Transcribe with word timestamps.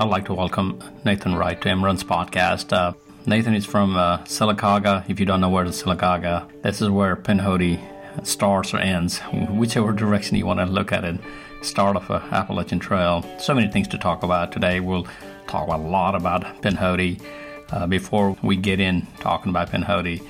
I'd 0.00 0.08
like 0.08 0.24
to 0.24 0.34
welcome 0.34 0.82
Nathan 1.04 1.34
Wright 1.34 1.60
to 1.60 1.68
Emran's 1.68 2.02
podcast. 2.02 2.72
Uh, 2.72 2.94
Nathan 3.26 3.54
is 3.54 3.66
from 3.66 3.98
uh, 3.98 4.16
Sylacauga. 4.20 5.04
If 5.10 5.20
you 5.20 5.26
don't 5.26 5.42
know 5.42 5.50
where 5.50 5.66
the 5.66 5.72
Sylacauga, 5.72 6.48
this 6.62 6.80
is 6.80 6.88
where 6.88 7.14
Pinhoti 7.14 7.78
starts 8.26 8.72
or 8.72 8.78
ends, 8.78 9.18
whichever 9.50 9.92
direction 9.92 10.38
you 10.38 10.46
want 10.46 10.58
to 10.58 10.64
look 10.64 10.90
at 10.90 11.04
it. 11.04 11.20
Start 11.60 11.96
of 11.96 12.08
a 12.08 12.14
Appalachian 12.34 12.78
Trail. 12.78 13.26
So 13.38 13.54
many 13.54 13.70
things 13.70 13.88
to 13.88 13.98
talk 13.98 14.22
about 14.22 14.52
today. 14.52 14.80
We'll 14.80 15.06
talk 15.46 15.68
a 15.68 15.76
lot 15.76 16.14
about 16.14 16.44
Pinhoti. 16.62 17.20
Uh, 17.70 17.86
before 17.86 18.38
we 18.42 18.56
get 18.56 18.80
in 18.80 19.06
talking 19.18 19.50
about 19.50 19.70
Pinhoti, 19.70 20.26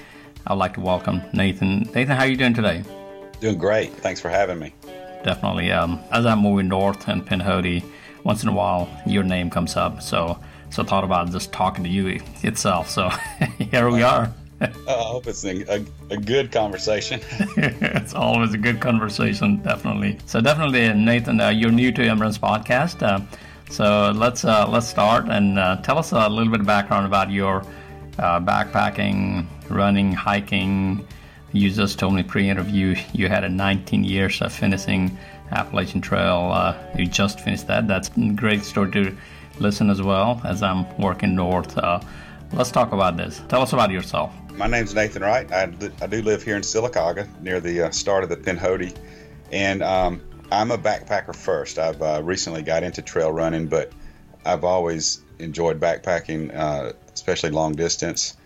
I'd 0.49 0.55
like 0.55 0.75
to 0.75 0.81
welcome 0.81 1.23
Nathan. 1.33 1.83
Nathan, 1.95 2.17
how 2.17 2.25
are 2.25 2.29
you 2.29 2.37
doing 2.37 2.55
today? 2.55 2.83
Doing 3.39 3.59
great. 3.59 3.93
Thanks 3.93 4.21
for 4.21 4.31
having 4.31 4.59
me. 4.59 4.75
Definitely. 5.23 5.71
Um, 5.71 6.01
as 6.11 6.27
I'm 6.27 6.41
moving 6.41 6.67
north 6.67 7.09
in 7.09 7.23
Pinhoti, 7.23 7.85
once 8.25 8.43
in 8.43 8.49
a 8.49 8.53
while 8.53 8.89
your 9.07 9.23
name 9.23 9.51
comes 9.51 9.77
up. 9.77 10.03
So 10.03 10.39
so 10.71 10.83
I 10.83 10.87
thought 10.87 11.05
about 11.05 11.31
just 11.31 11.53
talking 11.53 11.85
to 11.85 11.91
you 11.91 12.21
itself. 12.43 12.89
So 12.89 13.09
here 13.59 13.91
we 13.91 14.03
are. 14.03 14.33
I 14.61 14.69
hope 14.87 15.27
it's 15.27 15.45
a, 15.45 15.85
a 16.11 16.17
good 16.19 16.53
conversation. 16.53 17.21
it's 17.57 18.15
always 18.15 18.53
a 18.53 18.59
good 18.59 18.79
conversation, 18.79 19.57
definitely. 19.63 20.19
So 20.27 20.41
definitely, 20.43 20.93
Nathan, 20.93 21.41
uh, 21.41 21.49
you're 21.49 21.71
new 21.71 21.91
to 21.93 22.03
Emran's 22.03 22.39
podcast. 22.39 23.03
Uh, 23.03 23.25
so 23.71 24.13
let's 24.15 24.45
uh, 24.45 24.69
let's 24.69 24.87
start 24.87 25.27
and 25.29 25.59
uh, 25.59 25.77
tell 25.77 25.97
us 25.97 26.13
a 26.13 26.29
little 26.29 26.51
bit 26.51 26.61
of 26.61 26.67
background 26.67 27.07
about 27.07 27.31
your 27.31 27.65
uh, 28.19 28.41
backpacking, 28.41 29.47
running, 29.71 30.13
hiking. 30.13 31.07
You 31.53 31.71
just 31.71 31.99
told 31.99 32.15
me 32.15 32.23
pre-interview 32.23 32.97
you 33.13 33.29
had 33.29 33.45
a 33.45 33.49
19 33.49 34.05
years 34.05 34.43
of 34.43 34.53
finishing 34.53 35.17
Appalachian 35.53 36.01
Trail. 36.01 36.51
Uh, 36.53 36.77
you 36.97 37.07
just 37.07 37.41
finished 37.41 37.67
that. 37.67 37.87
That's 37.87 38.11
a 38.17 38.31
great 38.31 38.63
story 38.65 38.91
to 38.93 39.17
listen 39.59 39.91
as 39.91 40.03
well 40.03 40.41
as 40.45 40.63
I'm 40.63 40.87
working 40.99 41.35
north. 41.35 41.77
Uh, 41.77 42.01
let's 42.53 42.71
talk 42.71 42.93
about 42.93 43.17
this. 43.17 43.43
Tell 43.49 43.63
us 43.63 43.73
about 43.73 43.91
yourself. 43.91 44.33
My 44.55 44.67
name's 44.67 44.95
Nathan 44.95 45.23
Wright. 45.23 45.51
I, 45.53 45.73
I 46.01 46.07
do 46.07 46.23
live 46.23 46.43
here 46.43 46.57
in 46.57 46.63
Sylacauga 46.63 47.29
near 47.41 47.61
the 47.61 47.83
uh, 47.83 47.91
start 47.91 48.25
of 48.25 48.29
the 48.29 48.37
Pinhoti. 48.37 48.95
And 49.53 49.83
um, 49.83 50.21
I'm 50.53 50.71
a 50.71 50.79
backpacker 50.79 51.35
first. 51.35 51.79
I've 51.79 52.01
uh, 52.03 52.21
recently 52.23 52.63
got 52.63 52.83
into 52.83 53.03
trail 53.03 53.31
running, 53.31 53.69
but 53.69 53.93
I've 54.45 54.65
always 54.65 55.23
enjoyed 55.39 55.81
backpacking, 55.81 56.55
uh, 56.55 56.93
especially 57.13 57.51
long 57.51 57.75
distance. 57.75 58.37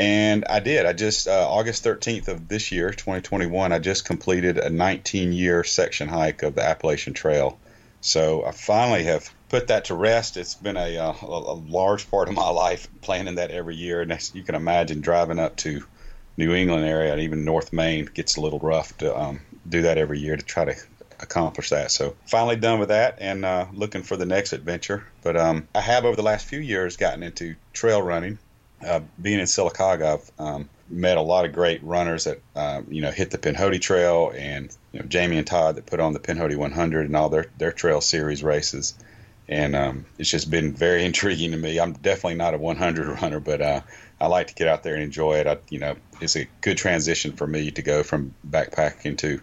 And 0.00 0.46
I 0.48 0.60
did. 0.60 0.86
I 0.86 0.94
just, 0.94 1.28
uh, 1.28 1.46
August 1.46 1.84
13th 1.84 2.28
of 2.28 2.48
this 2.48 2.72
year, 2.72 2.88
2021, 2.88 3.70
I 3.70 3.78
just 3.78 4.06
completed 4.06 4.56
a 4.56 4.70
19 4.70 5.34
year 5.34 5.62
section 5.62 6.08
hike 6.08 6.42
of 6.42 6.54
the 6.54 6.64
Appalachian 6.64 7.12
Trail. 7.12 7.58
So 8.00 8.42
I 8.46 8.52
finally 8.52 9.04
have 9.04 9.28
put 9.50 9.66
that 9.66 9.84
to 9.84 9.94
rest. 9.94 10.38
It's 10.38 10.54
been 10.54 10.78
a, 10.78 10.96
uh, 10.96 11.12
a, 11.20 11.26
a 11.26 11.52
large 11.52 12.10
part 12.10 12.28
of 12.28 12.34
my 12.34 12.48
life 12.48 12.88
planning 13.02 13.34
that 13.34 13.50
every 13.50 13.76
year. 13.76 14.00
And 14.00 14.30
you 14.32 14.42
can 14.42 14.54
imagine 14.54 15.02
driving 15.02 15.38
up 15.38 15.56
to 15.56 15.84
New 16.38 16.54
England 16.54 16.86
area 16.86 17.12
and 17.12 17.20
even 17.20 17.44
North 17.44 17.70
Maine 17.70 18.06
gets 18.06 18.36
a 18.36 18.40
little 18.40 18.58
rough 18.58 18.96
to 18.98 19.14
um, 19.14 19.42
do 19.68 19.82
that 19.82 19.98
every 19.98 20.18
year 20.18 20.34
to 20.34 20.42
try 20.42 20.64
to 20.64 20.76
accomplish 21.18 21.68
that. 21.68 21.90
So 21.90 22.16
finally 22.24 22.56
done 22.56 22.78
with 22.78 22.88
that 22.88 23.18
and 23.20 23.44
uh, 23.44 23.66
looking 23.74 24.02
for 24.02 24.16
the 24.16 24.24
next 24.24 24.54
adventure. 24.54 25.06
But 25.22 25.36
um, 25.36 25.68
I 25.74 25.82
have 25.82 26.06
over 26.06 26.16
the 26.16 26.22
last 26.22 26.46
few 26.46 26.60
years 26.60 26.96
gotten 26.96 27.22
into 27.22 27.56
trail 27.74 28.00
running 28.00 28.38
uh, 28.86 29.00
being 29.20 29.38
in 29.38 29.46
Sylacauga, 29.46 30.14
I've 30.14 30.32
um, 30.38 30.68
met 30.88 31.16
a 31.16 31.22
lot 31.22 31.44
of 31.44 31.52
great 31.52 31.82
runners 31.82 32.24
that 32.24 32.40
um, 32.56 32.86
you 32.90 33.02
know 33.02 33.10
hit 33.10 33.30
the 33.30 33.38
Pinhoti 33.38 33.80
Trail, 33.80 34.32
and 34.34 34.74
you 34.92 35.00
know 35.00 35.06
Jamie 35.06 35.38
and 35.38 35.46
Todd 35.46 35.76
that 35.76 35.86
put 35.86 36.00
on 36.00 36.12
the 36.12 36.20
Pinhoti 36.20 36.56
100 36.56 37.06
and 37.06 37.16
all 37.16 37.28
their 37.28 37.46
their 37.58 37.72
trail 37.72 38.00
series 38.00 38.42
races. 38.42 38.94
And 39.48 39.74
um, 39.74 40.06
it's 40.16 40.30
just 40.30 40.50
been 40.50 40.72
very 40.74 41.04
intriguing 41.06 41.52
to 41.52 41.56
me. 41.56 41.78
I'm 41.78 41.92
definitely 41.92 42.36
not 42.36 42.54
a 42.54 42.58
100 42.58 43.20
runner, 43.20 43.40
but 43.40 43.60
uh, 43.60 43.80
I 44.20 44.26
like 44.26 44.48
to 44.48 44.54
get 44.54 44.68
out 44.68 44.82
there 44.82 44.94
and 44.94 45.02
enjoy 45.02 45.38
it. 45.38 45.46
I, 45.46 45.58
you 45.70 45.78
know, 45.78 45.96
it's 46.20 46.36
a 46.36 46.46
good 46.60 46.76
transition 46.76 47.32
for 47.32 47.46
me 47.46 47.70
to 47.72 47.82
go 47.82 48.02
from 48.02 48.34
backpacking 48.48 49.18
to 49.18 49.40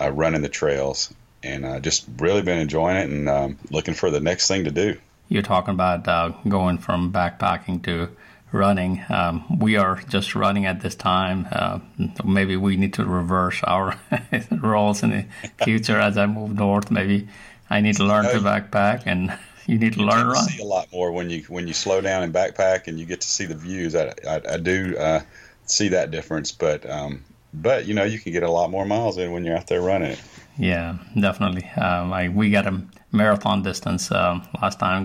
uh, 0.00 0.10
running 0.10 0.42
the 0.42 0.48
trails, 0.48 1.12
and 1.42 1.64
uh, 1.64 1.80
just 1.80 2.06
really 2.18 2.42
been 2.42 2.58
enjoying 2.58 2.96
it 2.96 3.08
and 3.08 3.28
um, 3.28 3.58
looking 3.70 3.94
for 3.94 4.10
the 4.10 4.20
next 4.20 4.48
thing 4.48 4.64
to 4.64 4.70
do. 4.70 4.98
You're 5.28 5.42
talking 5.42 5.74
about 5.74 6.06
uh, 6.06 6.32
going 6.48 6.78
from 6.78 7.12
backpacking 7.12 7.82
to 7.84 8.10
running. 8.56 9.04
Um, 9.08 9.58
we 9.58 9.76
are 9.76 9.96
just 10.08 10.34
running 10.34 10.66
at 10.66 10.80
this 10.80 10.94
time. 10.94 11.46
Uh, 11.50 11.78
maybe 12.24 12.56
we 12.56 12.76
need 12.76 12.94
to 12.94 13.04
reverse 13.04 13.62
our 13.64 13.98
roles 14.50 15.02
in 15.02 15.10
the 15.10 15.26
future 15.64 15.98
as 15.98 16.16
I 16.16 16.26
move 16.26 16.54
north. 16.54 16.90
Maybe 16.90 17.28
I 17.70 17.80
need 17.80 17.96
to 17.96 18.04
learn 18.04 18.24
to 18.24 18.38
backpack, 18.38 19.02
and 19.06 19.36
you 19.66 19.78
need 19.78 19.94
to 19.94 20.00
you 20.00 20.06
learn 20.06 20.26
to 20.26 20.32
run. 20.32 20.44
See 20.44 20.62
a 20.62 20.66
lot 20.66 20.88
more 20.92 21.12
when 21.12 21.30
you 21.30 21.42
when 21.48 21.68
you 21.68 21.74
slow 21.74 22.00
down 22.00 22.22
and 22.22 22.32
backpack, 22.32 22.86
and 22.88 22.98
you 22.98 23.06
get 23.06 23.20
to 23.20 23.28
see 23.28 23.46
the 23.46 23.54
views. 23.54 23.94
I 23.94 24.14
I, 24.28 24.40
I 24.52 24.56
do 24.56 24.96
uh, 24.96 25.20
see 25.66 25.88
that 25.88 26.10
difference, 26.10 26.52
but 26.52 26.88
um, 26.88 27.24
but 27.52 27.86
you 27.86 27.94
know 27.94 28.04
you 28.04 28.18
can 28.18 28.32
get 28.32 28.42
a 28.42 28.50
lot 28.50 28.70
more 28.70 28.84
miles 28.84 29.18
in 29.18 29.32
when 29.32 29.44
you're 29.44 29.56
out 29.56 29.66
there 29.66 29.80
running 29.80 30.12
it. 30.12 30.22
Yeah, 30.58 30.96
definitely. 31.18 31.68
Um, 31.76 32.12
I, 32.12 32.28
we 32.28 32.50
got 32.50 32.66
a 32.66 32.82
marathon 33.12 33.62
distance 33.62 34.10
um, 34.10 34.46
last 34.60 34.78
time 34.78 35.04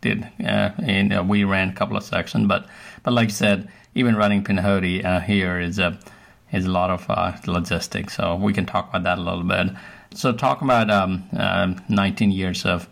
did. 0.00 0.28
Uh, 0.42 0.70
and 0.82 1.12
uh, 1.12 1.24
we 1.26 1.44
ran 1.44 1.70
a 1.70 1.72
couple 1.72 1.96
of 1.96 2.04
sections, 2.04 2.46
but 2.46 2.66
but 3.02 3.12
like 3.12 3.28
you 3.28 3.34
said, 3.34 3.68
even 3.94 4.16
running 4.16 4.44
Pinhoti 4.44 5.04
uh, 5.04 5.20
here 5.20 5.60
is 5.60 5.78
a 5.78 5.98
is 6.52 6.66
a 6.66 6.70
lot 6.70 6.90
of 6.90 7.08
uh, 7.08 7.36
logistics. 7.46 8.16
So 8.16 8.36
we 8.36 8.52
can 8.52 8.66
talk 8.66 8.88
about 8.88 9.04
that 9.04 9.18
a 9.18 9.22
little 9.22 9.44
bit. 9.44 9.68
So 10.14 10.32
talk 10.32 10.62
about 10.62 10.90
um, 10.90 11.28
uh, 11.36 11.74
19 11.88 12.32
years 12.32 12.66
of 12.66 12.88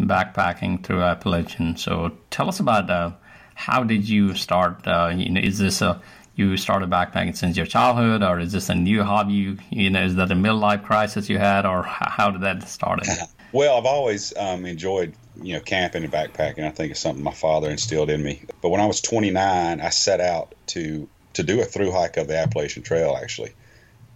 backpacking 0.00 0.82
through 0.82 1.02
Appalachian. 1.02 1.76
So 1.76 2.12
tell 2.30 2.48
us 2.48 2.60
about 2.60 2.88
uh, 2.88 3.12
how 3.54 3.84
did 3.84 4.08
you 4.08 4.34
start? 4.34 4.86
you 4.86 5.30
know, 5.30 5.40
is 5.40 5.58
this 5.58 5.82
a 5.82 6.00
you 6.36 6.56
started 6.56 6.90
backpacking 6.90 7.36
since 7.36 7.56
your 7.56 7.66
childhood, 7.66 8.22
or 8.22 8.40
is 8.40 8.50
this 8.50 8.68
a 8.68 8.74
new 8.74 9.04
hobby? 9.04 9.56
You, 9.70 9.90
know, 9.90 10.02
is 10.02 10.16
that 10.16 10.32
a 10.32 10.34
midlife 10.34 10.82
crisis 10.82 11.28
you 11.28 11.38
had, 11.38 11.64
or 11.64 11.84
how 11.84 12.32
did 12.32 12.40
that 12.40 12.68
start? 12.68 13.06
well, 13.52 13.78
I've 13.78 13.86
always 13.86 14.36
um, 14.36 14.66
enjoyed 14.66 15.14
you 15.40 15.54
know, 15.54 15.60
camping 15.60 16.04
and 16.04 16.12
backpacking. 16.12 16.64
I 16.64 16.70
think 16.70 16.92
is 16.92 16.98
something 16.98 17.24
my 17.24 17.32
father 17.32 17.70
instilled 17.70 18.10
in 18.10 18.22
me. 18.22 18.44
But 18.60 18.70
when 18.70 18.80
I 18.80 18.86
was 18.86 19.00
29, 19.00 19.80
I 19.80 19.90
set 19.90 20.20
out 20.20 20.54
to 20.68 21.08
to 21.34 21.42
do 21.42 21.60
a 21.60 21.64
through 21.64 21.90
hike 21.90 22.16
of 22.16 22.28
the 22.28 22.38
Appalachian 22.38 22.82
Trail, 22.82 23.18
actually, 23.20 23.52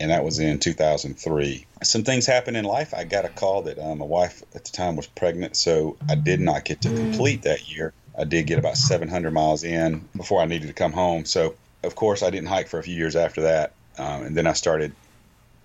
and 0.01 0.11
that 0.11 0.25
was 0.25 0.39
in 0.39 0.59
2003. 0.59 1.67
Some 1.83 2.05
things 2.05 2.27
happened 2.27 2.57
in 2.57 2.65
life. 2.65 2.95
I 2.95 3.05
got 3.05 3.25
a 3.25 3.29
call 3.29 3.63
that 3.63 3.79
uh, 3.79 3.95
my 3.95 4.05
wife 4.05 4.43
at 4.55 4.65
the 4.65 4.71
time 4.71 4.97
was 4.97 5.07
pregnant, 5.07 5.57
so 5.57 5.97
I 6.09 6.15
did 6.15 6.41
not 6.41 6.65
get 6.65 6.83
to 6.83 6.89
complete 6.89 7.43
that 7.43 7.69
year. 7.69 7.93
I 8.17 8.25
did 8.25 8.47
get 8.47 8.59
about 8.59 8.77
700 8.77 9.33
miles 9.33 9.65
in 9.65 10.09
before 10.17 10.41
I 10.41 10.47
needed 10.47 10.69
to 10.69 10.73
come 10.73 10.93
home. 10.93 11.25
So, 11.25 11.55
of 11.85 11.95
course, 11.95 12.23
I 12.23 12.31
didn't 12.31 12.49
hike 12.49 12.69
for 12.69 12.79
a 12.79 12.83
few 12.83 12.95
years 12.95 13.17
after 13.17 13.43
that, 13.43 13.75
um, 13.99 14.23
and 14.23 14.37
then 14.37 14.47
I 14.47 14.53
started 14.53 14.93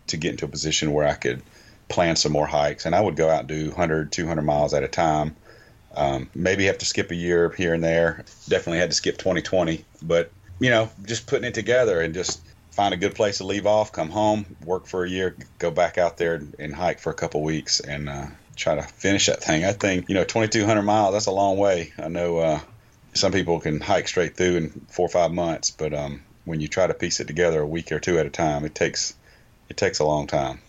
to 0.07 0.17
get 0.17 0.31
into 0.31 0.45
a 0.45 0.49
position 0.49 0.91
where 0.91 1.07
I 1.07 1.13
could 1.13 1.41
plan 1.87 2.15
some 2.15 2.31
more 2.31 2.47
hikes, 2.47 2.87
and 2.87 2.95
I 2.95 3.01
would 3.01 3.15
go 3.15 3.29
out 3.29 3.41
and 3.41 3.47
do 3.47 3.67
100, 3.67 4.11
200 4.11 4.41
miles 4.41 4.73
at 4.73 4.83
a 4.83 4.87
time 4.87 5.35
um, 5.95 6.29
maybe 6.33 6.65
have 6.65 6.79
to 6.79 6.85
skip 6.85 7.11
a 7.11 7.15
year 7.15 7.49
here 7.51 7.73
and 7.73 7.83
there. 7.83 8.25
Definitely 8.47 8.79
had 8.79 8.89
to 8.89 8.95
skip 8.95 9.17
2020, 9.17 9.85
but 10.01 10.31
you 10.59 10.69
know, 10.69 10.89
just 11.05 11.27
putting 11.27 11.47
it 11.47 11.53
together 11.53 12.01
and 12.01 12.13
just 12.13 12.41
find 12.71 12.93
a 12.93 12.97
good 12.97 13.15
place 13.15 13.37
to 13.37 13.43
leave 13.43 13.67
off, 13.67 13.91
come 13.91 14.09
home, 14.09 14.45
work 14.65 14.87
for 14.87 15.03
a 15.03 15.09
year, 15.09 15.35
go 15.59 15.69
back 15.69 15.97
out 15.97 16.17
there 16.17 16.41
and 16.57 16.73
hike 16.73 16.99
for 16.99 17.11
a 17.11 17.15
couple 17.15 17.43
weeks, 17.43 17.79
and 17.79 18.09
uh, 18.09 18.25
try 18.55 18.75
to 18.75 18.81
finish 18.81 19.27
that 19.27 19.43
thing. 19.43 19.65
I 19.65 19.73
think 19.73 20.09
you 20.09 20.15
know, 20.15 20.23
2,200 20.23 20.81
miles. 20.81 21.13
That's 21.13 21.27
a 21.27 21.31
long 21.31 21.57
way. 21.57 21.93
I 21.97 22.07
know 22.07 22.37
uh, 22.37 22.59
some 23.13 23.31
people 23.31 23.59
can 23.59 23.79
hike 23.79 24.07
straight 24.07 24.35
through 24.35 24.55
in 24.57 24.69
four 24.89 25.05
or 25.05 25.09
five 25.09 25.31
months, 25.31 25.71
but 25.71 25.93
um, 25.93 26.23
when 26.45 26.59
you 26.59 26.67
try 26.67 26.87
to 26.87 26.93
piece 26.93 27.19
it 27.19 27.27
together 27.27 27.61
a 27.61 27.67
week 27.67 27.91
or 27.91 27.99
two 27.99 28.17
at 28.17 28.25
a 28.25 28.31
time, 28.31 28.65
it 28.65 28.73
takes 28.73 29.15
it 29.69 29.77
takes 29.77 29.99
a 29.99 30.05
long 30.05 30.27
time. 30.27 30.59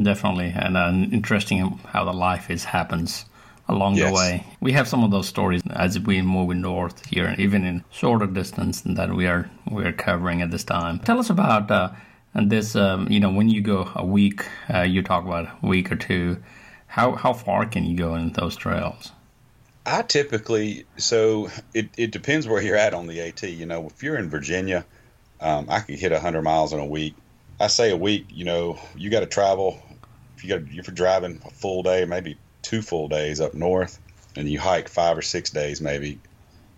Definitely, 0.00 0.52
and 0.56 0.76
uh, 0.76 0.90
interesting 1.12 1.78
how 1.86 2.04
the 2.04 2.12
life 2.12 2.50
is 2.50 2.64
happens 2.64 3.26
along 3.68 3.96
yes. 3.96 4.08
the 4.08 4.14
way. 4.14 4.46
We 4.60 4.72
have 4.72 4.88
some 4.88 5.04
of 5.04 5.10
those 5.10 5.28
stories 5.28 5.62
as 5.70 5.98
we 5.98 6.22
move 6.22 6.54
north 6.56 7.06
here, 7.06 7.34
even 7.38 7.64
in 7.64 7.84
shorter 7.90 8.26
distance 8.26 8.82
than 8.82 8.94
that 8.94 9.14
we 9.14 9.26
are 9.26 9.50
we 9.70 9.84
are 9.84 9.92
covering 9.92 10.42
at 10.42 10.50
this 10.50 10.64
time. 10.64 10.98
Tell 11.00 11.18
us 11.18 11.30
about 11.30 11.70
uh, 11.70 11.90
this. 12.34 12.76
Um, 12.76 13.08
you 13.10 13.20
know, 13.20 13.30
when 13.30 13.48
you 13.48 13.60
go 13.60 13.90
a 13.94 14.04
week, 14.04 14.46
uh, 14.72 14.82
you 14.82 15.02
talk 15.02 15.24
about 15.24 15.48
a 15.62 15.66
week 15.66 15.90
or 15.90 15.96
two. 15.96 16.42
How 16.86 17.12
how 17.12 17.32
far 17.32 17.66
can 17.66 17.84
you 17.84 17.96
go 17.96 18.14
in 18.14 18.32
those 18.32 18.56
trails? 18.56 19.12
I 19.86 20.02
typically 20.02 20.86
so 20.96 21.50
it, 21.74 21.90
it 21.96 22.10
depends 22.10 22.48
where 22.48 22.62
you're 22.62 22.76
at 22.76 22.94
on 22.94 23.06
the 23.06 23.20
AT. 23.20 23.42
You 23.42 23.66
know, 23.66 23.86
if 23.86 24.02
you're 24.02 24.16
in 24.16 24.30
Virginia, 24.30 24.84
um, 25.40 25.66
I 25.68 25.80
could 25.80 25.96
hit 25.96 26.12
100 26.12 26.42
miles 26.42 26.72
in 26.72 26.80
a 26.80 26.86
week. 26.86 27.14
I 27.60 27.66
say 27.66 27.90
a 27.90 27.96
week. 27.96 28.26
You 28.30 28.44
know, 28.44 28.78
you 28.96 29.10
got 29.10 29.20
to 29.20 29.26
travel. 29.26 29.82
If 30.36 30.44
you 30.44 30.50
got 30.50 30.62
if 30.70 30.86
you're 30.86 30.94
driving 30.94 31.40
a 31.44 31.50
full 31.50 31.82
day, 31.82 32.04
maybe 32.04 32.36
two 32.64 32.82
full 32.82 33.08
days 33.08 33.40
up 33.40 33.54
north 33.54 33.98
and 34.36 34.48
you 34.48 34.58
hike 34.58 34.88
five 34.88 35.16
or 35.16 35.22
six 35.22 35.50
days 35.50 35.80
maybe 35.80 36.18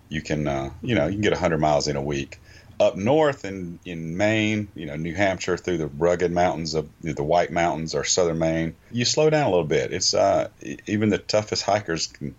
you 0.09 0.21
can 0.21 0.47
uh, 0.47 0.71
you 0.83 0.95
know 0.95 1.07
you 1.07 1.13
can 1.13 1.23
get 1.23 1.33
100 1.33 1.59
miles 1.59 1.89
in 1.89 1.97
a 1.97 2.03
week 2.03 2.41
up 2.79 2.97
north 2.97 3.45
in 3.45 3.79
in 3.85 4.17
Maine 4.17 4.69
you 4.75 4.85
know 4.85 4.97
New 4.97 5.15
Hampshire 5.15 5.57
through 5.57 5.79
the 5.79 5.87
rugged 5.87 6.31
mountains 6.31 6.75
of 6.75 6.89
the 7.01 7.23
White 7.23 7.51
Mountains 7.51 7.95
or 7.95 8.05
southern 8.05 8.39
Maine 8.39 8.77
you 8.91 9.05
slow 9.05 9.31
down 9.31 9.47
a 9.47 9.51
little 9.51 9.65
bit 9.65 9.93
it's 9.93 10.13
uh, 10.13 10.49
even 10.87 11.09
the 11.09 11.19
toughest 11.19 11.63
hikers 11.63 12.09
can 12.09 12.35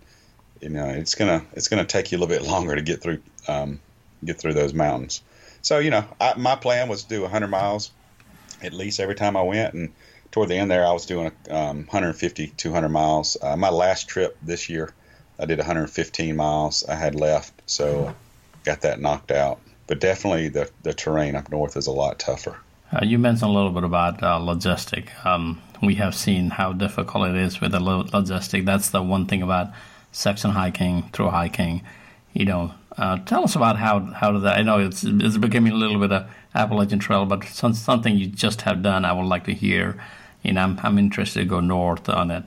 you 0.60 0.70
know, 0.70 0.86
it's 0.86 1.14
gonna 1.14 1.44
it's 1.52 1.68
gonna 1.68 1.84
take 1.84 2.12
you 2.12 2.18
a 2.18 2.20
little 2.20 2.36
bit 2.36 2.48
longer 2.50 2.74
to 2.74 2.82
get 2.82 3.00
through 3.00 3.20
um, 3.46 3.80
get 4.24 4.38
through 4.38 4.54
those 4.54 4.74
mountains. 4.74 5.22
So 5.62 5.78
you 5.78 5.90
know, 5.90 6.04
I, 6.20 6.34
my 6.36 6.56
plan 6.56 6.88
was 6.88 7.04
to 7.04 7.08
do 7.08 7.22
100 7.22 7.48
miles 7.48 7.90
at 8.60 8.72
least 8.72 8.98
every 8.98 9.14
time 9.14 9.36
I 9.36 9.42
went, 9.42 9.74
and 9.74 9.92
toward 10.38 10.50
the 10.50 10.56
end 10.56 10.70
there, 10.70 10.86
I 10.86 10.92
was 10.92 11.04
doing 11.04 11.32
um, 11.50 11.78
150, 11.78 12.46
200 12.56 12.88
miles. 12.88 13.36
Uh, 13.42 13.56
my 13.56 13.70
last 13.70 14.06
trip 14.08 14.38
this 14.40 14.68
year, 14.68 14.94
I 15.36 15.46
did 15.46 15.58
115 15.58 16.36
miles. 16.36 16.84
I 16.88 16.94
had 16.94 17.16
left, 17.16 17.60
so 17.66 18.14
got 18.62 18.82
that 18.82 19.00
knocked 19.00 19.32
out. 19.32 19.58
But 19.88 19.98
definitely, 19.98 20.48
the 20.48 20.70
the 20.84 20.94
terrain 20.94 21.34
up 21.34 21.50
north 21.50 21.76
is 21.76 21.88
a 21.88 21.90
lot 21.90 22.20
tougher. 22.20 22.56
Uh, 22.92 23.04
you 23.04 23.18
mentioned 23.18 23.50
a 23.50 23.52
little 23.52 23.72
bit 23.72 23.82
about 23.82 24.22
uh, 24.22 24.38
logistic. 24.38 25.08
Um, 25.26 25.60
we 25.82 25.96
have 25.96 26.14
seen 26.14 26.50
how 26.50 26.72
difficult 26.72 27.30
it 27.30 27.36
is 27.36 27.60
with 27.60 27.72
the 27.72 27.80
logistic. 27.80 28.64
That's 28.64 28.90
the 28.90 29.02
one 29.02 29.26
thing 29.26 29.42
about 29.42 29.72
section 30.12 30.52
hiking, 30.52 31.10
through 31.12 31.30
hiking. 31.30 31.82
You 32.32 32.44
know, 32.44 32.74
uh, 32.96 33.18
tell 33.26 33.42
us 33.42 33.56
about 33.56 33.76
how 33.76 34.00
how 34.12 34.30
did 34.30 34.42
that? 34.42 34.56
I 34.56 34.62
know 34.62 34.78
it's 34.78 35.02
it's 35.02 35.36
becoming 35.36 35.72
a 35.72 35.76
little 35.76 35.98
bit 35.98 36.12
of 36.12 36.30
Appalachian 36.54 37.00
Trail, 37.00 37.26
but 37.26 37.42
some, 37.44 37.74
something 37.74 38.16
you 38.16 38.26
just 38.26 38.62
have 38.62 38.82
done. 38.82 39.04
I 39.04 39.12
would 39.12 39.26
like 39.26 39.44
to 39.46 39.54
hear. 39.54 40.00
You 40.42 40.52
know, 40.52 40.62
I'm 40.62 40.80
I'm 40.82 40.98
interested 40.98 41.40
to 41.40 41.46
go 41.46 41.60
north 41.60 42.08
on 42.08 42.30
it. 42.30 42.44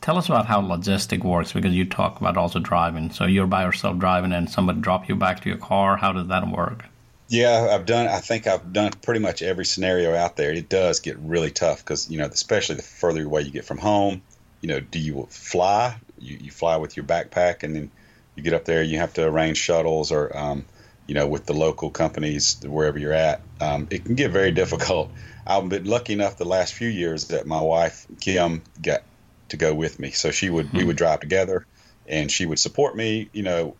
Tell 0.00 0.18
us 0.18 0.26
about 0.26 0.46
how 0.46 0.60
logistic 0.60 1.24
works 1.24 1.52
because 1.52 1.72
you 1.72 1.84
talk 1.86 2.20
about 2.20 2.36
also 2.36 2.58
driving. 2.58 3.10
So 3.10 3.24
you're 3.24 3.46
by 3.46 3.64
yourself 3.64 3.98
driving, 3.98 4.32
and 4.32 4.50
somebody 4.50 4.80
drop 4.80 5.08
you 5.08 5.16
back 5.16 5.40
to 5.42 5.48
your 5.48 5.58
car. 5.58 5.96
How 5.96 6.12
does 6.12 6.28
that 6.28 6.46
work? 6.48 6.84
Yeah, 7.28 7.68
I've 7.70 7.86
done. 7.86 8.06
I 8.06 8.20
think 8.20 8.46
I've 8.46 8.72
done 8.72 8.92
pretty 9.02 9.20
much 9.20 9.42
every 9.42 9.64
scenario 9.64 10.14
out 10.14 10.36
there. 10.36 10.52
It 10.52 10.68
does 10.68 11.00
get 11.00 11.18
really 11.18 11.50
tough 11.50 11.78
because 11.78 12.10
you 12.10 12.18
know, 12.18 12.26
especially 12.26 12.76
the 12.76 12.82
further 12.82 13.24
away 13.24 13.42
you 13.42 13.50
get 13.50 13.64
from 13.64 13.78
home. 13.78 14.22
You 14.60 14.68
know, 14.68 14.80
do 14.80 14.98
you 14.98 15.26
fly? 15.30 15.96
You, 16.18 16.38
you 16.40 16.50
fly 16.50 16.76
with 16.76 16.96
your 16.96 17.04
backpack, 17.04 17.62
and 17.62 17.74
then 17.74 17.90
you 18.34 18.42
get 18.42 18.52
up 18.52 18.66
there. 18.66 18.82
You 18.82 18.98
have 18.98 19.14
to 19.14 19.24
arrange 19.24 19.56
shuttles, 19.56 20.12
or 20.12 20.36
um, 20.36 20.64
you 21.06 21.14
know, 21.14 21.26
with 21.26 21.46
the 21.46 21.52
local 21.52 21.90
companies 21.90 22.60
wherever 22.64 22.98
you're 22.98 23.12
at. 23.12 23.40
Um, 23.60 23.86
it 23.90 24.04
can 24.04 24.14
get 24.14 24.30
very 24.30 24.50
difficult. 24.62 25.10
I've 25.46 25.68
been 25.68 25.84
lucky 25.84 26.12
enough 26.12 26.36
the 26.36 26.44
last 26.44 26.74
few 26.74 26.88
years 26.88 27.28
that 27.28 27.46
my 27.46 27.60
wife 27.60 28.06
Kim 28.20 28.62
got 28.80 29.02
to 29.50 29.56
go 29.56 29.74
with 29.74 29.98
me, 29.98 30.10
so 30.10 30.30
she 30.30 30.50
would 30.50 30.66
mm-hmm. 30.66 30.76
we 30.76 30.82
hmm. 30.82 30.88
would 30.88 30.96
drive 30.96 31.20
together, 31.20 31.66
and 32.06 32.30
she 32.30 32.46
would 32.46 32.58
support 32.58 32.96
me. 32.96 33.28
You 33.32 33.42
know, 33.42 33.76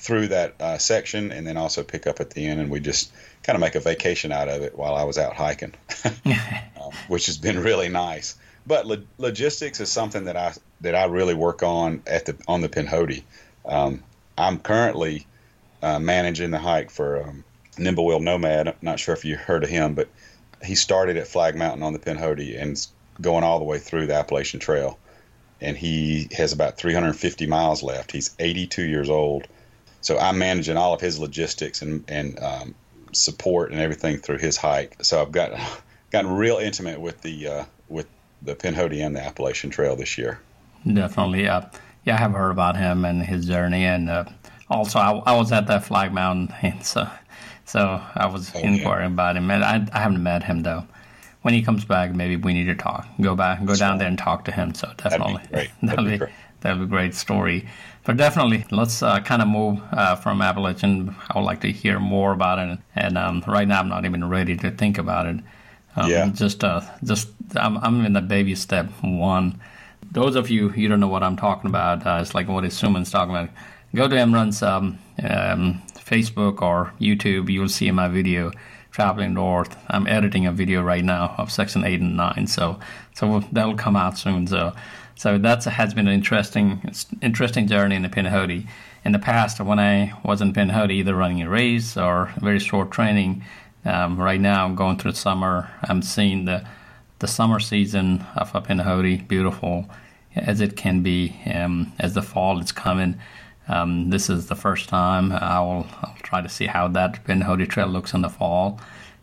through 0.00 0.28
that 0.28 0.54
uh, 0.60 0.78
section 0.78 1.30
and 1.30 1.46
then 1.46 1.58
also 1.58 1.82
pick 1.82 2.06
up 2.06 2.20
at 2.20 2.30
the 2.30 2.46
end 2.46 2.58
and 2.58 2.70
we 2.70 2.80
just 2.80 3.12
kind 3.42 3.54
of 3.54 3.60
make 3.60 3.74
a 3.74 3.80
vacation 3.80 4.32
out 4.32 4.48
of 4.48 4.62
it 4.62 4.76
while 4.76 4.94
I 4.94 5.04
was 5.04 5.18
out 5.18 5.36
hiking, 5.36 5.74
um, 6.24 6.92
which 7.08 7.26
has 7.26 7.36
been 7.36 7.58
really 7.62 7.90
nice. 7.90 8.34
But 8.66 8.86
lo- 8.86 9.02
logistics 9.18 9.78
is 9.78 9.92
something 9.92 10.24
that 10.24 10.38
I 10.38 10.54
that 10.80 10.94
I 10.94 11.04
really 11.04 11.34
work 11.34 11.62
on 11.62 12.02
at 12.06 12.24
the 12.24 12.36
on 12.48 12.62
the 12.62 12.68
Pinhoti. 12.70 13.24
Um, 13.66 14.02
I'm 14.38 14.58
currently 14.58 15.26
uh, 15.82 15.98
managing 15.98 16.50
the 16.50 16.58
hike 16.58 16.90
for 16.90 17.22
um, 17.22 17.44
Nimble 17.78 18.18
Nomad. 18.20 18.68
I'm 18.68 18.74
not 18.82 19.00
sure 19.00 19.14
if 19.14 19.24
you 19.24 19.36
heard 19.36 19.64
of 19.64 19.70
him, 19.70 19.94
but 19.94 20.08
he 20.62 20.74
started 20.74 21.16
at 21.16 21.28
Flag 21.28 21.56
Mountain 21.56 21.82
on 21.82 21.92
the 21.92 21.98
Pinhoti 21.98 22.60
and 22.60 22.86
going 23.20 23.44
all 23.44 23.58
the 23.58 23.64
way 23.64 23.78
through 23.78 24.06
the 24.06 24.14
Appalachian 24.14 24.60
Trail. 24.60 24.98
And 25.60 25.76
he 25.76 26.28
has 26.36 26.52
about 26.52 26.78
350 26.78 27.46
miles 27.46 27.82
left. 27.82 28.12
He's 28.12 28.34
82 28.38 28.82
years 28.82 29.10
old 29.10 29.46
so 30.00 30.18
I'm 30.18 30.38
managing 30.38 30.76
all 30.76 30.94
of 30.94 31.00
his 31.00 31.18
logistics 31.18 31.82
and 31.82 32.04
and 32.08 32.38
um, 32.40 32.74
support 33.12 33.70
and 33.70 33.80
everything 33.80 34.18
through 34.18 34.38
his 34.38 34.56
hike. 34.56 34.96
So 35.02 35.20
I've 35.20 35.32
got 35.32 35.52
gotten 36.10 36.30
real 36.30 36.56
intimate 36.56 37.00
with 37.00 37.20
the 37.22 37.48
uh, 37.48 37.64
with 37.88 38.06
the 38.42 38.54
Pinhoti 38.54 39.04
and 39.04 39.14
the 39.14 39.22
Appalachian 39.22 39.70
Trail 39.70 39.96
this 39.96 40.16
year. 40.16 40.40
Definitely, 40.90 41.46
uh, 41.46 41.62
yeah, 42.04 42.14
I 42.14 42.18
have 42.18 42.32
heard 42.32 42.50
about 42.50 42.76
him 42.76 43.04
and 43.04 43.22
his 43.22 43.46
journey, 43.46 43.84
and 43.84 44.08
uh, 44.08 44.24
also 44.70 44.98
I, 44.98 45.10
I, 45.26 45.36
was 45.36 45.52
at 45.52 45.66
that 45.66 45.84
Flag 45.84 46.12
Mountain, 46.12 46.54
and 46.62 46.84
so 46.84 47.08
so 47.64 48.02
I 48.14 48.26
was 48.26 48.52
oh, 48.54 48.60
inquiring 48.60 49.12
about 49.12 49.36
him. 49.36 49.50
And 49.50 49.64
I, 49.64 49.86
I 49.92 50.00
haven't 50.00 50.22
met 50.22 50.44
him 50.44 50.62
though. 50.62 50.84
When 51.42 51.54
he 51.54 51.62
comes 51.62 51.84
back, 51.86 52.14
maybe 52.14 52.36
we 52.36 52.52
need 52.52 52.66
to 52.66 52.74
talk. 52.74 53.06
Go 53.20 53.34
back, 53.34 53.64
go 53.64 53.74
down 53.74 53.96
there 53.98 54.08
and 54.08 54.18
talk 54.18 54.44
to 54.44 54.52
him. 54.52 54.74
So 54.74 54.92
definitely, 54.96 55.42
that'd 55.50 55.50
be 55.50 55.54
great. 55.54 55.70
That'd, 55.82 55.98
that'd 55.98 56.10
be, 56.10 56.18
great. 56.18 56.32
that'd 56.60 56.78
be 56.78 56.84
a 56.84 56.86
great 56.86 57.14
story. 57.14 57.66
But 58.04 58.16
definitely, 58.16 58.64
let's 58.70 59.02
uh, 59.02 59.20
kind 59.20 59.40
of 59.40 59.48
move 59.48 59.80
uh, 59.92 60.16
from 60.16 60.42
Appalachian. 60.42 61.14
I 61.28 61.38
would 61.38 61.44
like 61.44 61.60
to 61.62 61.72
hear 61.72 61.98
more 61.98 62.32
about 62.32 62.58
it. 62.58 62.78
And 62.94 63.16
um, 63.16 63.42
right 63.46 63.68
now, 63.68 63.80
I'm 63.80 63.88
not 63.88 64.04
even 64.04 64.28
ready 64.28 64.56
to 64.56 64.70
think 64.70 64.98
about 64.98 65.26
it. 65.26 65.36
Um, 65.96 66.10
yeah. 66.10 66.28
Just, 66.28 66.62
uh, 66.64 66.80
just 67.04 67.28
I'm, 67.56 67.78
I'm 67.78 68.04
in 68.04 68.12
the 68.12 68.20
baby 68.20 68.54
step 68.54 68.90
one. 69.00 69.60
Those 70.12 70.34
of 70.34 70.50
you 70.50 70.72
you 70.72 70.88
don't 70.88 71.00
know 71.00 71.08
what 71.08 71.22
I'm 71.22 71.36
talking 71.36 71.68
about, 71.68 72.06
uh, 72.06 72.18
it's 72.20 72.34
like 72.34 72.48
what 72.48 72.64
is 72.64 72.74
Suman's 72.74 73.10
talking 73.10 73.34
about. 73.34 73.50
Go 73.92 74.06
to 74.06 74.14
Imran's 74.14 74.62
um, 74.62 74.98
um, 75.22 75.82
Facebook 75.94 76.62
or 76.62 76.92
YouTube. 77.00 77.50
You'll 77.50 77.68
see 77.68 77.90
my 77.90 78.06
video 78.06 78.52
traveling 78.92 79.34
north. 79.34 79.76
I'm 79.88 80.06
editing 80.06 80.46
a 80.46 80.52
video 80.52 80.80
right 80.82 81.04
now 81.04 81.34
of 81.38 81.50
section 81.50 81.84
eight 81.84 82.00
and 82.00 82.16
nine, 82.16 82.46
so 82.46 82.78
so 83.14 83.40
that'll 83.50 83.74
come 83.74 83.96
out 83.96 84.16
soon. 84.16 84.46
So 84.46 84.74
so 85.16 85.38
that 85.38 85.64
has 85.64 85.92
been 85.92 86.06
an 86.06 86.14
interesting, 86.14 86.94
interesting 87.20 87.66
journey 87.66 87.96
in 87.96 88.02
the 88.02 88.08
Pinhoti. 88.08 88.66
In 89.04 89.12
the 89.12 89.18
past, 89.18 89.60
when 89.60 89.80
I 89.80 90.12
was 90.24 90.40
in 90.40 90.52
Pinhoti, 90.52 90.92
either 90.92 91.14
running 91.14 91.42
a 91.42 91.48
race 91.48 91.96
or 91.96 92.32
very 92.40 92.60
short 92.60 92.90
training, 92.92 93.44
um, 93.84 94.18
right 94.18 94.40
now 94.40 94.64
I'm 94.64 94.76
going 94.76 94.98
through 94.98 95.12
the 95.12 95.18
summer. 95.18 95.68
I'm 95.82 96.02
seeing 96.02 96.44
the 96.44 96.64
the 97.18 97.26
summer 97.26 97.58
season 97.58 98.24
of 98.36 98.52
Pinhoti 98.52 99.26
beautiful 99.26 99.86
as 100.36 100.60
it 100.60 100.76
can 100.76 101.02
be. 101.02 101.36
Um, 101.52 101.92
as 101.98 102.14
the 102.14 102.22
fall 102.22 102.60
is 102.60 102.70
coming, 102.70 103.18
um, 103.70 104.10
this 104.10 104.28
is 104.28 104.48
the 104.48 104.56
first 104.56 104.88
time 104.88 105.30
I 105.30 105.60
will 105.60 105.86
I'll 106.02 106.16
try 106.22 106.40
to 106.40 106.48
see 106.48 106.66
how 106.66 106.88
that 106.88 107.24
Pinhoti 107.24 107.68
trail 107.68 107.86
looks 107.86 108.12
in 108.12 108.20
the 108.20 108.28
fall. 108.28 108.80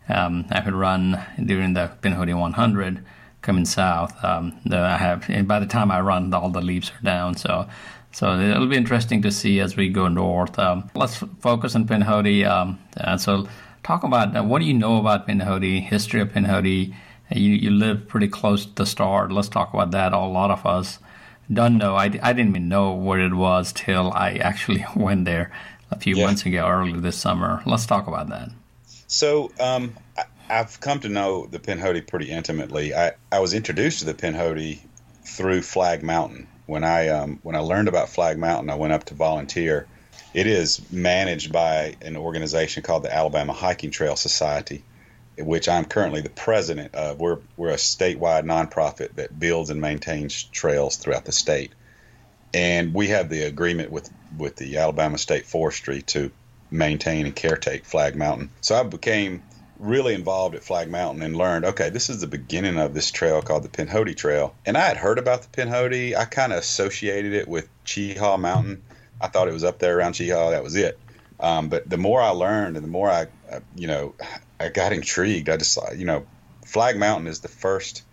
Um, 0.08 0.46
I 0.50 0.62
could 0.62 0.74
run 0.74 1.22
during 1.44 1.74
the 1.74 1.92
Pinhoti 2.02 2.38
100 2.38 3.04
coming 3.42 3.66
south. 3.66 4.14
Um, 4.24 4.58
I 4.72 4.98
have, 4.98 5.30
and 5.30 5.48
by 5.50 5.60
the 5.60 5.66
time 5.66 5.92
I 5.92 6.00
run, 6.00 6.34
all 6.34 6.50
the 6.50 6.62
leaves 6.62 6.92
are 6.92 7.04
down. 7.04 7.36
So, 7.36 7.68
so 8.14 8.40
it'll 8.40 8.68
be 8.68 8.78
interesting 8.78 9.22
to 9.24 9.32
see 9.32 9.60
as 9.60 9.76
we 9.76 9.90
go 9.90 10.08
north. 10.08 10.58
Um, 10.58 10.90
let's 10.96 11.18
focus 11.40 11.76
on 11.76 11.86
Pinhoti. 11.86 12.48
Um, 12.48 12.80
uh, 12.96 13.18
so, 13.18 13.50
talk 13.84 14.04
about 14.04 14.36
uh, 14.36 14.44
what 14.44 14.60
do 14.60 14.66
you 14.66 14.74
know 14.74 14.98
about 14.98 15.28
Pinhoti, 15.28 15.82
history 15.82 16.22
of 16.22 16.30
Pinhoti. 16.30 16.94
You, 17.30 17.52
you 17.52 17.72
live 17.72 18.08
pretty 18.08 18.30
close 18.30 18.66
to 18.66 18.74
the 18.76 18.86
start. 18.86 19.34
Let's 19.34 19.50
talk 19.50 19.74
about 19.74 19.92
that. 19.92 20.14
A 20.14 20.20
lot 20.20 20.52
of 20.52 20.66
us 20.66 21.00
don't 21.52 21.78
know. 21.78 21.96
I, 21.96 22.06
I 22.06 22.34
didn't 22.34 22.50
even 22.50 22.68
know 22.68 22.92
what 22.92 23.20
it 23.20 23.34
was 23.34 23.72
till 23.72 24.12
I 24.12 24.34
actually 24.34 24.86
went 24.96 25.26
there 25.26 25.52
a 25.92 26.00
few 26.00 26.16
yeah. 26.16 26.26
months 26.26 26.46
ago, 26.46 26.68
early 26.68 27.00
this 27.00 27.18
summer. 27.18 27.62
Let's 27.66 27.86
talk 27.86 28.08
about 28.08 28.30
that. 28.30 28.50
So, 29.08 29.52
um, 29.60 29.96
I've 30.50 30.80
come 30.80 31.00
to 31.02 31.10
know 31.10 31.46
the 31.46 31.60
Pinhoti 31.60 32.06
pretty 32.06 32.30
intimately. 32.30 32.94
I, 32.94 33.14
I 33.32 33.40
was 33.40 33.54
introduced 33.54 34.00
to 34.00 34.06
the 34.06 34.14
Pinhoti 34.14 34.80
through 35.24 35.62
Flag 35.62 36.04
Mountain. 36.04 36.48
When 36.66 36.84
I 36.84 37.10
um, 37.10 37.40
when 37.44 37.56
I 37.56 37.60
learned 37.60 37.88
about 37.88 38.10
Flag 38.10 38.38
Mountain, 38.38 38.70
I 38.70 38.76
went 38.76 38.94
up 38.94 39.06
to 39.06 39.14
volunteer. 39.14 39.88
It 40.34 40.48
is 40.48 40.82
managed 40.92 41.52
by 41.52 41.96
an 42.02 42.18
organization 42.18 42.84
called 42.84 43.04
the 43.04 43.14
Alabama 43.14 43.54
Hiking 43.54 43.92
Trail 43.92 44.16
Society, 44.16 44.84
which 45.38 45.70
I'm 45.70 45.86
currently 45.86 46.22
the 46.22 46.30
president 46.30 46.96
of. 46.96 47.20
We're 47.20 47.40
we're 47.56 47.70
a 47.70 47.76
statewide 47.76 48.44
nonprofit 48.44 49.16
that 49.16 49.40
builds 49.40 49.70
and 49.70 49.82
maintains 49.82 50.44
trails 50.44 50.98
throughout 50.98 51.26
the 51.26 51.32
state, 51.32 51.74
and 52.54 52.94
we 52.94 53.08
have 53.10 53.30
the 53.30 53.44
agreement 53.44 53.92
with 53.92 54.10
with 54.38 54.56
the 54.56 54.78
Alabama 54.78 55.18
State 55.18 55.46
Forestry 55.46 56.02
to 56.04 56.32
maintain 56.70 57.26
and 57.26 57.36
caretake 57.36 57.86
Flag 57.86 58.16
Mountain. 58.16 58.50
So 58.62 58.76
I 58.76 58.84
became 58.84 59.44
really 59.80 60.14
involved 60.14 60.56
at 60.56 60.64
Flag 60.64 60.90
Mountain 60.90 61.22
and 61.22 61.36
learned, 61.36 61.66
okay, 61.66 61.90
this 61.90 62.10
is 62.10 62.22
the 62.22 62.28
beginning 62.28 62.78
of 62.78 62.94
this 62.94 63.12
trail 63.12 63.42
called 63.42 63.64
the 63.64 63.70
Pinhoti 63.70 64.16
Trail. 64.16 64.56
And 64.66 64.78
I 64.78 64.88
had 64.88 64.98
heard 64.98 65.20
about 65.20 65.44
the 65.44 65.50
Pinhoti. 65.50 66.16
I 66.16 66.26
kind 66.26 66.52
of 66.52 66.60
associated 66.60 67.34
it 67.34 67.48
with 67.48 67.70
Cheaha 67.86 68.40
Mountain. 68.40 68.84
I 69.22 69.28
thought 69.28 69.48
it 69.48 69.54
was 69.54 69.64
up 69.64 69.80
there 69.80 69.98
around 69.98 70.14
Cheaha. 70.14 70.52
That 70.52 70.64
was 70.64 70.76
it. 70.76 71.00
Um, 71.40 71.70
but 71.70 71.90
the 71.90 71.98
more 71.98 72.22
I 72.22 72.30
learned 72.30 72.78
and 72.78 72.84
the 72.84 72.90
more 72.90 73.10
I, 73.10 73.28
you 73.76 73.88
know, 73.88 74.16
I 74.60 74.70
got 74.70 74.94
intrigued. 74.94 75.50
I 75.50 75.58
just, 75.58 75.78
you 75.96 76.06
know, 76.06 76.26
Flag 76.66 76.98
Mountain 76.98 77.28
is 77.28 77.42
the 77.42 77.48
first 77.48 78.04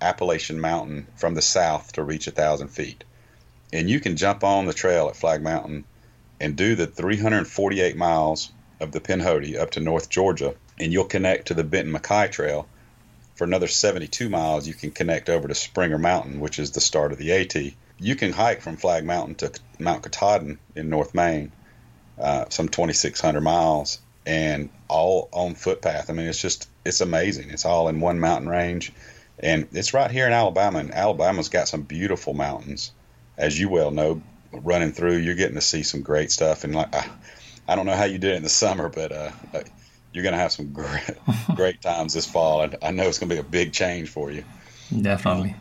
Appalachian 0.00 0.60
mountain 0.60 1.06
from 1.16 1.34
the 1.34 1.42
south 1.42 1.92
to 1.94 2.02
reach 2.02 2.26
a 2.26 2.30
thousand 2.30 2.68
feet. 2.68 3.02
And 3.72 3.88
you 3.88 3.98
can 4.00 4.16
jump 4.16 4.44
on 4.44 4.66
the 4.66 4.74
trail 4.74 5.08
at 5.08 5.16
Flag 5.16 5.42
Mountain 5.42 5.84
and 6.38 6.56
do 6.56 6.74
the 6.74 6.86
348 6.86 7.96
miles 7.96 8.52
of 8.78 8.92
the 8.92 9.00
Pinhoti 9.00 9.58
up 9.58 9.70
to 9.72 9.80
North 9.80 10.10
Georgia 10.10 10.54
and 10.78 10.92
you'll 10.92 11.04
connect 11.04 11.48
to 11.48 11.54
the 11.54 11.64
Benton 11.64 11.92
MacKaye 11.92 12.30
Trail. 12.30 12.68
For 13.34 13.44
another 13.44 13.66
72 13.66 14.28
miles, 14.28 14.66
you 14.66 14.74
can 14.74 14.90
connect 14.90 15.28
over 15.28 15.48
to 15.48 15.54
Springer 15.54 15.98
Mountain, 15.98 16.40
which 16.40 16.58
is 16.58 16.70
the 16.70 16.80
start 16.80 17.12
of 17.12 17.18
the 17.18 17.32
AT. 17.32 17.54
You 17.98 18.16
can 18.16 18.32
hike 18.32 18.62
from 18.62 18.76
Flag 18.76 19.04
Mountain 19.04 19.36
to 19.36 19.52
Mount 19.78 20.02
Katahdin 20.02 20.58
in 20.74 20.88
North 20.88 21.14
Maine, 21.14 21.52
uh, 22.18 22.46
some 22.48 22.68
2,600 22.68 23.40
miles, 23.40 24.00
and 24.24 24.70
all 24.88 25.28
on 25.32 25.54
footpath. 25.54 26.10
I 26.10 26.12
mean, 26.12 26.26
it's 26.26 26.40
just 26.40 26.68
it's 26.84 27.00
amazing. 27.00 27.50
It's 27.50 27.64
all 27.64 27.88
in 27.88 28.00
one 28.00 28.18
mountain 28.18 28.48
range, 28.48 28.92
and 29.38 29.68
it's 29.72 29.94
right 29.94 30.10
here 30.10 30.26
in 30.26 30.32
Alabama. 30.32 30.78
And 30.78 30.92
Alabama's 30.92 31.48
got 31.48 31.68
some 31.68 31.82
beautiful 31.82 32.34
mountains, 32.34 32.92
as 33.36 33.58
you 33.58 33.68
well 33.68 33.90
know. 33.90 34.22
running 34.52 34.92
through. 34.92 35.16
You're 35.18 35.34
getting 35.34 35.56
to 35.56 35.60
see 35.60 35.82
some 35.82 36.02
great 36.02 36.30
stuff, 36.30 36.64
and 36.64 36.74
like 36.74 36.94
I, 36.94 37.08
I 37.68 37.76
don't 37.76 37.86
know 37.86 37.96
how 37.96 38.04
you 38.04 38.18
did 38.18 38.32
it 38.32 38.36
in 38.36 38.42
the 38.42 38.48
summer, 38.48 38.88
but 38.88 39.12
uh, 39.12 39.30
uh 39.54 39.62
you're 40.12 40.22
going 40.22 40.32
to 40.32 40.38
have 40.38 40.52
some 40.52 40.72
great 40.72 41.10
great 41.54 41.82
times 41.82 42.14
this 42.14 42.26
fall, 42.26 42.62
and 42.62 42.76
I 42.82 42.90
know 42.90 43.04
it's 43.04 43.18
going 43.18 43.28
to 43.28 43.34
be 43.34 43.40
a 43.40 43.44
big 43.44 43.72
change 43.72 44.08
for 44.08 44.30
you. 44.30 44.44
Definitely. 45.02 45.54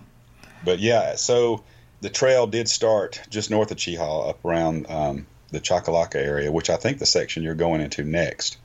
but 0.64 0.80
yeah, 0.80 1.16
so 1.16 1.64
the 2.02 2.10
trail 2.10 2.48
did 2.48 2.70
start 2.70 3.22
just 3.30 3.52
north 3.52 3.72
of 3.72 3.78
Cheaha, 3.78 4.30
up 4.30 4.46
around 4.46 4.86
um, 4.90 5.28
the 5.52 5.60
Choccolocco 5.60 6.16
area, 6.16 6.52
which 6.52 6.70
I 6.70 6.76
think 6.76 7.00
the 7.00 7.06
section 7.06 7.44
you're 7.44 7.56
going 7.56 7.82
into 7.82 8.04
next. 8.04 8.58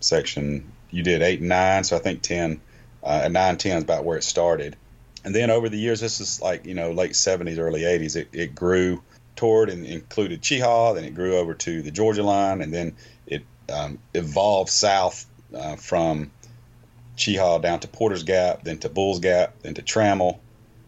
Section 0.00 0.72
you 0.90 1.02
did 1.02 1.22
eight 1.22 1.40
and 1.40 1.48
nine, 1.48 1.84
so 1.84 1.96
I 1.96 1.98
think 1.98 2.22
ten, 2.22 2.60
uh, 3.02 3.28
nine 3.28 3.56
ten 3.56 3.78
is 3.78 3.82
about 3.82 4.04
where 4.04 4.18
it 4.18 4.24
started. 4.24 4.76
And 5.24 5.34
then 5.34 5.50
over 5.50 5.68
the 5.68 5.78
years, 5.78 6.00
this 6.00 6.20
is 6.20 6.40
like 6.40 6.66
you 6.66 6.74
know 6.74 6.92
late 6.92 7.12
70s, 7.12 7.58
early 7.58 7.82
80s. 7.82 8.16
It, 8.16 8.28
it 8.32 8.54
grew 8.54 9.02
toward 9.34 9.68
and 9.70 9.84
included 9.84 10.42
Cheaha, 10.42 10.94
then 10.94 11.04
it 11.04 11.14
grew 11.14 11.36
over 11.36 11.54
to 11.54 11.82
the 11.82 11.90
Georgia 11.90 12.22
line, 12.22 12.62
and 12.62 12.72
then 12.72 12.96
it 13.26 13.42
um, 13.72 13.98
evolved 14.14 14.70
south 14.70 15.26
uh, 15.54 15.76
from 15.76 16.30
Cheaha 17.16 17.60
down 17.60 17.80
to 17.80 17.88
Porter's 17.88 18.22
Gap, 18.22 18.64
then 18.64 18.78
to 18.78 18.88
Bulls 18.88 19.20
Gap, 19.20 19.60
then 19.62 19.74
to 19.74 19.82
Trammell, 19.82 20.38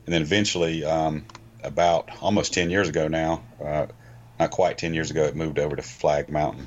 and 0.06 0.14
then 0.14 0.22
eventually, 0.22 0.84
um, 0.84 1.24
about 1.62 2.08
almost 2.22 2.54
10 2.54 2.70
years 2.70 2.88
ago 2.88 3.08
now, 3.08 3.42
uh, 3.62 3.86
not 4.38 4.50
quite 4.50 4.78
10 4.78 4.94
years 4.94 5.10
ago, 5.10 5.24
it 5.24 5.36
moved 5.36 5.58
over 5.58 5.76
to 5.76 5.82
Flag 5.82 6.28
Mountain. 6.28 6.66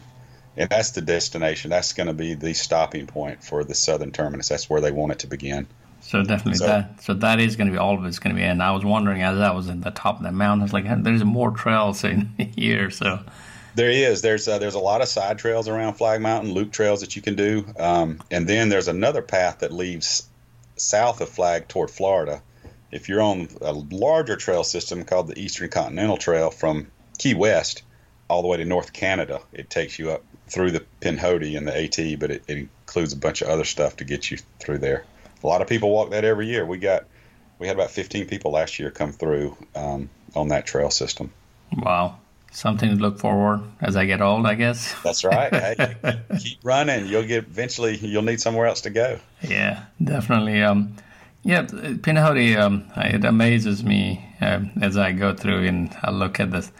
And 0.57 0.69
that's 0.69 0.91
the 0.91 1.01
destination. 1.01 1.69
That's 1.69 1.93
going 1.93 2.07
to 2.07 2.13
be 2.13 2.33
the 2.33 2.53
stopping 2.53 3.07
point 3.07 3.43
for 3.43 3.63
the 3.63 3.73
southern 3.73 4.11
terminus. 4.11 4.49
That's 4.49 4.69
where 4.69 4.81
they 4.81 4.91
want 4.91 5.13
it 5.13 5.19
to 5.19 5.27
begin. 5.27 5.67
So 6.01 6.23
definitely 6.23 6.55
so, 6.55 6.67
that. 6.67 7.01
So 7.01 7.13
that 7.13 7.39
is 7.39 7.55
going 7.55 7.67
to 7.67 7.71
be 7.71 7.77
all 7.77 7.97
of 7.97 8.05
it's 8.05 8.19
going 8.19 8.35
to 8.35 8.39
be. 8.39 8.45
And 8.45 8.61
I 8.61 8.71
was 8.71 8.83
wondering 8.83 9.21
as 9.21 9.39
I 9.39 9.51
was 9.51 9.69
in 9.69 9.81
the 9.81 9.91
top 9.91 10.17
of 10.17 10.23
the 10.23 10.31
mountain, 10.31 10.61
I 10.61 10.63
was 10.63 10.73
like, 10.73 11.03
there's 11.03 11.23
more 11.23 11.51
trails 11.51 12.03
in 12.03 12.33
here. 12.55 12.89
So 12.89 13.19
there 13.75 13.89
is. 13.89 14.21
There's 14.21 14.47
uh, 14.47 14.57
there's 14.57 14.75
a 14.75 14.79
lot 14.79 15.01
of 15.01 15.07
side 15.07 15.39
trails 15.39 15.67
around 15.67 15.93
Flag 15.93 16.21
Mountain, 16.21 16.53
loop 16.53 16.71
trails 16.71 17.01
that 17.01 17.15
you 17.15 17.21
can 17.21 17.35
do, 17.35 17.65
um, 17.79 18.21
and 18.29 18.47
then 18.47 18.69
there's 18.69 18.87
another 18.87 19.21
path 19.21 19.59
that 19.59 19.71
leaves 19.71 20.27
south 20.75 21.21
of 21.21 21.29
Flag 21.29 21.67
toward 21.67 21.89
Florida. 21.89 22.41
If 22.91 23.07
you're 23.07 23.21
on 23.21 23.47
a 23.61 23.71
larger 23.71 24.35
trail 24.35 24.65
system 24.65 25.05
called 25.05 25.27
the 25.27 25.39
Eastern 25.39 25.69
Continental 25.69 26.17
Trail 26.17 26.51
from 26.51 26.87
Key 27.21 27.33
West 27.33 27.83
all 28.29 28.41
the 28.41 28.47
way 28.47 28.57
to 28.57 28.65
North 28.65 28.93
Canada, 28.93 29.41
it 29.51 29.69
takes 29.69 29.99
you 29.99 30.11
up 30.11 30.23
through 30.47 30.71
the 30.71 30.83
Pinhoti 31.01 31.57
and 31.57 31.67
the 31.67 31.77
AT, 31.77 32.19
but 32.19 32.31
it, 32.31 32.43
it 32.47 32.57
includes 32.57 33.13
a 33.13 33.17
bunch 33.17 33.41
of 33.41 33.49
other 33.49 33.65
stuff 33.65 33.97
to 33.97 34.03
get 34.03 34.31
you 34.31 34.37
through 34.59 34.79
there. 34.79 35.05
A 35.43 35.47
lot 35.47 35.61
of 35.61 35.67
people 35.67 35.91
walk 35.91 36.11
that 36.11 36.25
every 36.25 36.47
year. 36.47 36.65
We 36.65 36.77
got 36.77 37.05
we 37.59 37.67
had 37.67 37.75
about 37.75 37.91
15 37.91 38.27
people 38.27 38.51
last 38.51 38.79
year 38.79 38.89
come 38.89 39.11
through 39.11 39.55
um, 39.75 40.09
on 40.35 40.47
that 40.47 40.65
trail 40.65 40.89
system. 40.89 41.31
Wow 41.77 42.17
something 42.51 42.89
to 42.89 42.95
look 42.95 43.17
forward 43.17 43.61
as 43.79 43.95
I 43.95 44.05
get 44.05 44.21
old, 44.21 44.45
I 44.45 44.55
guess. 44.55 44.93
That's 45.03 45.23
right. 45.23 45.53
hey, 45.53 46.19
keep 46.39 46.59
running. 46.63 47.07
You'll 47.07 47.25
get 47.25 47.45
eventually. 47.45 47.97
You'll 47.97 48.21
need 48.21 48.41
somewhere 48.41 48.67
else 48.67 48.81
to 48.81 48.89
go. 48.89 49.19
Yeah, 49.41 49.85
definitely. 50.03 50.61
Um, 50.61 50.95
yeah, 51.43 51.63
Pinhoti. 51.63 52.57
Um, 52.57 52.91
it 52.97 53.25
amazes 53.25 53.83
me 53.83 54.23
uh, 54.41 54.61
as 54.81 54.97
I 54.97 55.13
go 55.13 55.33
through 55.33 55.65
and 55.65 55.95
I 56.03 56.11
look 56.11 56.39
at 56.39 56.51
this, 56.51 56.71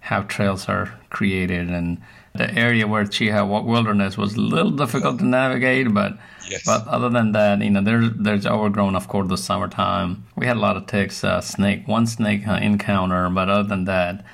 how 0.00 0.22
trails 0.22 0.68
are 0.68 0.98
created 1.10 1.70
and 1.70 2.00
the 2.34 2.52
area 2.54 2.86
where 2.86 3.04
Cheaha 3.04 3.64
Wilderness 3.64 4.16
was 4.16 4.34
a 4.34 4.40
little 4.40 4.70
difficult 4.70 5.18
to 5.18 5.24
navigate, 5.24 5.92
but 5.92 6.16
yes. 6.48 6.62
but 6.64 6.86
other 6.86 7.08
than 7.08 7.32
that, 7.32 7.60
you 7.60 7.70
know, 7.70 7.82
there's 7.82 8.10
there's 8.14 8.46
overgrown, 8.46 8.94
of 8.94 9.08
course, 9.08 9.28
the 9.28 9.36
summertime. 9.36 10.24
We 10.36 10.46
had 10.46 10.56
a 10.56 10.60
lot 10.60 10.76
of 10.76 10.86
ticks, 10.86 11.24
uh, 11.24 11.40
snake, 11.40 11.88
one 11.88 12.06
snake 12.06 12.46
uh, 12.46 12.52
encounter, 12.54 13.28
but 13.30 13.48
other 13.48 13.68
than 13.68 13.84
that, 13.86 14.24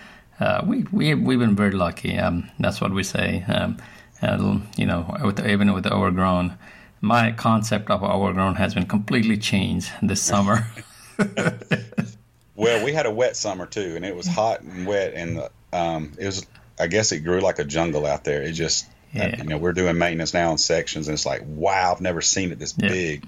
uh, 0.40 0.62
we 0.66 0.84
we 0.92 1.14
we've 1.14 1.38
been 1.38 1.56
very 1.56 1.72
lucky. 1.72 2.18
Um, 2.18 2.50
that's 2.58 2.80
what 2.80 2.92
we 2.92 3.02
say. 3.02 3.44
Um, 3.48 3.78
you 4.76 4.86
know, 4.86 5.16
with, 5.24 5.46
even 5.46 5.72
with 5.72 5.84
the 5.84 5.92
overgrown, 5.92 6.56
my 7.00 7.32
concept 7.32 7.90
of 7.90 8.02
overgrown 8.02 8.56
has 8.56 8.74
been 8.74 8.86
completely 8.86 9.36
changed 9.36 9.90
this 10.02 10.22
summer. 10.22 10.66
well, 12.56 12.84
we 12.84 12.92
had 12.92 13.06
a 13.06 13.10
wet 13.10 13.36
summer 13.36 13.66
too, 13.66 13.94
and 13.96 14.04
it 14.04 14.14
was 14.14 14.26
hot 14.26 14.60
and 14.62 14.86
wet, 14.86 15.14
and 15.14 15.40
um, 15.72 16.12
it 16.18 16.26
was. 16.26 16.46
I 16.78 16.88
guess 16.88 17.10
it 17.12 17.20
grew 17.20 17.40
like 17.40 17.58
a 17.58 17.64
jungle 17.64 18.04
out 18.04 18.24
there. 18.24 18.42
It 18.42 18.52
just, 18.52 18.86
yeah. 19.10 19.38
you 19.38 19.44
know, 19.44 19.56
we're 19.56 19.72
doing 19.72 19.96
maintenance 19.96 20.34
now 20.34 20.52
in 20.52 20.58
sections, 20.58 21.08
and 21.08 21.14
it's 21.14 21.24
like, 21.24 21.42
wow, 21.46 21.92
I've 21.92 22.02
never 22.02 22.20
seen 22.20 22.52
it 22.52 22.58
this 22.58 22.74
yeah. 22.76 22.88
big. 22.88 23.26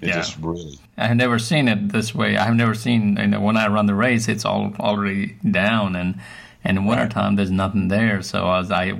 It 0.00 0.08
yeah. 0.08 0.14
just 0.14 0.36
really. 0.38 0.78
I 0.96 1.06
have 1.06 1.16
never 1.16 1.38
seen 1.38 1.68
it 1.68 1.92
this 1.92 2.12
way. 2.14 2.36
I 2.36 2.44
have 2.44 2.56
never 2.56 2.74
seen. 2.74 3.16
You 3.16 3.26
know, 3.28 3.40
when 3.40 3.56
I 3.56 3.68
run 3.68 3.86
the 3.86 3.94
race, 3.94 4.26
it's 4.26 4.44
all 4.44 4.74
already 4.80 5.36
down, 5.48 5.94
and 5.94 6.20
and 6.64 6.78
in 6.78 6.84
wintertime, 6.86 7.36
there's 7.36 7.50
nothing 7.50 7.88
there. 7.88 8.22
So 8.22 8.46
I 8.46 8.58
was, 8.58 8.70
I 8.70 8.92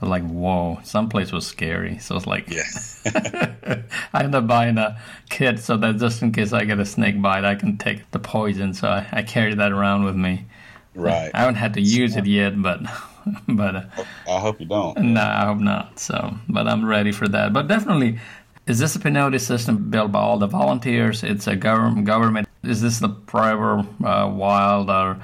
was 0.00 0.10
like, 0.10 0.24
whoa, 0.28 0.80
someplace 0.82 1.32
was 1.32 1.46
scary. 1.46 1.98
So 1.98 2.16
it's 2.16 2.26
like, 2.26 2.50
yeah. 2.50 2.62
I 4.12 4.20
ended 4.20 4.34
up 4.34 4.46
buying 4.46 4.78
a 4.78 5.00
kit 5.30 5.58
so 5.58 5.76
that 5.76 5.96
just 5.96 6.22
in 6.22 6.32
case 6.32 6.52
I 6.52 6.64
get 6.64 6.78
a 6.78 6.84
snake 6.84 7.20
bite, 7.20 7.44
I 7.44 7.54
can 7.54 7.78
take 7.78 8.10
the 8.10 8.18
poison. 8.18 8.74
So 8.74 8.88
I, 8.88 9.06
I 9.12 9.22
carry 9.22 9.54
that 9.54 9.72
around 9.72 10.04
with 10.04 10.16
me. 10.16 10.46
Right. 10.94 11.30
I 11.34 11.40
haven't 11.40 11.56
had 11.56 11.74
to 11.74 11.80
use 11.80 12.16
it 12.16 12.26
yet, 12.26 12.60
but 12.60 12.80
but 13.48 13.76
uh, 13.76 13.84
I 14.28 14.38
hope 14.38 14.60
you 14.60 14.66
don't. 14.66 14.96
No, 14.98 15.20
I 15.20 15.46
hope 15.46 15.58
not. 15.58 15.98
So, 15.98 16.34
but 16.48 16.68
I'm 16.68 16.84
ready 16.84 17.12
for 17.12 17.28
that. 17.28 17.52
But 17.52 17.68
definitely, 17.68 18.18
is 18.66 18.78
this 18.78 18.96
a 18.96 18.98
Pinhoti 18.98 19.40
system 19.40 19.90
built 19.90 20.12
by 20.12 20.20
all 20.20 20.38
the 20.38 20.46
volunteers? 20.46 21.22
It's 21.22 21.46
a 21.46 21.56
government. 21.56 22.06
Government. 22.06 22.48
Is 22.62 22.80
this 22.80 22.98
the 22.98 23.14
Forever 23.26 23.86
uh, 24.04 24.28
Wild 24.34 24.88
or 24.88 25.20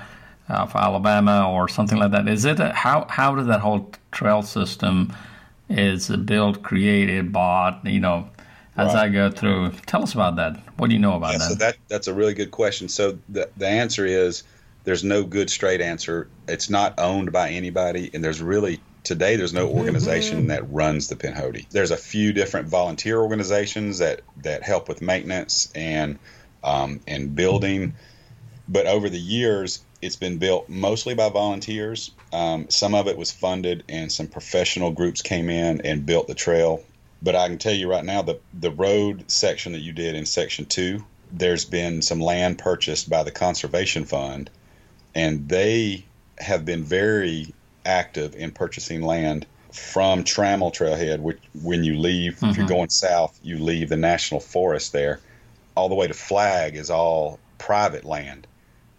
uh, 0.50 0.67
for 0.67 0.79
Alabama 0.79 1.50
or 1.50 1.69
something 1.69 1.99
like 1.99 2.11
that. 2.11 2.29
Is 2.29 2.45
it 2.45 2.61
a, 2.61 2.73
how 2.73 3.07
how 3.09 3.35
does 3.35 3.47
that 3.47 3.61
whole 3.61 3.91
trail 4.11 4.43
system 4.43 5.15
is 5.69 6.09
built, 6.09 6.62
created, 6.62 7.33
bought? 7.33 7.87
You 7.87 8.00
know, 8.00 8.29
as 8.77 8.95
right. 8.95 9.05
I 9.05 9.09
go 9.09 9.31
through, 9.31 9.71
tell 9.87 10.03
us 10.03 10.12
about 10.12 10.37
that. 10.37 10.57
What 10.77 10.89
do 10.89 10.95
you 10.95 11.00
know 11.00 11.15
about 11.17 11.33
yeah, 11.33 11.39
that? 11.39 11.49
So 11.49 11.55
that 11.55 11.77
that's 11.89 12.09
a 12.09 12.15
really 12.15 12.35
good 12.35 12.50
question. 12.50 12.89
So 12.89 13.19
the 13.29 13.49
the 13.57 13.69
answer 13.69 14.05
is 14.05 14.43
there's 14.85 15.05
no 15.05 15.25
good 15.25 15.51
straight 15.51 15.81
answer. 15.81 16.29
It's 16.49 16.71
not 16.71 16.99
owned 16.99 17.33
by 17.33 17.51
anybody, 17.51 18.11
and 18.13 18.23
there's 18.25 18.41
really 18.41 18.81
today 19.05 19.37
there's 19.37 19.53
no 19.53 19.69
organization 19.69 20.39
mm-hmm. 20.39 20.49
that 20.49 20.71
runs 20.71 21.09
the 21.09 21.17
Pinhoti. 21.17 21.69
There's 21.71 21.91
a 21.91 21.97
few 21.97 22.33
different 22.33 22.69
volunteer 22.69 23.19
organizations 23.21 23.99
that 23.99 24.21
that 24.39 24.63
help 24.63 24.89
with 24.89 25.03
maintenance 25.03 25.71
and 25.75 26.19
um, 26.63 27.01
and 27.07 27.35
building, 27.35 27.95
but 28.69 28.87
over 28.87 29.09
the 29.09 29.21
years 29.21 29.81
it's 30.03 30.17
been 30.17 30.39
built 30.39 30.69
mostly 30.69 31.15
by 31.15 31.29
volunteers. 31.29 32.11
Um, 32.33 32.71
some 32.71 32.95
of 32.95 33.07
it 33.07 33.19
was 33.19 33.31
funded, 33.31 33.85
and 33.89 34.11
some 34.11 34.29
professional 34.29 34.91
groups 34.91 35.21
came 35.23 35.51
in 35.51 35.83
and 35.83 36.07
built 36.07 36.27
the 36.27 36.35
trail. 36.35 36.83
But 37.23 37.37
I 37.37 37.49
can 37.49 37.59
tell 37.59 37.75
you 37.75 37.91
right 37.91 38.05
now, 38.05 38.23
the 38.23 38.41
the 38.55 38.71
road 38.71 39.31
section 39.31 39.73
that 39.73 39.81
you 39.81 39.93
did 39.93 40.15
in 40.15 40.25
section 40.25 40.65
two, 40.65 41.05
there's 41.31 41.65
been 41.65 42.03
some 42.03 42.21
land 42.21 42.59
purchased 42.59 43.11
by 43.11 43.23
the 43.23 43.31
conservation 43.31 44.05
fund, 44.07 44.51
and 45.14 45.49
they 45.49 46.05
have 46.38 46.64
been 46.64 46.85
very 46.85 47.52
active 47.85 48.35
in 48.35 48.50
purchasing 48.50 49.02
land 49.02 49.47
from 49.73 50.25
Trammell 50.25 50.73
Trailhead, 50.73 51.21
which 51.21 51.38
when 51.62 51.85
you 51.85 51.99
leave, 51.99 52.37
mm-hmm. 52.37 52.47
if 52.47 52.57
you're 52.57 52.67
mm-hmm. 52.67 52.75
going 52.75 52.88
south, 52.90 53.38
you 53.43 53.59
leave 53.59 53.88
the 53.88 53.97
national 53.97 54.40
forest 54.40 54.93
there, 54.93 55.21
all 55.76 55.88
the 55.88 55.95
way 55.95 56.07
to 56.07 56.14
Flag 56.14 56.76
is 56.76 56.90
all 56.90 57.38
private 57.59 58.05
land 58.05 58.47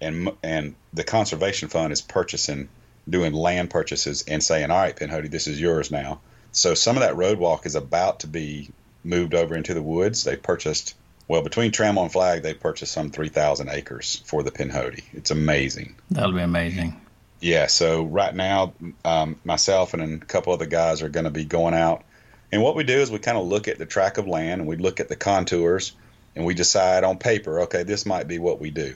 and 0.02 0.32
and 0.44 0.76
the 0.94 1.04
conservation 1.04 1.70
fund 1.70 1.94
is 1.94 2.02
purchasing, 2.02 2.68
doing 3.08 3.34
land 3.34 3.70
purchases 3.70 4.24
and 4.28 4.44
saying, 4.44 4.72
all 4.72 4.78
right, 4.78 4.96
Pinhoti, 4.96 5.30
this 5.30 5.48
is 5.48 5.62
yours 5.62 5.92
now. 5.92 6.20
So 6.52 6.74
some 6.74 6.98
of 6.98 7.04
that 7.04 7.16
roadwalk 7.16 7.66
is 7.66 7.76
about 7.76 8.22
to 8.22 8.28
be 8.28 8.72
moved 9.04 9.34
over 9.34 9.56
into 9.56 9.74
the 9.74 9.82
woods. 9.82 10.24
They 10.24 10.36
purchased, 10.36 10.96
well, 11.32 11.42
between 11.42 11.72
Trammell 11.72 12.04
and 12.04 12.12
Flag, 12.12 12.44
they 12.44 12.54
purchased 12.54 12.92
some 12.92 13.10
3,000 13.10 13.70
acres 13.70 14.22
for 14.26 14.44
the 14.44 14.52
Pinhoti. 14.52 15.04
It's 15.14 15.32
amazing. 15.32 15.96
That'll 16.10 16.34
be 16.34 16.42
amazing. 16.42 17.00
Yeah. 17.40 17.68
So 17.68 18.04
right 18.04 18.36
now, 18.36 18.74
um, 19.04 19.40
myself 19.44 19.94
and 19.94 20.22
a 20.22 20.26
couple 20.26 20.54
other 20.54 20.66
guys 20.66 21.02
are 21.02 21.10
going 21.10 21.24
to 21.24 21.32
be 21.32 21.46
going 21.46 21.74
out. 21.74 22.04
And 22.52 22.62
what 22.62 22.76
we 22.76 22.84
do 22.84 23.00
is 23.00 23.10
we 23.10 23.20
kind 23.20 23.38
of 23.38 23.48
look 23.48 23.68
at 23.68 23.78
the 23.78 23.86
track 23.86 24.18
of 24.18 24.28
land 24.28 24.62
and 24.62 24.68
we 24.68 24.76
look 24.76 25.00
at 25.00 25.10
the 25.10 25.16
contours 25.16 25.96
and 26.36 26.46
we 26.46 26.54
decide 26.54 27.04
on 27.04 27.18
paper, 27.18 27.62
okay, 27.62 27.84
this 27.84 28.06
might 28.06 28.28
be 28.28 28.38
what 28.38 28.60
we 28.60 28.70
do 28.70 28.96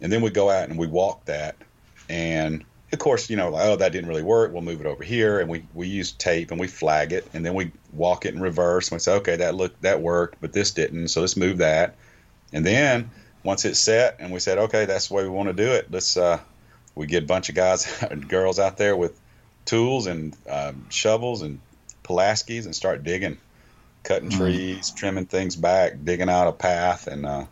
and 0.00 0.12
then 0.12 0.22
we 0.22 0.30
go 0.30 0.50
out 0.50 0.68
and 0.68 0.78
we 0.78 0.86
walk 0.86 1.24
that 1.26 1.56
and 2.08 2.64
of 2.92 2.98
course 2.98 3.30
you 3.30 3.36
know 3.36 3.50
like, 3.50 3.66
oh 3.66 3.76
that 3.76 3.92
didn't 3.92 4.08
really 4.08 4.22
work 4.22 4.52
we'll 4.52 4.62
move 4.62 4.80
it 4.80 4.86
over 4.86 5.04
here 5.04 5.40
and 5.40 5.48
we 5.48 5.64
we 5.74 5.86
use 5.86 6.12
tape 6.12 6.50
and 6.50 6.60
we 6.60 6.66
flag 6.66 7.12
it 7.12 7.28
and 7.32 7.44
then 7.44 7.54
we 7.54 7.70
walk 7.92 8.26
it 8.26 8.34
in 8.34 8.40
reverse 8.40 8.88
and 8.88 8.96
we 8.96 9.00
say 9.00 9.14
okay 9.14 9.36
that 9.36 9.54
looked 9.54 9.80
that 9.82 10.00
worked 10.00 10.40
but 10.40 10.52
this 10.52 10.72
didn't 10.72 11.08
so 11.08 11.20
let's 11.20 11.36
move 11.36 11.58
that 11.58 11.94
and 12.52 12.64
then 12.64 13.10
once 13.44 13.64
it's 13.64 13.78
set 13.78 14.16
and 14.18 14.32
we 14.32 14.40
said 14.40 14.58
okay 14.58 14.84
that's 14.84 15.08
the 15.08 15.14
way 15.14 15.22
we 15.22 15.28
want 15.28 15.48
to 15.48 15.52
do 15.52 15.70
it 15.72 15.90
let's 15.90 16.16
uh 16.16 16.38
we 16.94 17.06
get 17.06 17.22
a 17.22 17.26
bunch 17.26 17.48
of 17.48 17.54
guys 17.54 18.02
and 18.10 18.28
girls 18.28 18.58
out 18.58 18.76
there 18.76 18.96
with 18.96 19.18
tools 19.64 20.06
and 20.06 20.36
um, 20.48 20.86
shovels 20.88 21.42
and 21.42 21.60
Pulaskis 22.02 22.64
and 22.64 22.74
start 22.74 23.04
digging 23.04 23.38
cutting 24.02 24.30
mm-hmm. 24.30 24.40
trees 24.40 24.90
trimming 24.90 25.26
things 25.26 25.54
back 25.54 25.92
digging 26.02 26.30
out 26.30 26.48
a 26.48 26.52
path 26.52 27.06
and 27.06 27.26
uh 27.26 27.44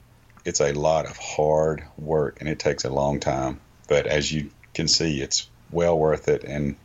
it's 0.48 0.60
a 0.60 0.72
lot 0.72 1.06
of 1.06 1.16
hard 1.18 1.84
work 1.98 2.38
and 2.40 2.48
it 2.48 2.58
takes 2.58 2.84
a 2.84 2.90
long 2.90 3.20
time. 3.20 3.60
But 3.86 4.06
as 4.06 4.32
you 4.32 4.50
can 4.78 4.88
see, 4.88 5.20
it's 5.20 5.48
well 5.72 5.98
worth 5.98 6.28
it, 6.28 6.44
and 6.44 6.76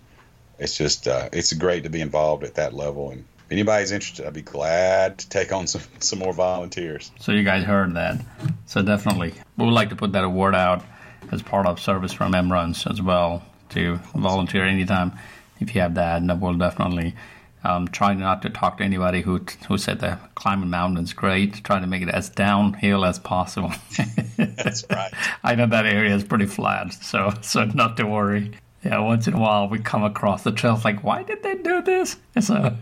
it's 0.58 0.76
just 0.76 1.08
uh, 1.08 1.30
it's 1.32 1.54
great 1.54 1.84
to 1.84 1.90
be 1.90 2.02
involved 2.02 2.44
at 2.44 2.56
that 2.56 2.74
level. 2.74 3.12
And 3.12 3.20
if 3.46 3.52
anybody's 3.52 3.92
interested, 3.92 4.26
I'd 4.26 4.34
be 4.34 4.42
glad 4.42 5.20
to 5.20 5.30
take 5.30 5.54
on 5.54 5.68
some 5.74 5.84
some 6.00 6.20
more 6.20 6.34
volunteers. 6.34 7.12
So 7.20 7.32
you 7.32 7.44
guys 7.44 7.64
heard 7.64 7.94
that. 7.94 8.20
So 8.66 8.82
definitely, 8.82 9.36
we 9.58 9.66
would 9.66 9.74
like 9.74 9.90
to 9.90 9.96
put 9.96 10.14
that 10.14 10.24
award 10.24 10.56
out 10.56 10.84
as 11.32 11.42
part 11.44 11.68
of 11.68 11.80
service 11.80 12.12
from 12.12 12.34
MRuns 12.34 12.90
as 12.90 13.02
well 13.02 13.44
to 13.70 13.98
volunteer 14.16 14.66
anytime 14.66 15.14
if 15.60 15.76
you 15.76 15.82
have 15.82 15.96
that. 15.96 16.22
And 16.22 16.42
we'll 16.42 16.56
definitely 16.56 17.16
um, 17.63 17.88
try 17.88 18.13
not 18.13 18.41
to 18.41 18.50
talk 18.50 18.77
to 18.77 18.84
anybody 18.84 19.22
who 19.22 19.41
who 19.67 19.77
said 19.77 20.00
that 20.00 20.36
climbing 20.36 20.70
mountains 20.70 21.13
great. 21.13 21.63
Trying 21.63 21.82
to 21.82 21.88
make 21.88 22.01
it 22.01 22.10
as 22.10 22.29
downhill 22.29 23.05
as 23.05 23.20
possible. 23.20 23.72
That's 24.38 24.84
right. 24.89 25.13
I 25.43 25.55
know 25.55 25.67
that 25.67 25.86
area 25.86 26.13
is 26.13 26.24
pretty 26.24 26.46
flat, 26.46 26.93
so 26.93 27.34
so 27.41 27.65
not 27.65 27.98
to 27.98 28.05
worry. 28.05 28.51
Yeah, 28.84 29.00
once 29.00 29.27
in 29.27 29.34
a 29.34 29.39
while 29.39 29.70
we 29.70 29.79
come 29.79 30.03
across 30.03 30.43
the 30.43 30.51
trails 30.51 30.84
like, 30.84 31.03
why 31.05 31.24
did 31.24 31.41
they 31.43 31.55
do 31.55 31.82
this? 31.82 32.17
So, 32.41 32.75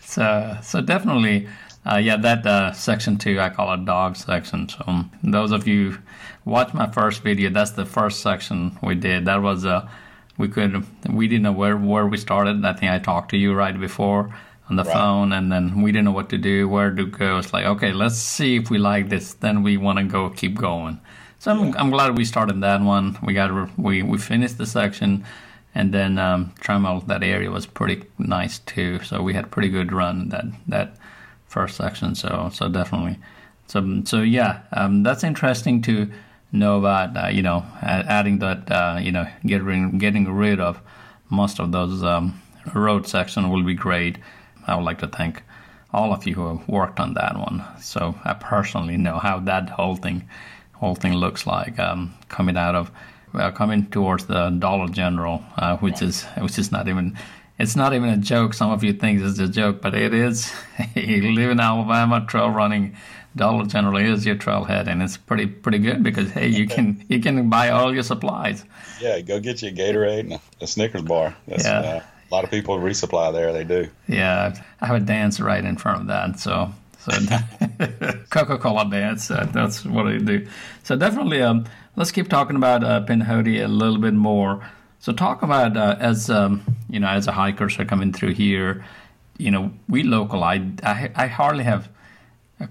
so 0.00 0.58
so 0.62 0.80
definitely, 0.80 1.48
uh, 1.84 1.96
yeah, 1.96 2.16
that 2.16 2.46
uh, 2.46 2.72
section 2.72 3.18
two 3.18 3.40
I 3.40 3.50
call 3.50 3.72
it 3.74 3.84
dog 3.84 4.16
section. 4.16 4.68
So 4.68 4.82
um, 4.86 5.10
those 5.22 5.52
of 5.52 5.68
you 5.68 5.98
watch 6.44 6.72
my 6.72 6.90
first 6.90 7.22
video, 7.22 7.50
that's 7.50 7.72
the 7.72 7.84
first 7.84 8.20
section 8.20 8.78
we 8.82 8.94
did. 8.94 9.26
That 9.26 9.42
was 9.42 9.64
a 9.64 9.70
uh, 9.70 9.88
we 10.38 10.48
could 10.48 10.84
we 11.08 11.28
didn't 11.28 11.42
know 11.42 11.52
where 11.52 11.76
where 11.76 12.06
we 12.06 12.16
started. 12.16 12.64
I 12.64 12.72
think 12.72 12.92
I 12.92 12.98
talked 12.98 13.30
to 13.30 13.36
you 13.36 13.54
right 13.54 13.78
before 13.78 14.34
on 14.68 14.76
the 14.76 14.84
right. 14.84 14.92
phone, 14.92 15.32
and 15.32 15.50
then 15.50 15.82
we 15.82 15.92
didn't 15.92 16.06
know 16.06 16.12
what 16.12 16.28
to 16.30 16.38
do, 16.38 16.68
where 16.68 16.90
to 16.90 17.06
go. 17.06 17.38
It's 17.38 17.52
like 17.52 17.66
okay, 17.66 17.92
let's 17.92 18.16
see 18.16 18.56
if 18.56 18.70
we 18.70 18.78
like 18.78 19.08
this. 19.08 19.34
Then 19.34 19.62
we 19.62 19.76
want 19.76 19.98
to 19.98 20.04
go 20.04 20.30
keep 20.30 20.54
going. 20.56 21.00
So 21.38 21.52
I'm, 21.52 21.76
I'm 21.76 21.90
glad 21.90 22.16
we 22.16 22.24
started 22.24 22.60
that 22.62 22.80
one. 22.80 23.18
We 23.22 23.34
got 23.34 23.78
we 23.78 24.02
we 24.02 24.18
finished 24.18 24.58
the 24.58 24.66
section, 24.66 25.24
and 25.74 25.92
then 25.92 26.18
um, 26.18 26.52
Trammell 26.60 27.06
that 27.06 27.22
area 27.22 27.50
was 27.50 27.66
pretty 27.66 28.04
nice 28.18 28.58
too. 28.60 29.02
So 29.02 29.22
we 29.22 29.34
had 29.34 29.44
a 29.44 29.48
pretty 29.48 29.68
good 29.68 29.92
run 29.92 30.28
that 30.30 30.46
that 30.68 30.96
first 31.46 31.76
section. 31.76 32.14
So 32.14 32.50
so 32.52 32.68
definitely. 32.68 33.18
So 33.68 34.02
so 34.04 34.22
yeah, 34.22 34.60
um, 34.72 35.02
that's 35.02 35.24
interesting 35.24 35.82
to 35.82 36.10
know 36.52 36.78
about 36.78 37.16
uh, 37.16 37.28
you 37.28 37.42
know 37.42 37.64
adding 37.82 38.38
that 38.38 38.70
uh, 38.70 38.98
you 39.00 39.12
know 39.12 39.26
getting 39.44 39.98
getting 39.98 40.30
rid 40.32 40.60
of 40.60 40.80
most 41.28 41.58
of 41.60 41.72
those 41.72 42.02
um, 42.02 42.40
road 42.74 43.06
section 43.06 43.50
will 43.50 43.62
be 43.62 43.74
great. 43.74 44.18
I 44.66 44.74
would 44.76 44.84
like 44.84 44.98
to 44.98 45.08
thank 45.08 45.42
all 45.92 46.12
of 46.12 46.26
you 46.26 46.34
who 46.34 46.56
have 46.56 46.68
worked 46.68 47.00
on 47.00 47.14
that 47.14 47.38
one. 47.38 47.64
So 47.80 48.14
I 48.24 48.34
personally 48.34 48.96
know 48.96 49.18
how 49.18 49.40
that 49.40 49.70
whole 49.70 49.96
thing 49.96 50.28
whole 50.72 50.94
thing 50.94 51.14
looks 51.14 51.46
like 51.46 51.78
um, 51.78 52.14
coming 52.28 52.56
out 52.56 52.74
of 52.74 52.90
well, 53.32 53.52
coming 53.52 53.86
towards 53.86 54.26
the 54.26 54.50
Dollar 54.50 54.88
General, 54.88 55.42
uh, 55.56 55.76
which 55.78 56.02
is 56.02 56.24
which 56.38 56.58
is 56.58 56.72
not 56.72 56.88
even 56.88 57.16
it's 57.58 57.76
not 57.76 57.94
even 57.94 58.10
a 58.10 58.16
joke. 58.18 58.54
Some 58.54 58.70
of 58.70 58.84
you 58.84 58.92
think 58.92 59.20
it's 59.20 59.38
a 59.38 59.48
joke, 59.48 59.80
but 59.80 59.94
it 59.94 60.12
is. 60.12 60.52
you 60.94 61.32
live 61.32 61.50
in 61.50 61.60
Alabama, 61.60 62.24
trail 62.26 62.50
running 62.50 62.96
Dollar 63.36 63.66
generally 63.66 64.04
is 64.04 64.24
your 64.24 64.36
trailhead, 64.36 64.88
and 64.88 65.02
it's 65.02 65.16
pretty 65.16 65.46
pretty 65.46 65.78
good 65.78 66.02
because 66.02 66.30
hey, 66.30 66.48
you 66.48 66.66
can 66.66 67.04
you 67.08 67.20
can 67.20 67.50
buy 67.50 67.70
all 67.70 67.92
your 67.92 68.02
supplies. 68.02 68.64
Yeah, 69.00 69.20
go 69.20 69.38
get 69.38 69.62
you 69.62 69.68
a 69.68 69.72
Gatorade 69.72 70.20
and 70.20 70.40
a, 70.60 70.66
Snickers 70.66 71.02
bar. 71.02 71.36
That's, 71.46 71.64
yeah. 71.64 71.78
Uh, 71.78 72.02
a 72.28 72.34
lot 72.34 72.44
of 72.44 72.50
people 72.50 72.78
resupply 72.78 73.32
there. 73.32 73.52
They 73.52 73.62
do. 73.62 73.88
Yeah, 74.08 74.54
I 74.80 74.86
have 74.86 74.96
a 74.96 75.00
dance 75.00 75.38
right 75.38 75.64
in 75.64 75.76
front 75.76 76.00
of 76.00 76.06
that, 76.08 76.40
so 76.40 76.72
so 76.98 77.12
Coca-Cola 78.30 78.90
dance. 78.90 79.30
Uh, 79.30 79.48
that's 79.52 79.84
what 79.84 80.06
I 80.06 80.18
do. 80.18 80.46
So 80.82 80.96
definitely, 80.96 81.42
um, 81.42 81.66
let's 81.94 82.10
keep 82.10 82.28
talking 82.28 82.56
about 82.56 82.82
uh, 82.82 83.04
Pinhoti 83.04 83.62
a 83.62 83.68
little 83.68 83.98
bit 83.98 84.14
more. 84.14 84.66
So 84.98 85.12
talk 85.12 85.42
about 85.42 85.76
uh, 85.76 85.96
as 86.00 86.30
um, 86.30 86.62
you 86.88 86.98
know, 86.98 87.08
as 87.08 87.26
a 87.26 87.32
hikers 87.32 87.78
are 87.78 87.84
coming 87.84 88.12
through 88.12 88.32
here. 88.32 88.84
You 89.38 89.50
know, 89.50 89.72
we 89.88 90.02
local. 90.02 90.42
I 90.42 90.66
I, 90.82 91.10
I 91.14 91.26
hardly 91.26 91.64
have 91.64 91.90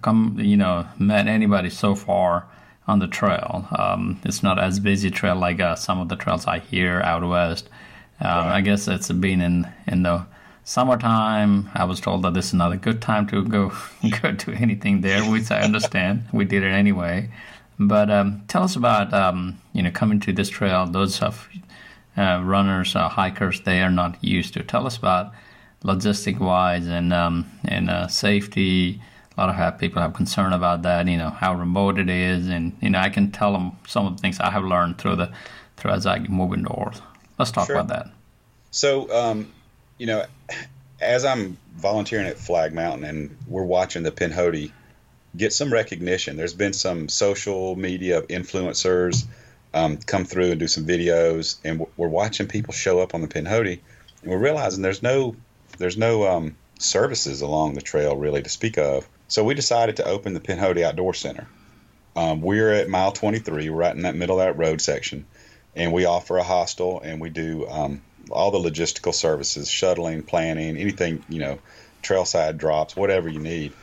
come 0.02 0.38
you 0.40 0.58
know 0.58 0.88
met 0.98 1.28
anybody 1.28 1.70
so 1.70 1.96
far 1.96 2.48
on 2.88 3.00
the 3.00 3.08
trail. 3.08 3.68
Um, 3.78 4.20
it's 4.24 4.44
not 4.44 4.60
as 4.60 4.80
busy 4.80 5.10
trail 5.10 5.36
like 5.36 5.60
uh, 5.60 5.76
some 5.76 6.00
of 6.00 6.10
the 6.10 6.16
trails 6.16 6.46
I 6.46 6.60
hear 6.60 7.02
out 7.02 7.28
west. 7.28 7.70
Um, 8.20 8.30
right. 8.30 8.58
I 8.58 8.62
guess 8.62 8.88
it's 8.88 9.12
been 9.12 9.42
in 9.42 9.68
in 9.88 10.04
the 10.04 10.26
summertime. 10.64 11.70
I 11.74 11.84
was 11.86 12.00
told 12.00 12.24
that 12.24 12.34
this 12.34 12.48
is 12.48 12.54
not 12.54 12.72
a 12.72 12.78
good 12.78 13.02
time 13.02 13.28
to 13.28 13.44
go 13.44 13.72
go 14.22 14.34
to 14.34 14.52
anything 14.54 15.02
there, 15.02 15.24
which 15.24 15.52
I 15.52 15.62
understand. 15.62 16.26
we 16.32 16.46
did 16.46 16.64
it 16.64 16.72
anyway. 16.72 17.30
But 17.78 18.10
um, 18.10 18.44
tell 18.48 18.64
us 18.64 18.76
about 18.76 19.14
um, 19.14 19.60
you 19.74 19.84
know 19.84 19.92
coming 19.92 20.20
to 20.22 20.34
this 20.34 20.50
trail. 20.50 20.86
Those 20.86 21.22
of 21.22 21.48
uh, 22.18 22.42
runners, 22.44 22.96
uh, 22.96 23.10
hikers, 23.10 23.62
they 23.62 23.82
are 23.82 23.92
not 23.92 24.24
used 24.24 24.54
to. 24.54 24.64
Tell 24.64 24.88
us 24.88 24.98
about 24.98 25.34
logistic 25.84 26.40
wise 26.40 26.88
and 26.88 27.14
um, 27.14 27.46
and 27.66 27.90
uh, 27.90 28.08
safety 28.08 29.02
a 29.38 29.42
lot 29.42 29.74
of 29.74 29.80
people 29.80 30.02
have 30.02 30.14
concern 30.14 30.54
about 30.54 30.84
that. 30.84 31.08
You 31.08 31.18
know 31.18 31.30
how 31.30 31.54
remote 31.56 32.00
it 32.00 32.10
is, 32.10 32.48
and 32.48 32.76
you 32.82 32.90
know 32.90 33.00
I 33.00 33.10
can 33.10 33.32
tell 33.32 33.54
them 33.54 33.74
some 33.88 34.06
of 34.06 34.16
the 34.16 34.22
things 34.22 34.40
I 34.40 34.52
have 34.52 34.64
learned 34.64 34.98
through 34.98 35.18
the 35.18 35.32
through 35.78 35.92
as 35.92 36.06
I 36.06 36.20
move 36.20 36.54
into 36.54 36.70
indoors. 36.70 37.02
Let's 37.38 37.52
talk 37.52 37.68
sure. 37.68 37.76
about 37.76 37.90
that. 37.90 38.12
So, 38.72 39.12
um, 39.14 39.52
you 39.98 40.08
know, 40.08 40.26
as 41.02 41.26
I'm 41.26 41.58
volunteering 41.76 42.28
at 42.28 42.38
Flag 42.38 42.74
Mountain 42.74 43.04
and 43.04 43.38
we're 43.48 43.64
watching 43.64 44.04
the 44.04 44.12
Pinhoti 44.12 44.72
get 45.36 45.52
some 45.54 45.72
recognition, 45.72 46.38
there's 46.38 46.54
been 46.54 46.74
some 46.74 47.10
social 47.10 47.76
media 47.76 48.22
influencers 48.24 49.26
um, 49.74 49.98
come 49.98 50.24
through 50.24 50.52
and 50.52 50.60
do 50.60 50.68
some 50.68 50.86
videos, 50.86 51.58
and 51.66 51.86
we're 51.98 52.08
watching 52.08 52.48
people 52.48 52.74
show 52.74 53.00
up 53.00 53.14
on 53.14 53.22
the 53.22 53.28
Pinhoti, 53.28 53.80
and 54.22 54.32
we're 54.32 54.38
realizing 54.38 54.82
there's 54.82 55.04
no 55.04 55.36
there's 55.78 55.98
no 55.98 56.26
um, 56.26 56.56
services 56.80 57.42
along 57.42 57.74
the 57.74 57.82
trail 57.82 58.16
really 58.16 58.42
to 58.42 58.50
speak 58.50 58.78
of. 58.78 59.08
So 59.28 59.44
we 59.44 59.54
decided 59.54 59.98
to 59.98 60.06
open 60.06 60.34
the 60.34 60.40
Pinhoti 60.40 60.84
Outdoor 60.84 61.14
Center. 61.14 61.48
Um, 62.16 62.42
we're 62.42 62.72
at 62.72 62.90
mile 62.90 63.12
23, 63.12 63.70
right 63.70 63.96
in 63.96 64.04
that 64.04 64.16
middle 64.16 64.40
of 64.40 64.46
that 64.46 64.58
road 64.58 64.82
section, 64.82 65.26
and 65.76 65.92
we 65.92 66.06
offer 66.06 66.38
a 66.38 66.44
hostel 66.44 67.02
and 67.02 67.20
we 67.20 67.30
do 67.30 67.68
um, 67.68 68.02
all 68.32 68.52
the 68.52 68.60
logistical 68.60 69.14
services, 69.14 69.70
shuttling, 69.70 70.24
planning, 70.24 70.78
anything, 70.78 71.24
you 71.28 71.40
know, 71.40 71.60
trailside 72.04 72.58
drops, 72.58 72.96
whatever 72.96 73.28
you 73.28 73.40
need. 73.40 73.74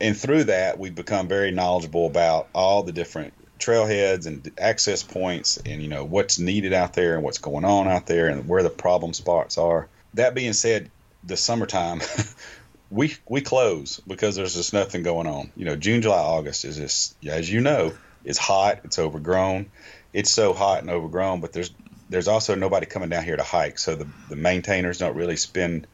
And 0.00 0.16
through 0.16 0.44
that, 0.44 0.78
we've 0.78 0.94
become 0.94 1.28
very 1.28 1.50
knowledgeable 1.50 2.06
about 2.06 2.48
all 2.54 2.82
the 2.82 2.92
different 2.92 3.34
trailheads 3.58 4.26
and 4.26 4.50
access 4.58 5.02
points 5.02 5.56
and, 5.58 5.82
you 5.82 5.88
know, 5.88 6.04
what's 6.04 6.38
needed 6.38 6.72
out 6.72 6.94
there 6.94 7.14
and 7.14 7.22
what's 7.22 7.38
going 7.38 7.64
on 7.64 7.88
out 7.88 8.06
there 8.06 8.28
and 8.28 8.48
where 8.48 8.62
the 8.62 8.70
problem 8.70 9.12
spots 9.12 9.58
are. 9.58 9.88
That 10.14 10.34
being 10.34 10.52
said, 10.52 10.90
the 11.24 11.36
summertime 11.36 12.00
we 12.92 13.14
we 13.26 13.40
close 13.40 14.00
because 14.06 14.36
there's 14.36 14.54
just 14.54 14.72
nothing 14.72 15.02
going 15.02 15.26
on. 15.26 15.50
You 15.56 15.64
know, 15.64 15.76
June, 15.76 16.02
July, 16.02 16.18
August 16.18 16.64
is 16.64 16.76
just 16.76 17.16
as 17.26 17.50
you 17.50 17.60
know, 17.60 17.92
it's 18.24 18.38
hot, 18.38 18.80
it's 18.84 18.98
overgrown. 18.98 19.70
It's 20.12 20.30
so 20.30 20.52
hot 20.52 20.82
and 20.82 20.90
overgrown, 20.90 21.40
but 21.40 21.52
there's 21.52 21.72
there's 22.10 22.28
also 22.28 22.54
nobody 22.54 22.84
coming 22.84 23.08
down 23.08 23.24
here 23.24 23.36
to 23.36 23.42
hike, 23.42 23.78
so 23.78 23.94
the 23.94 24.06
the 24.28 24.36
maintainers 24.36 24.98
don't 24.98 25.16
really 25.16 25.36
spend 25.36 25.86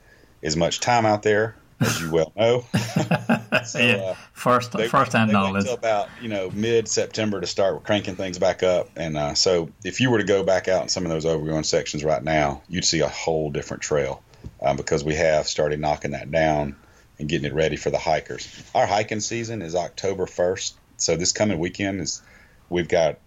as 0.42 0.56
much 0.56 0.80
time 0.80 1.06
out 1.06 1.22
there 1.22 1.54
as 1.80 2.00
you 2.00 2.10
well 2.10 2.32
know. 2.36 2.64
so, 3.64 3.78
yeah. 3.78 3.94
Uh, 3.94 4.14
first, 4.32 4.72
they, 4.72 4.88
first 4.88 5.12
hand 5.12 5.30
knowledge. 5.30 5.68
About 5.68 6.08
you 6.20 6.28
know 6.28 6.50
mid 6.50 6.88
September 6.88 7.40
to 7.40 7.46
start 7.46 7.84
cranking 7.84 8.16
things 8.16 8.40
back 8.40 8.64
up, 8.64 8.90
and 8.96 9.16
uh, 9.16 9.34
so 9.34 9.70
if 9.84 10.00
you 10.00 10.10
were 10.10 10.18
to 10.18 10.24
go 10.24 10.42
back 10.42 10.66
out 10.66 10.82
in 10.82 10.88
some 10.88 11.04
of 11.04 11.10
those 11.10 11.24
overgrown 11.24 11.62
sections 11.62 12.02
right 12.02 12.24
now, 12.24 12.62
you'd 12.68 12.84
see 12.84 13.00
a 13.00 13.08
whole 13.08 13.50
different 13.50 13.84
trail 13.84 14.20
um, 14.60 14.76
because 14.76 15.04
we 15.04 15.14
have 15.14 15.46
started 15.46 15.78
knocking 15.78 16.10
that 16.10 16.32
down 16.32 16.74
and 17.18 17.28
getting 17.28 17.50
it 17.50 17.54
ready 17.54 17.76
for 17.76 17.90
the 17.90 17.98
hikers. 17.98 18.48
Our 18.74 18.86
hiking 18.86 19.20
season 19.20 19.62
is 19.62 19.74
October 19.74 20.26
1st, 20.26 20.74
so 20.96 21.16
this 21.16 21.32
coming 21.32 21.58
weekend 21.58 22.00
is 22.00 22.22
we've 22.68 22.88
got 22.88 23.18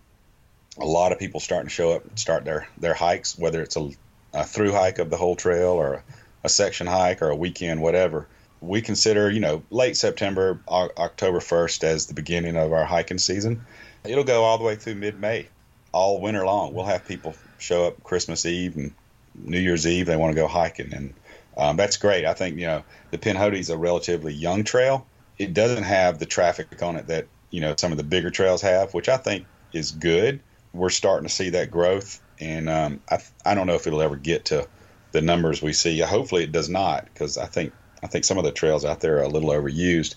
a 0.78 0.86
lot 0.86 1.12
of 1.12 1.20
people 1.20 1.40
starting 1.40 1.68
to 1.68 1.74
show 1.74 1.92
up 1.92 2.06
and 2.06 2.18
start 2.18 2.46
their 2.46 2.68
their 2.78 2.94
hikes, 2.94 3.38
whether 3.38 3.62
it's 3.62 3.76
a, 3.76 3.90
a 4.34 4.46
through 4.46 4.72
hike 4.72 5.00
of 5.00 5.10
the 5.10 5.18
whole 5.18 5.36
trail 5.36 5.72
or 5.72 5.96
a, 5.96 6.04
a, 6.46 6.50
section 6.50 6.88
hike 6.88 7.22
or 7.22 7.30
a 7.30 7.36
weekend, 7.36 7.82
whatever. 7.82 8.28
We 8.62 8.82
consider, 8.82 9.30
you 9.30 9.40
know, 9.40 9.64
late 9.70 9.98
September, 9.98 10.62
o- 10.68 10.92
October 10.98 11.40
1st 11.40 11.84
as 11.84 12.06
the 12.06 12.14
beginning 12.14 12.56
of 12.56 12.72
our 12.72 12.86
hiking 12.86 13.18
season. 13.18 13.66
It'll 14.04 14.24
go 14.24 14.44
all 14.44 14.58
the 14.58 14.64
way 14.64 14.76
through 14.76 14.96
mid 14.96 15.20
May, 15.20 15.48
all 15.92 16.22
winter 16.22 16.46
long. 16.46 16.74
We'll 16.74 16.86
have 16.86 17.08
people 17.08 17.36
show 17.58 17.88
up 17.88 18.04
Christmas 18.04 18.46
Eve 18.46 18.76
and 18.78 18.94
New 19.36 19.60
Year's 19.60 19.88
Eve. 19.88 20.06
They 20.06 20.16
want 20.16 20.34
to 20.34 20.42
go 20.42 20.48
hiking, 20.48 20.94
and 20.94 21.14
um, 21.62 21.78
that's 21.78 21.98
great. 21.98 22.26
I 22.26 22.34
think 22.34 22.58
you 22.58 22.66
know 22.66 22.84
the 23.12 23.20
Pinhoti 23.20 23.60
is 23.60 23.70
a 23.70 23.78
relatively 23.78 24.34
young 24.34 24.64
trail. 24.64 25.06
It 25.38 25.54
doesn't 25.54 25.84
have 25.84 26.18
the 26.18 26.26
traffic 26.26 26.82
on 26.82 26.96
it 26.96 27.08
that 27.08 27.28
you 27.52 27.62
know 27.62 27.76
some 27.78 27.92
of 27.92 27.98
the 27.98 28.04
bigger 28.04 28.32
trails 28.32 28.64
have, 28.64 28.96
which 28.96 29.08
I 29.08 29.18
think 29.18 29.46
is 29.72 29.92
good. 29.92 30.42
We're 30.74 30.90
starting 30.90 31.28
to 31.28 31.34
see 31.34 31.52
that 31.52 31.70
growth, 31.70 32.20
and 32.40 32.68
um, 32.68 33.00
I 33.10 33.20
I 33.46 33.54
don't 33.54 33.68
know 33.68 33.76
if 33.76 33.86
it'll 33.86 34.02
ever 34.02 34.16
get 34.16 34.46
to 34.46 34.68
the 35.12 35.22
numbers 35.22 35.62
we 35.62 35.74
see. 35.74 36.00
Hopefully, 36.00 36.44
it 36.44 36.52
does 36.52 36.68
not, 36.68 37.06
because 37.06 37.38
I 37.38 37.46
think 37.46 37.74
I 38.02 38.08
think 38.08 38.26
some 38.26 38.40
of 38.40 38.44
the 38.44 38.52
trails 38.52 38.84
out 38.84 39.00
there 39.00 39.18
are 39.18 39.24
a 39.24 39.30
little 39.30 39.50
overused. 39.50 40.16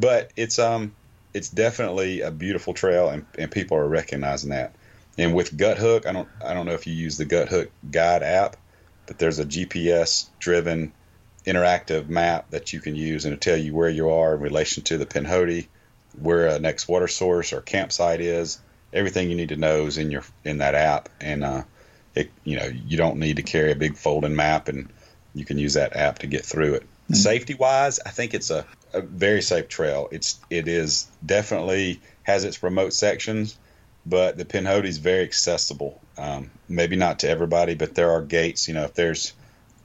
But 0.00 0.32
it's 0.34 0.58
um 0.58 0.96
it's 1.32 1.48
definitely 1.48 2.22
a 2.22 2.32
beautiful 2.32 2.74
trail, 2.74 3.08
and, 3.08 3.24
and 3.38 3.52
people 3.52 3.76
are 3.76 3.88
recognizing 3.88 4.50
that. 4.50 4.74
And 5.16 5.32
with 5.32 5.56
Guthook, 5.56 6.06
I 6.06 6.12
don't 6.12 6.28
I 6.44 6.54
don't 6.54 6.66
know 6.66 6.72
if 6.72 6.88
you 6.88 6.92
use 6.92 7.18
the 7.18 7.26
Guthook 7.26 7.68
Guide 7.90 8.24
app, 8.24 8.56
but 9.06 9.18
there's 9.18 9.38
a 9.38 9.44
GPS 9.44 10.26
driven 10.38 10.92
interactive 11.46 12.08
map 12.08 12.50
that 12.50 12.72
you 12.72 12.80
can 12.80 12.94
use 12.94 13.24
and 13.24 13.32
it'll 13.32 13.40
tell 13.40 13.56
you 13.56 13.74
where 13.74 13.90
you 13.90 14.10
are 14.10 14.34
in 14.34 14.40
relation 14.40 14.84
to 14.84 14.98
the 14.98 15.06
Pinhoti, 15.06 15.66
where 16.18 16.46
a 16.46 16.58
next 16.58 16.88
water 16.88 17.08
source 17.08 17.52
or 17.52 17.60
campsite 17.60 18.20
is. 18.20 18.60
Everything 18.92 19.30
you 19.30 19.36
need 19.36 19.48
to 19.48 19.56
know 19.56 19.86
is 19.86 19.96
in 19.96 20.10
your 20.10 20.22
in 20.44 20.58
that 20.58 20.74
app, 20.74 21.08
and 21.18 21.42
uh, 21.42 21.62
it 22.14 22.30
you 22.44 22.58
know 22.58 22.66
you 22.66 22.98
don't 22.98 23.18
need 23.18 23.36
to 23.36 23.42
carry 23.42 23.72
a 23.72 23.76
big 23.76 23.96
folding 23.96 24.36
map, 24.36 24.68
and 24.68 24.90
you 25.34 25.46
can 25.46 25.56
use 25.56 25.74
that 25.74 25.96
app 25.96 26.18
to 26.18 26.26
get 26.26 26.44
through 26.44 26.74
it. 26.74 26.82
Mm-hmm. 26.82 27.14
Safety 27.14 27.54
wise, 27.54 28.00
I 28.04 28.10
think 28.10 28.34
it's 28.34 28.50
a, 28.50 28.66
a 28.92 29.00
very 29.00 29.40
safe 29.40 29.68
trail. 29.68 30.08
It's 30.12 30.38
it 30.50 30.68
is 30.68 31.10
definitely 31.24 32.02
has 32.22 32.44
its 32.44 32.62
remote 32.62 32.92
sections, 32.92 33.56
but 34.04 34.36
the 34.36 34.44
Pinhoti 34.44 34.88
is 34.88 34.98
very 34.98 35.24
accessible. 35.24 36.01
Um, 36.18 36.50
maybe 36.68 36.96
not 36.96 37.20
to 37.20 37.28
everybody, 37.28 37.74
but 37.74 37.94
there 37.94 38.10
are 38.10 38.22
gates. 38.22 38.68
You 38.68 38.74
know, 38.74 38.84
if 38.84 38.94
there's 38.94 39.32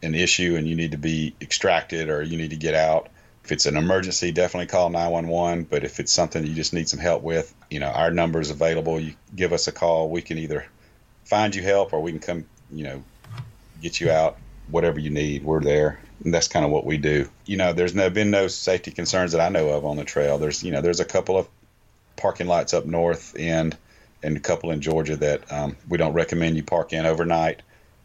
an 0.04 0.16
issue 0.16 0.56
and 0.56 0.68
you 0.68 0.76
need 0.76 0.92
to 0.92 0.98
be 0.98 1.36
extracted 1.42 2.10
or 2.10 2.22
you 2.22 2.38
need 2.38 2.52
to 2.52 2.56
get 2.56 2.74
out. 2.74 3.10
If 3.44 3.52
it's 3.52 3.66
an 3.66 3.78
emergency, 3.78 4.32
definitely 4.32 4.68
call 4.68 4.90
911. 4.90 5.66
But 5.66 5.84
if 5.84 6.00
it's 6.00 6.12
something 6.12 6.46
you 6.46 6.54
just 6.54 6.74
need 6.74 6.90
some 6.90 7.00
help 7.00 7.24
with, 7.24 7.54
you 7.70 7.80
know, 7.80 7.88
our 7.88 8.12
number 8.12 8.42
is 8.42 8.50
available. 8.50 9.00
You 9.00 9.14
give 9.36 9.54
us 9.54 9.68
a 9.68 9.72
call. 9.72 10.10
We 10.10 10.22
can 10.22 10.38
either 10.38 10.66
find 11.26 11.56
you 11.56 11.64
help 11.64 11.94
or 11.94 12.02
we 12.02 12.12
can 12.12 12.20
come, 12.20 12.46
you 12.72 12.84
know, 12.84 13.04
get 13.82 14.02
you 14.02 14.12
out, 14.12 14.38
whatever 14.70 15.00
you 15.00 15.10
need. 15.10 15.44
We're 15.44 15.62
there. 15.62 16.00
And 16.24 16.34
that's 16.34 16.48
kind 16.48 16.66
of 16.66 16.72
what 16.72 16.86
we 16.86 16.98
do. 16.98 17.30
You 17.46 17.58
know, 17.58 17.74
there's 17.74 17.96
no 17.96 18.10
been 18.10 18.32
no 18.32 18.48
safety 18.48 18.92
concerns 18.92 19.32
that 19.32 19.42
I 19.42 19.50
know 19.50 19.70
of 19.70 19.86
on 19.86 19.98
the 19.98 20.04
trail. 20.04 20.38
There's, 20.38 20.64
you 20.64 20.72
know, 20.72 20.82
there's 20.82 21.00
a 21.00 21.06
couple 21.06 21.38
of 21.38 21.48
parking 22.16 22.48
lots 22.48 22.74
up 22.74 22.86
north 22.86 23.36
and 23.40 23.78
and 24.24 24.38
a 24.38 24.40
couple 24.40 24.72
in 24.72 24.82
Georgia 24.82 25.16
that 25.18 25.52
um, 25.52 25.76
we 25.88 25.98
don't 25.98 26.14
recommend 26.14 26.56
you 26.56 26.64
park 26.64 26.94
in 26.94 27.06
overnight. 27.06 27.62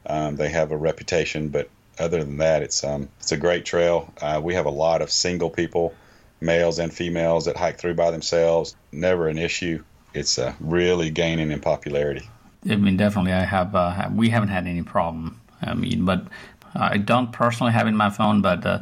Um, 0.06 0.36
they 0.36 0.48
have 0.48 0.72
a 0.72 0.76
reputation, 0.76 1.48
but 1.48 1.70
other 1.98 2.24
than 2.24 2.38
that, 2.38 2.62
it's 2.62 2.84
um, 2.84 3.08
it's 3.20 3.32
a 3.32 3.36
great 3.36 3.64
trail. 3.64 4.12
Uh, 4.20 4.40
we 4.42 4.54
have 4.54 4.66
a 4.66 4.70
lot 4.70 5.02
of 5.02 5.10
single 5.10 5.50
people, 5.50 5.94
males 6.40 6.78
and 6.78 6.92
females, 6.92 7.44
that 7.44 7.56
hike 7.56 7.78
through 7.78 7.94
by 7.94 8.10
themselves. 8.10 8.76
Never 8.90 9.28
an 9.28 9.38
issue. 9.38 9.84
It's 10.14 10.38
uh, 10.38 10.54
really 10.60 11.10
gaining 11.10 11.50
in 11.50 11.60
popularity. 11.60 12.28
I 12.68 12.76
mean, 12.76 12.96
definitely, 12.96 13.32
I 13.32 13.44
have. 13.44 13.74
Uh, 13.74 14.08
we 14.12 14.30
haven't 14.30 14.48
had 14.48 14.66
any 14.66 14.82
problem. 14.82 15.40
I 15.60 15.74
mean, 15.74 16.04
but 16.04 16.26
I 16.74 16.98
don't 16.98 17.32
personally 17.32 17.72
have 17.72 17.86
in 17.86 17.96
my 17.96 18.10
phone, 18.10 18.42
but 18.42 18.66
uh, 18.66 18.80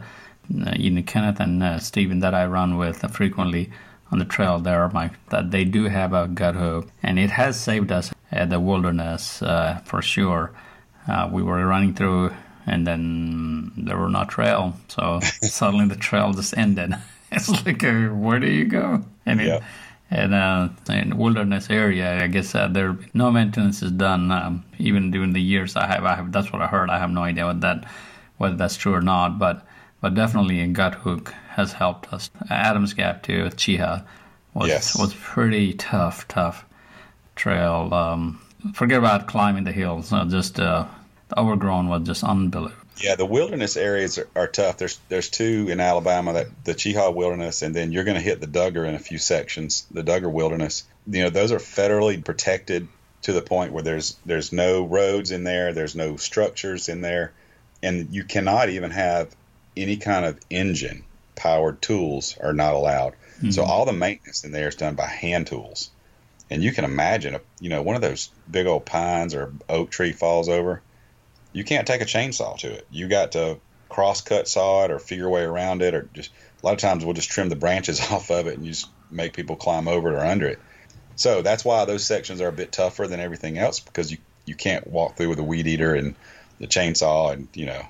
you 0.77 0.91
know, 0.91 1.03
Kenneth 1.03 1.41
and 1.41 1.63
uh, 1.63 1.79
Stephen 1.79 2.21
that 2.21 2.35
I 2.35 2.47
run 2.47 2.77
with 2.77 2.99
frequently 3.15 3.71
on 4.11 4.19
the 4.19 4.25
trail 4.25 4.59
there, 4.59 4.89
my 4.91 5.11
that 5.31 5.51
they 5.51 5.65
do 5.65 5.85
have 5.85 6.13
a 6.13 6.27
Guthook, 6.27 6.89
and 7.03 7.19
it 7.19 7.31
has 7.31 7.59
saved 7.61 7.93
us 7.93 8.13
at 8.33 8.51
the 8.51 8.61
wilderness 8.61 9.43
uh, 9.43 9.81
for 9.85 10.03
sure. 10.03 10.53
Uh, 11.09 11.29
we 11.33 11.43
were 11.43 11.65
running 11.67 11.95
through 11.95 12.31
and 12.67 12.87
then 12.87 13.73
there 13.77 13.97
were 13.97 14.09
no 14.09 14.25
trail. 14.25 14.75
So 14.89 15.21
suddenly 15.43 15.87
the 15.87 15.97
trail 15.97 16.33
just 16.33 16.57
ended. 16.57 16.95
It's 17.33 17.49
like, 17.65 17.85
uh, 17.85 18.09
where 18.09 18.41
do 18.41 18.51
you 18.51 18.65
go? 18.65 19.05
And 19.25 19.41
yeah. 19.41 19.61
in, 20.11 20.33
uh, 20.35 20.75
in 20.89 21.17
wilderness 21.17 21.71
area, 21.71 22.25
I 22.25 22.27
guess 22.27 22.57
uh, 22.57 22.67
there 22.67 22.99
no 23.15 23.31
maintenance 23.31 23.83
is 23.85 23.93
done. 23.93 24.33
Um, 24.33 24.65
even 24.81 25.13
during 25.13 25.33
the 25.33 25.41
years 25.41 25.77
I 25.77 25.87
have, 25.87 26.05
I 26.05 26.17
have 26.17 26.33
that's 26.33 26.53
what 26.53 26.61
I 26.61 26.67
heard. 26.67 26.91
I 26.91 26.99
have 26.99 27.13
no 27.13 27.23
idea 27.23 27.47
what 27.47 27.61
that 27.61 27.87
whether 28.39 28.57
that's 28.57 28.77
true 28.77 28.95
or 28.95 29.01
not, 29.01 29.39
but 29.39 29.65
but 30.01 30.17
definitely 30.17 30.61
a 30.61 30.67
Guthook 30.67 31.33
has 31.61 31.73
helped 31.73 32.13
us. 32.13 32.31
Adams 32.49 32.95
Gap 32.95 33.23
to 33.25 33.45
Cheaha 33.51 34.05
was 34.55 34.69
yes. 34.69 34.99
was 34.99 35.15
pretty 35.15 35.75
tough, 35.75 36.27
tough 36.29 36.65
trail. 37.37 37.93
Um, 37.93 38.41
forget 38.75 38.99
about 38.99 39.29
climbing 39.29 39.65
the 39.65 39.73
hills. 39.73 40.13
Uh, 40.13 40.25
just 40.25 40.59
uh, 40.59 40.87
the 41.29 41.39
overgrown 41.39 41.89
was 41.89 42.03
just 42.03 42.25
unbelievable. 42.25 42.77
Yeah, 42.97 43.15
the 43.15 43.27
wilderness 43.27 43.77
areas 43.77 44.19
are, 44.19 44.29
are, 44.37 44.47
tough. 44.47 44.77
There's 44.77 44.99
there's 45.09 45.31
two 45.31 45.69
in 45.71 45.81
Alabama 45.81 46.35
that 46.35 46.49
the 46.65 46.75
Cheaha 46.75 47.15
Wilderness, 47.15 47.63
and 47.63 47.75
then 47.75 47.93
you're 47.93 48.05
going 48.05 48.17
to 48.17 48.23
hit 48.23 48.41
the 48.41 48.47
Dugger 48.47 48.87
in 48.87 48.95
a 48.95 48.99
few 48.99 49.19
sections. 49.19 49.87
The 49.91 50.03
Dugger 50.03 50.31
Wilderness, 50.31 50.85
you 51.07 51.23
know, 51.23 51.31
those 51.31 51.53
are 51.53 51.59
federally 51.59 52.23
protected 52.23 52.89
to 53.23 53.33
the 53.33 53.43
point 53.43 53.73
where 53.73 53.83
there's 53.83 54.17
there's 54.27 54.53
no 54.53 54.85
roads 54.85 55.31
in 55.31 55.45
there, 55.45 55.73
there's 55.73 55.95
no 55.95 56.17
structures 56.17 56.89
in 56.89 57.01
there, 57.01 57.33
and 57.83 58.09
you 58.11 58.25
cannot 58.25 58.69
even 58.69 58.91
have 58.91 59.35
any 59.77 59.97
kind 59.97 60.27
of 60.27 60.39
engine 60.51 61.05
powered 61.37 61.81
tools 61.83 62.37
are 62.39 62.53
not 62.53 62.75
allowed. 62.75 63.15
Mm-hmm. 63.39 63.51
So 63.51 63.65
all 63.65 63.87
the 63.87 63.93
maintenance 63.93 64.45
in 64.45 64.53
there 64.53 64.69
is 64.69 64.75
done 64.75 64.95
by 64.95 65.07
hand 65.07 65.47
tools, 65.47 65.91
and 66.51 66.63
you 66.63 66.73
can 66.73 66.85
imagine, 66.85 67.35
a, 67.35 67.41
you 67.61 67.71
know, 67.71 67.83
one 67.83 67.97
of 67.97 68.03
those 68.03 68.31
big 68.51 68.67
old 68.67 68.85
pines 68.85 69.35
or 69.35 69.53
oak 69.69 69.91
tree 69.91 70.13
falls 70.13 70.49
over 70.49 70.83
you 71.53 71.65
can't 71.65 71.87
take 71.87 72.01
a 72.01 72.07
chainsaw 72.07 72.57
to 72.59 72.73
it. 72.73 72.87
You 72.91 73.09
got 73.09 73.33
to 73.33 73.59
cross 73.89 74.21
cut 74.21 74.47
saw 74.47 74.85
it 74.85 74.91
or 74.91 74.99
figure 74.99 75.25
your 75.25 75.31
way 75.31 75.43
around 75.43 75.83
it, 75.83 75.95
or 75.95 76.09
just 76.15 76.31
a 76.63 76.67
lot 76.67 76.73
of 76.73 76.79
times 76.79 77.05
we'll 77.05 77.15
just 77.15 77.31
trim 77.31 77.49
the 77.49 77.57
branches 77.57 78.01
off 78.11 78.31
of 78.31 78.47
it 78.47 78.57
and 78.57 78.67
just 78.67 78.89
make 79.11 79.33
people 79.33 79.57
climb 79.57 79.89
over 79.89 80.13
it 80.13 80.17
or 80.17 80.25
under 80.25 80.47
it. 80.47 80.61
So 81.17 81.43
that's 81.43 81.65
why 81.65 81.85
those 81.85 82.05
sections 82.05 82.41
are 82.41 82.49
a 82.49 82.53
bit 82.53 82.73
tougher 82.73 83.07
than 83.07 83.21
everything 83.21 83.59
else 83.59 83.81
because 83.81 84.11
you 84.11 84.19
you 84.47 84.55
can't 84.55 84.87
walk 84.87 85.17
through 85.17 85.29
with 85.29 85.39
a 85.39 85.45
weed 85.45 85.67
eater 85.67 85.95
and 85.95 86.15
the 86.59 86.67
chainsaw 86.67 87.33
and 87.33 87.49
you 87.55 87.67
know 87.67 87.83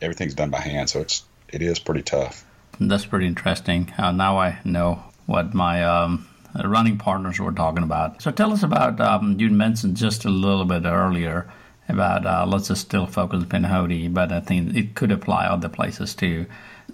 everything's 0.00 0.34
done 0.34 0.50
by 0.50 0.60
hand. 0.60 0.88
So 0.88 1.00
it's 1.00 1.24
it 1.48 1.62
is 1.62 1.78
pretty 1.78 2.02
tough. 2.02 2.44
That's 2.80 3.04
pretty 3.04 3.26
interesting. 3.26 3.92
Uh, 3.98 4.10
now 4.10 4.38
I 4.38 4.58
know 4.64 5.04
what 5.26 5.52
my 5.52 5.84
um, 5.84 6.26
running 6.64 6.96
partners 6.96 7.38
were 7.38 7.52
talking 7.52 7.82
about. 7.82 8.22
So 8.22 8.30
tell 8.30 8.52
us 8.52 8.62
about 8.62 9.00
um, 9.00 9.38
you 9.38 9.50
mentioned 9.50 9.96
just 9.98 10.24
a 10.24 10.30
little 10.30 10.64
bit 10.64 10.84
earlier 10.84 11.52
about 11.88 12.24
uh, 12.24 12.46
let's 12.46 12.68
just 12.68 12.80
still 12.80 13.06
focus 13.06 13.44
Pinhoti, 13.44 14.12
but 14.12 14.32
I 14.32 14.40
think 14.40 14.74
it 14.74 14.94
could 14.94 15.12
apply 15.12 15.44
other 15.46 15.68
places 15.68 16.14
too. 16.14 16.46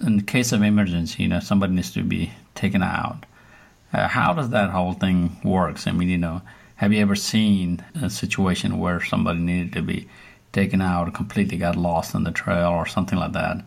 In 0.04 0.22
case 0.22 0.52
of 0.52 0.62
emergency, 0.62 1.22
you 1.22 1.28
know, 1.28 1.40
somebody 1.40 1.74
needs 1.74 1.92
to 1.92 2.02
be 2.02 2.32
taken 2.54 2.82
out. 2.82 3.24
Uh, 3.92 4.08
how 4.08 4.32
does 4.32 4.50
that 4.50 4.70
whole 4.70 4.92
thing 4.92 5.36
works? 5.44 5.86
I 5.86 5.92
mean, 5.92 6.08
you 6.08 6.18
know, 6.18 6.42
have 6.76 6.92
you 6.92 7.00
ever 7.00 7.14
seen 7.14 7.84
a 8.02 8.10
situation 8.10 8.78
where 8.78 9.00
somebody 9.00 9.38
needed 9.38 9.72
to 9.74 9.82
be 9.82 10.08
taken 10.52 10.82
out, 10.82 11.08
or 11.08 11.10
completely 11.12 11.58
got 11.58 11.76
lost 11.76 12.14
on 12.14 12.24
the 12.24 12.32
trail, 12.32 12.70
or 12.70 12.86
something 12.86 13.18
like 13.18 13.32
that? 13.32 13.64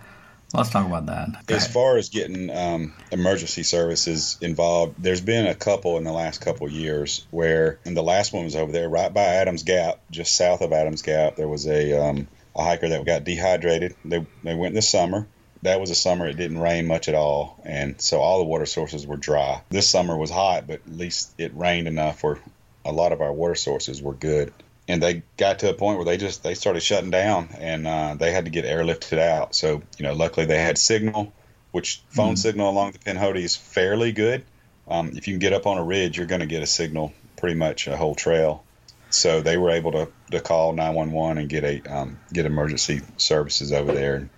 Let's 0.54 0.72
talk 0.72 0.86
about 0.88 1.06
that. 1.06 1.46
Go 1.46 1.56
as 1.56 1.64
ahead. 1.64 1.74
far 1.74 1.98
as 1.98 2.10
getting 2.10 2.50
um, 2.50 2.94
emergency 3.12 3.64
services 3.64 4.38
involved, 4.42 4.96
there's 4.98 5.22
been 5.22 5.46
a 5.46 5.54
couple 5.54 5.98
in 5.98 6.04
the 6.04 6.12
last 6.12 6.42
couple 6.42 6.68
years 6.70 7.28
where, 7.30 7.80
and 7.86 7.96
the 7.96 8.02
last 8.02 8.34
one 8.34 8.46
was 8.46 8.56
over 8.56 8.72
there 8.72 8.90
right 8.90 9.14
by 9.14 9.22
Adams 9.22 9.64
Gap, 9.64 10.00
just 10.10 10.36
south 10.36 10.62
of 10.62 10.74
Adams 10.74 11.04
Gap. 11.04 11.36
There 11.36 11.48
was 11.48 11.68
a 11.68 11.94
um, 12.04 12.28
a 12.56 12.64
hiker 12.64 12.90
that 12.90 13.06
got 13.06 13.24
dehydrated. 13.24 13.96
They 14.04 14.26
they 14.44 14.56
went 14.56 14.74
this 14.74 14.90
summer. 14.90 15.28
That 15.62 15.80
was 15.80 15.92
a 15.92 15.96
summer 15.96 16.26
it 16.26 16.38
didn't 16.38 16.60
rain 16.60 16.88
much 16.88 17.10
at 17.10 17.16
all, 17.16 17.62
and 17.64 18.02
so 18.02 18.20
all 18.20 18.40
the 18.40 18.46
water 18.46 18.66
sources 18.66 19.06
were 19.06 19.18
dry. 19.18 19.62
This 19.70 19.90
summer 19.90 20.18
was 20.18 20.32
hot, 20.32 20.66
but 20.68 20.82
at 20.88 20.98
least 20.98 21.34
it 21.38 21.56
rained 21.56 21.88
enough 21.88 22.24
where 22.24 22.40
a 22.86 22.92
lot 22.92 23.12
of 23.12 23.22
our 23.22 23.34
water 23.34 23.56
sources 23.56 24.02
were 24.02 24.14
good 24.14 24.54
and 24.90 25.04
they 25.04 25.22
got 25.38 25.60
to 25.60 25.70
a 25.70 25.74
point 25.74 25.98
where 25.98 26.06
they 26.06 26.18
just 26.18 26.42
they 26.42 26.56
started 26.56 26.82
shutting 26.82 27.12
down 27.12 27.50
and 27.60 27.86
uh, 27.88 28.16
they 28.16 28.32
had 28.32 28.46
to 28.46 28.52
get 28.52 28.66
airlifted 28.66 29.20
out. 29.20 29.54
So 29.54 29.84
you 29.98 30.04
know, 30.04 30.14
luckily 30.14 30.48
they 30.48 30.60
had 30.60 30.80
signal, 30.80 31.32
which 31.72 32.02
phone 32.10 32.34
mm 32.34 32.38
signal 32.40 32.72
along 32.72 32.94
the 32.94 33.00
Pinhoti 33.00 33.44
is 33.44 33.56
fairly 33.56 34.12
good. 34.12 34.44
Um, 34.88 35.12
if 35.16 35.28
you 35.28 35.34
can 35.34 35.40
get 35.40 35.54
up 35.54 35.68
on 35.68 35.78
a 35.78 35.84
ridge, 35.84 36.18
you're 36.18 36.26
going 36.26 36.42
to 36.42 36.48
get 36.48 36.64
a 36.64 36.68
signal 36.68 37.14
pretty 37.38 37.56
much 37.56 37.88
a 37.88 37.96
whole 37.96 38.16
trail. 38.16 38.64
So 39.12 39.42
they 39.42 39.58
were 39.58 39.70
able 39.70 39.92
to, 39.92 40.08
to 40.32 40.40
call 40.40 40.74
911 40.74 41.38
and 41.38 41.50
get 41.50 41.64
a 41.64 41.82
um, 41.84 42.20
get 42.34 42.48
emergency 42.48 43.02
services 43.18 43.72
over 43.72 43.92
there, 43.92 44.16
and, 44.16 44.30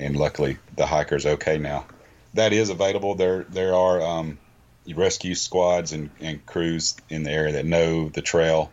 and 0.00 0.16
luckily 0.16 0.58
the 0.76 0.84
hiker's 0.84 1.26
okay 1.26 1.58
now. 1.58 1.86
That 2.34 2.52
is 2.52 2.70
available. 2.70 3.14
There 3.14 3.44
there 3.44 3.74
are 3.76 4.02
um, 4.02 4.38
rescue 4.92 5.36
squads 5.36 5.92
and, 5.92 6.10
and 6.18 6.44
crews 6.44 6.96
in 7.08 7.22
the 7.22 7.30
area 7.30 7.52
that 7.52 7.66
know 7.66 8.08
the 8.08 8.22
trail 8.22 8.72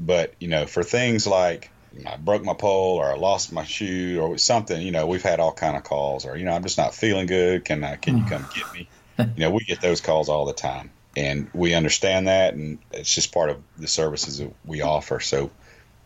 but 0.00 0.34
you 0.40 0.48
know, 0.48 0.66
for 0.66 0.82
things 0.82 1.26
like 1.26 1.70
I 2.06 2.16
broke 2.16 2.42
my 2.42 2.54
pole 2.54 2.96
or 2.96 3.10
I 3.10 3.16
lost 3.16 3.52
my 3.52 3.64
shoe 3.64 4.20
or 4.20 4.38
something, 4.38 4.80
you 4.80 4.92
know, 4.92 5.06
we've 5.06 5.22
had 5.22 5.40
all 5.40 5.52
kind 5.52 5.76
of 5.76 5.84
calls 5.84 6.24
or 6.24 6.36
you 6.36 6.44
know, 6.44 6.52
I'm 6.52 6.62
just 6.62 6.78
not 6.78 6.94
feeling 6.94 7.26
good. 7.26 7.64
Can 7.64 7.84
I, 7.84 7.96
can 7.96 8.18
you 8.18 8.24
come 8.24 8.46
get 8.52 8.72
me? 8.72 8.88
You 9.36 9.44
know, 9.44 9.50
we 9.50 9.60
get 9.64 9.82
those 9.82 10.00
calls 10.00 10.30
all 10.30 10.46
the 10.46 10.54
time, 10.54 10.90
and 11.14 11.50
we 11.52 11.74
understand 11.74 12.28
that, 12.28 12.54
and 12.54 12.78
it's 12.90 13.14
just 13.14 13.34
part 13.34 13.50
of 13.50 13.58
the 13.76 13.86
services 13.86 14.38
that 14.38 14.50
we 14.64 14.80
offer. 14.80 15.20
So, 15.20 15.50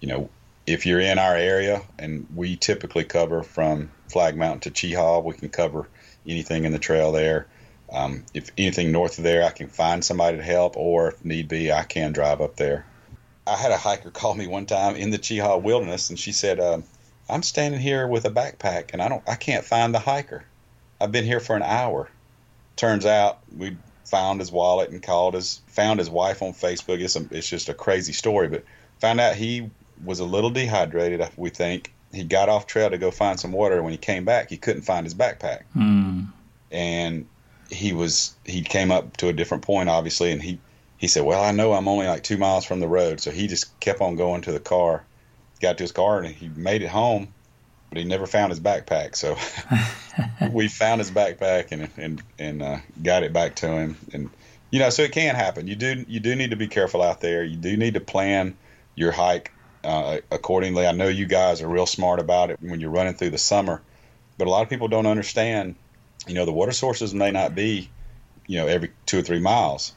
you 0.00 0.08
know, 0.08 0.30
if 0.66 0.84
you're 0.84 0.98
in 0.98 1.20
our 1.20 1.36
area, 1.36 1.82
and 1.96 2.26
we 2.34 2.56
typically 2.56 3.04
cover 3.04 3.44
from 3.44 3.92
Flag 4.08 4.36
Mountain 4.36 4.62
to 4.62 4.70
Cheaha, 4.72 5.22
we 5.22 5.34
can 5.34 5.48
cover 5.48 5.86
anything 6.26 6.64
in 6.64 6.72
the 6.72 6.80
trail 6.80 7.12
there. 7.12 7.46
Um, 7.92 8.24
if 8.34 8.50
anything 8.58 8.90
north 8.90 9.18
of 9.18 9.22
there, 9.22 9.44
I 9.44 9.50
can 9.50 9.68
find 9.68 10.04
somebody 10.04 10.38
to 10.38 10.42
help, 10.42 10.76
or 10.76 11.06
if 11.08 11.24
need 11.24 11.46
be, 11.46 11.70
I 11.70 11.84
can 11.84 12.12
drive 12.12 12.40
up 12.40 12.56
there. 12.56 12.84
I 13.46 13.56
had 13.56 13.70
a 13.72 13.76
hiker 13.78 14.10
call 14.20 14.34
me 14.34 14.46
one 14.46 14.66
time 14.66 14.96
in 14.96 15.10
the 15.10 15.18
Cheaha 15.18 15.60
Wilderness, 15.60 16.10
and 16.10 16.18
she 16.18 16.32
said, 16.32 16.60
uh, 16.60 16.78
"I'm 17.28 17.42
standing 17.42 17.80
here 17.80 18.06
with 18.06 18.24
a 18.24 18.30
backpack, 18.30 18.90
and 18.92 19.02
I 19.02 19.08
don't, 19.08 19.22
I 19.28 19.34
can't 19.34 19.64
find 19.64 19.94
the 19.94 19.98
hiker. 19.98 20.44
I've 21.00 21.12
been 21.12 21.24
here 21.24 21.40
for 21.40 21.56
an 21.56 21.62
hour." 21.62 22.08
Turns 22.76 23.06
out 23.06 23.38
we 23.56 23.76
found 24.04 24.40
his 24.40 24.50
wallet 24.50 24.90
and 24.90 25.02
called 25.02 25.34
his, 25.34 25.60
found 25.68 25.98
his 26.00 26.10
wife 26.10 26.42
on 26.42 26.52
Facebook. 26.52 27.00
It's 27.00 27.16
a, 27.16 27.26
it's 27.30 27.48
just 27.48 27.68
a 27.68 27.74
crazy 27.74 28.12
story, 28.12 28.48
but 28.48 28.64
Found 29.00 29.20
out 29.20 29.34
he 29.36 29.70
was 30.04 30.20
a 30.20 30.24
little 30.24 30.50
dehydrated. 30.50 31.28
We 31.36 31.50
think 31.50 31.92
he 32.12 32.24
got 32.24 32.48
off 32.48 32.66
trail 32.66 32.88
to 32.90 32.96
go 32.96 33.10
find 33.10 33.38
some 33.38 33.52
water. 33.52 33.82
When 33.82 33.90
he 33.92 33.98
came 33.98 34.24
back, 34.24 34.48
he 34.48 34.56
couldn't 34.56 34.82
find 34.82 35.04
his 35.04 35.14
backpack, 35.14 35.62
Mm. 35.76 36.28
and 36.70 37.26
he 37.70 37.92
was 37.92 38.34
he 38.44 38.62
came 38.62 38.90
up 38.92 39.16
to 39.18 39.28
a 39.28 39.32
different 39.32 39.64
point, 39.64 39.88
obviously, 39.88 40.30
and 40.32 40.40
he 40.40 40.58
he 40.96 41.08
said, 41.08 41.24
"Well, 41.24 41.42
I 41.42 41.50
know 41.52 41.72
I'm 41.72 41.88
only 41.88 42.06
like 42.06 42.22
two 42.22 42.36
miles 42.36 42.64
from 42.64 42.80
the 42.80 42.88
road," 42.88 43.20
so 43.20 43.30
he 43.30 43.46
just 43.46 43.78
kept 43.80 44.00
on 44.00 44.16
going 44.16 44.42
to 44.42 44.52
the 44.52 44.60
car. 44.60 45.04
Got 45.60 45.78
to 45.78 45.84
his 45.84 45.92
car 45.92 46.18
and 46.18 46.34
he 46.34 46.48
made 46.48 46.82
it 46.82 46.88
home, 46.88 47.32
but 47.88 47.98
he 47.98 48.04
never 48.04 48.26
found 48.26 48.50
his 48.50 48.60
backpack. 48.60 49.16
So 49.16 49.36
we 50.50 50.68
found 50.68 51.00
his 51.00 51.10
backpack 51.10 51.68
and 51.70 51.88
and 51.96 52.22
and 52.38 52.62
uh, 52.62 52.78
got 53.02 53.22
it 53.22 53.32
back 53.32 53.56
to 53.56 53.68
him. 53.68 53.96
And 54.12 54.30
you 54.70 54.80
know, 54.80 54.90
so 54.90 55.02
it 55.02 55.12
can 55.12 55.34
happen. 55.34 55.68
You 55.68 55.76
do 55.76 56.04
you 56.08 56.20
do 56.20 56.34
need 56.34 56.50
to 56.50 56.56
be 56.56 56.66
careful 56.66 57.02
out 57.02 57.20
there. 57.20 57.44
You 57.44 57.56
do 57.56 57.76
need 57.76 57.94
to 57.94 58.00
plan 58.00 58.56
your 58.96 59.12
hike 59.12 59.52
uh, 59.84 60.18
accordingly. 60.30 60.86
I 60.86 60.92
know 60.92 61.08
you 61.08 61.26
guys 61.26 61.62
are 61.62 61.68
real 61.68 61.86
smart 61.86 62.18
about 62.18 62.50
it 62.50 62.58
when 62.60 62.80
you're 62.80 62.90
running 62.90 63.14
through 63.14 63.30
the 63.30 63.38
summer, 63.38 63.82
but 64.38 64.46
a 64.46 64.50
lot 64.50 64.62
of 64.62 64.68
people 64.68 64.88
don't 64.88 65.06
understand. 65.06 65.76
You 66.26 66.34
know, 66.34 66.46
the 66.46 66.52
water 66.52 66.72
sources 66.72 67.14
may 67.14 67.30
not 67.30 67.54
be, 67.54 67.90
you 68.46 68.58
know, 68.58 68.66
every 68.66 68.92
two 69.06 69.18
or 69.18 69.22
three 69.22 69.40
miles. 69.40 69.92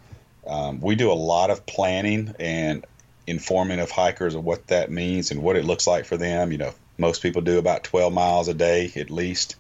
Um, 0.48 0.80
we 0.80 0.96
do 0.96 1.12
a 1.12 1.14
lot 1.14 1.50
of 1.50 1.66
planning 1.66 2.34
and 2.40 2.86
informing 3.26 3.80
of 3.80 3.92
hikers 3.92 4.36
of 4.36 4.44
what 4.44 4.68
that 4.68 4.90
means 4.90 5.32
and 5.32 5.44
what 5.44 5.58
it 5.58 5.66
looks 5.66 5.86
like 5.86 6.06
for 6.06 6.18
them. 6.18 6.52
You 6.52 6.58
know, 6.58 6.74
most 6.98 7.22
people 7.22 7.42
do 7.42 7.60
about 7.60 7.84
12 7.84 8.14
miles 8.14 8.48
a 8.48 8.54
day 8.54 8.92
at 8.96 9.10
least, 9.10 9.56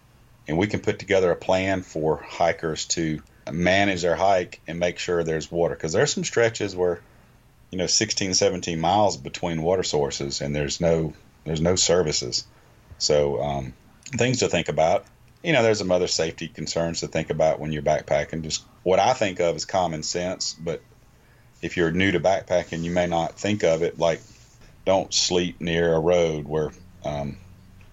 and 0.47 0.57
we 0.57 0.67
can 0.67 0.79
put 0.79 0.99
together 0.99 1.31
a 1.31 1.35
plan 1.35 1.81
for 1.81 2.17
hikers 2.17 2.85
to 2.85 3.21
manage 3.51 4.01
their 4.01 4.15
hike 4.15 4.61
and 4.67 4.79
make 4.79 4.99
sure 4.99 5.23
there's 5.23 5.51
water. 5.51 5.75
Because 5.75 5.93
there's 5.93 6.13
some 6.13 6.23
stretches 6.23 6.75
where 6.75 7.01
you 7.71 7.77
know 7.77 7.87
16 7.87 8.33
17 8.33 8.79
miles 8.79 9.17
between 9.17 9.61
water 9.61 9.83
sources 9.83 10.41
and 10.41 10.55
there's 10.55 10.79
no 10.79 11.13
there's 11.43 11.61
no 11.61 11.75
services. 11.75 12.45
So 12.97 13.41
um, 13.41 13.73
things 14.15 14.39
to 14.39 14.47
think 14.47 14.69
about 14.69 15.05
you 15.47 15.53
know 15.53 15.63
there's 15.63 15.77
some 15.79 15.91
other 15.91 16.07
safety 16.07 16.49
concerns 16.49 16.99
to 16.99 17.07
think 17.07 17.29
about 17.29 17.61
when 17.61 17.71
you're 17.71 17.81
backpacking. 17.81 18.41
Just 18.43 18.65
what 18.83 18.99
i 18.99 19.13
think 19.13 19.39
of 19.39 19.55
as 19.55 19.65
common 19.65 20.03
sense 20.03 20.53
but 20.53 20.81
if 21.61 21.77
you're 21.77 21.91
new 21.91 22.11
to 22.11 22.19
backpacking 22.19 22.83
you 22.83 22.91
may 22.91 23.07
not 23.07 23.39
think 23.39 23.63
of 23.63 23.81
it 23.81 23.97
like 23.97 24.21
don't 24.85 25.13
sleep 25.13 25.59
near 25.61 25.93
a 25.93 25.99
road 25.99 26.47
where 26.47 26.71
um, 27.03 27.37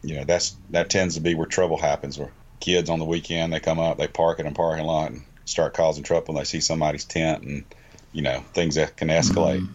you 0.02 0.16
know 0.16 0.24
that's 0.24 0.56
that 0.70 0.90
tends 0.90 1.14
to 1.14 1.20
be 1.20 1.34
where 1.34 1.46
trouble 1.46 1.76
happens 1.76 2.18
where 2.18 2.32
kids 2.58 2.90
on 2.90 2.98
the 2.98 3.04
weekend 3.04 3.52
they 3.52 3.60
come 3.60 3.78
up 3.78 3.98
they 3.98 4.08
park 4.08 4.40
in 4.40 4.46
a 4.46 4.52
parking 4.52 4.84
lot 4.84 5.12
and 5.12 5.22
start 5.44 5.74
causing 5.74 6.02
trouble 6.02 6.30
and 6.30 6.38
they 6.38 6.44
see 6.44 6.60
somebody's 6.60 7.04
tent 7.04 7.44
and 7.44 7.64
you 8.12 8.22
know 8.22 8.42
things 8.52 8.74
that 8.74 8.96
can 8.96 9.08
escalate. 9.08 9.60
Mhm. 9.60 9.68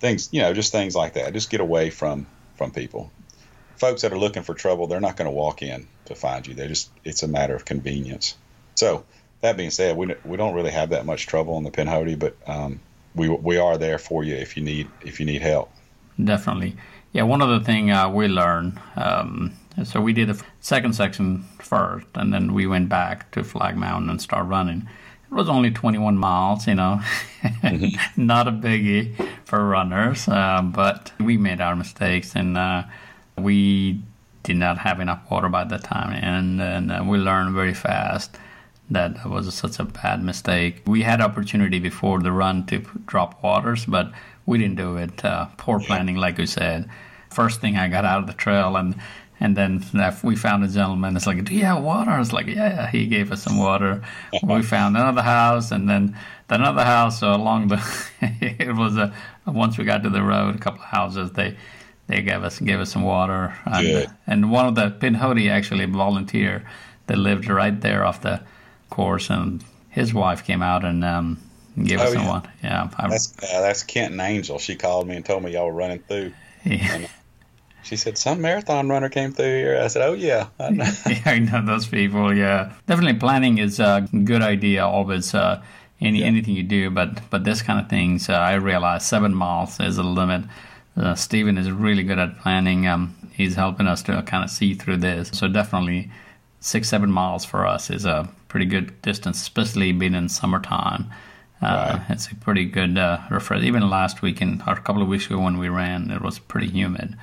things 0.00 0.28
you 0.32 0.40
know 0.42 0.52
just 0.52 0.72
things 0.72 0.96
like 0.96 1.14
that. 1.14 1.32
Just 1.32 1.50
get 1.50 1.60
away 1.60 1.90
from 1.90 2.26
from 2.56 2.72
people 2.72 3.10
folks 3.82 4.02
that 4.02 4.12
are 4.12 4.18
looking 4.18 4.42
for 4.42 4.54
trouble 4.54 4.86
they're 4.86 5.00
not 5.08 5.16
going 5.16 5.30
to 5.30 5.36
walk 5.44 5.62
in 5.62 5.86
to 6.04 6.14
find 6.14 6.46
you 6.46 6.54
they 6.54 6.68
just 6.68 6.90
it's 7.04 7.22
a 7.22 7.28
matter 7.28 7.54
of 7.54 7.64
convenience 7.64 8.36
so 8.74 9.04
that 9.40 9.56
being 9.56 9.70
said 9.70 9.96
we, 9.96 10.14
we 10.24 10.36
don't 10.36 10.54
really 10.54 10.70
have 10.70 10.90
that 10.90 11.04
much 11.04 11.26
trouble 11.26 11.54
on 11.54 11.64
the 11.64 11.70
pinhoti 11.70 12.18
but 12.18 12.36
um, 12.46 12.80
we, 13.14 13.28
we 13.28 13.56
are 13.58 13.76
there 13.76 13.98
for 13.98 14.24
you 14.24 14.34
if 14.34 14.56
you 14.56 14.62
need 14.62 14.88
if 15.02 15.20
you 15.20 15.26
need 15.26 15.42
help 15.42 15.70
Definitely. 16.22 16.76
Yeah, 17.12 17.24
one 17.24 17.42
other 17.42 17.60
thing 17.60 17.90
uh, 17.90 18.08
we 18.10 18.28
learned. 18.28 18.78
Um, 18.96 19.52
so 19.84 20.00
we 20.00 20.12
did 20.12 20.28
the 20.28 20.42
second 20.60 20.94
section 20.94 21.44
first, 21.58 22.06
and 22.14 22.32
then 22.32 22.52
we 22.52 22.66
went 22.66 22.88
back 22.88 23.30
to 23.32 23.44
Flag 23.44 23.76
Mountain 23.76 24.10
and 24.10 24.20
started 24.20 24.48
running. 24.48 24.88
It 25.30 25.34
was 25.34 25.48
only 25.48 25.70
21 25.70 26.16
miles, 26.18 26.66
you 26.66 26.74
know, 26.74 27.00
not 28.16 28.48
a 28.48 28.52
biggie 28.52 29.14
for 29.44 29.66
runners, 29.66 30.28
uh, 30.28 30.60
but 30.62 31.12
we 31.18 31.38
made 31.38 31.60
our 31.60 31.74
mistakes 31.74 32.36
and 32.36 32.58
uh, 32.58 32.82
we 33.42 34.02
did 34.42 34.56
not 34.56 34.78
have 34.78 35.00
enough 35.00 35.20
water 35.30 35.48
by 35.48 35.64
that 35.64 35.84
time, 35.84 36.12
and, 36.12 36.60
and 36.60 36.92
uh, 36.92 37.04
we 37.06 37.18
learned 37.18 37.54
very 37.54 37.74
fast 37.74 38.36
that 38.90 39.14
that 39.16 39.28
was 39.28 39.52
such 39.54 39.78
a 39.78 39.84
bad 39.84 40.22
mistake. 40.22 40.82
We 40.86 41.02
had 41.02 41.20
opportunity 41.20 41.78
before 41.78 42.20
the 42.20 42.32
run 42.32 42.66
to 42.66 42.78
drop 43.06 43.42
waters, 43.42 43.86
but 43.86 44.12
we 44.46 44.58
didn't 44.58 44.76
do 44.76 44.96
it. 44.96 45.24
Uh, 45.24 45.46
poor 45.56 45.80
planning, 45.80 46.16
like 46.16 46.38
you 46.38 46.46
said. 46.46 46.88
First 47.30 47.60
thing 47.60 47.76
I 47.76 47.88
got 47.88 48.04
out 48.04 48.20
of 48.20 48.26
the 48.26 48.34
trail, 48.34 48.76
and 48.76 48.94
and 49.40 49.56
then 49.56 49.82
we 50.22 50.36
found 50.36 50.62
a 50.62 50.68
gentleman. 50.68 51.16
It's 51.16 51.26
like, 51.26 51.42
do 51.44 51.54
you 51.54 51.64
have 51.64 51.82
water? 51.82 52.16
It's 52.20 52.32
like, 52.32 52.46
yeah. 52.46 52.88
He 52.90 53.06
gave 53.06 53.32
us 53.32 53.42
some 53.42 53.58
water. 53.58 54.02
we 54.42 54.62
found 54.76 54.96
another 54.96 55.22
house, 55.22 55.72
and 55.72 55.88
then 55.88 56.16
another 56.48 56.84
house 56.84 57.20
so 57.20 57.34
along 57.34 57.68
the. 57.68 57.80
it 58.20 58.76
was 58.76 58.96
a 58.96 59.12
once 59.46 59.78
we 59.78 59.84
got 59.84 60.02
to 60.02 60.10
the 60.10 60.22
road, 60.22 60.56
a 60.56 60.58
couple 60.58 60.80
of 60.80 60.88
houses. 60.88 61.32
They 61.32 61.56
they 62.12 62.22
gave 62.22 62.42
us 62.44 62.58
gave 62.60 62.80
us 62.80 62.92
some 62.92 63.02
water, 63.02 63.54
and, 63.64 63.86
Good. 63.86 64.08
and 64.26 64.50
one 64.50 64.66
of 64.66 64.74
the 64.74 64.90
Pinhoti 64.90 65.50
actually 65.50 65.86
volunteer 65.86 66.62
that 67.06 67.16
lived 67.18 67.48
right 67.48 67.80
there 67.80 68.04
off 68.04 68.20
the 68.20 68.40
course, 68.90 69.30
and 69.30 69.62
his 69.90 70.12
wife 70.14 70.44
came 70.44 70.62
out 70.62 70.84
and 70.84 71.04
um, 71.04 71.38
gave 71.82 72.00
us 72.00 72.10
Oh, 72.10 72.14
some 72.14 72.22
yeah. 72.24 72.28
water. 72.30 72.52
Yeah, 72.62 72.88
I, 72.98 73.08
that's 73.08 73.32
uh, 73.42 73.60
that's 73.60 73.82
Kenton 73.82 74.20
Angel 74.20 74.58
she 74.58 74.76
called 74.76 75.08
me 75.08 75.16
and 75.16 75.24
told 75.24 75.42
me 75.42 75.52
y'all 75.52 75.66
were 75.66 75.72
running 75.72 76.00
through 76.08 76.32
yeah. 76.64 77.06
she 77.82 77.96
said 77.96 78.16
some 78.16 78.40
marathon 78.40 78.88
runner 78.88 79.08
came 79.08 79.32
through 79.32 79.56
here 79.62 79.80
I 79.82 79.88
said 79.88 80.02
oh 80.08 80.12
yeah 80.14 80.46
I 80.60 80.70
know. 80.78 80.84
yeah, 81.08 81.22
I 81.26 81.38
know 81.40 81.60
those 81.64 81.86
people. 81.88 82.32
Yeah, 82.34 82.72
definitely 82.86 83.18
planning 83.18 83.58
is 83.58 83.80
a 83.80 84.06
good 84.24 84.42
idea. 84.42 84.86
Always, 84.86 85.34
uh, 85.34 85.60
any 86.00 86.20
Yeah. 86.20 86.26
anything 86.26 86.54
you 86.56 86.62
do, 86.62 86.90
but 86.90 87.08
but 87.30 87.44
this 87.44 87.62
kind 87.62 87.80
of 87.80 87.88
things, 87.88 88.28
uh, 88.28 88.34
I 88.34 88.54
realize 88.54 89.04
seven 89.06 89.34
miles 89.34 89.80
is 89.80 89.98
a 89.98 90.02
limit. 90.02 90.42
Uh, 90.96 91.14
Steven 91.14 91.56
is 91.58 91.70
really 91.70 92.02
good 92.02 92.18
at 92.18 92.38
planning. 92.40 92.86
Um, 92.86 93.16
he's 93.34 93.54
helping 93.54 93.86
us 93.86 94.02
to 94.04 94.22
kind 94.22 94.44
of 94.44 94.50
see 94.50 94.74
through 94.74 94.98
this. 94.98 95.30
So 95.32 95.48
definitely, 95.48 96.10
six 96.60 96.88
seven 96.88 97.10
miles 97.10 97.44
for 97.44 97.66
us 97.66 97.90
is 97.90 98.04
a 98.04 98.28
pretty 98.48 98.66
good 98.66 99.00
distance, 99.02 99.40
especially 99.40 99.92
being 99.92 100.14
in 100.14 100.28
summertime. 100.28 101.10
Uh, 101.60 101.98
Right. 101.98 102.10
It's 102.10 102.26
a 102.30 102.34
pretty 102.34 102.64
good 102.64 102.98
uh, 102.98 103.18
refresh. 103.30 103.62
Even 103.62 103.88
last 103.88 104.20
weekend 104.20 104.62
or 104.66 104.74
a 104.74 104.80
couple 104.80 105.00
of 105.02 105.08
weeks 105.08 105.26
ago 105.26 105.38
when 105.40 105.58
we 105.58 105.68
ran, 105.68 106.10
it 106.10 106.20
was 106.20 106.38
pretty 106.40 106.68
humid. 106.68 107.16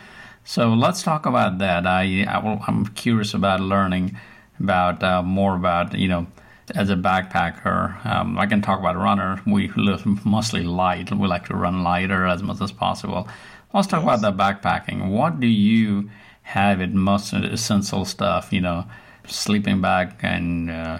So 0.46 0.74
let's 0.74 1.04
talk 1.04 1.26
about 1.26 1.58
that. 1.60 1.86
I, 1.86 2.24
I 2.24 2.40
will, 2.40 2.62
I'm 2.68 2.86
curious 2.88 3.34
about 3.34 3.60
learning 3.60 4.18
about 4.60 5.04
uh, 5.04 5.22
more 5.22 5.56
about 5.56 5.94
you 5.98 6.08
know 6.08 6.28
as 6.76 6.90
a 6.90 6.96
backpacker. 6.96 8.06
Um, 8.06 8.38
I 8.38 8.46
can 8.46 8.62
talk 8.62 8.80
about 8.80 8.96
a 8.96 9.00
runner. 9.00 9.42
We 9.46 9.70
live 9.76 10.06
mostly 10.26 10.64
light. 10.64 11.12
We 11.12 11.28
like 11.28 11.46
to 11.48 11.56
run 11.56 11.84
lighter 11.84 12.26
as 12.26 12.42
much 12.44 12.62
as 12.62 12.72
possible. 12.72 13.28
Let's 13.74 13.88
talk 13.88 14.04
about 14.04 14.22
the 14.22 14.32
backpacking. 14.32 15.10
What 15.10 15.40
do 15.40 15.48
you 15.48 16.10
have 16.44 16.82
it 16.82 16.94
most 16.94 17.34
essential 17.34 18.06
stuff? 18.06 18.52
You 18.52 18.62
know, 18.62 18.86
sleeping 19.28 19.82
bag 19.82 20.16
and 20.22 20.72
uh, 20.72 21.00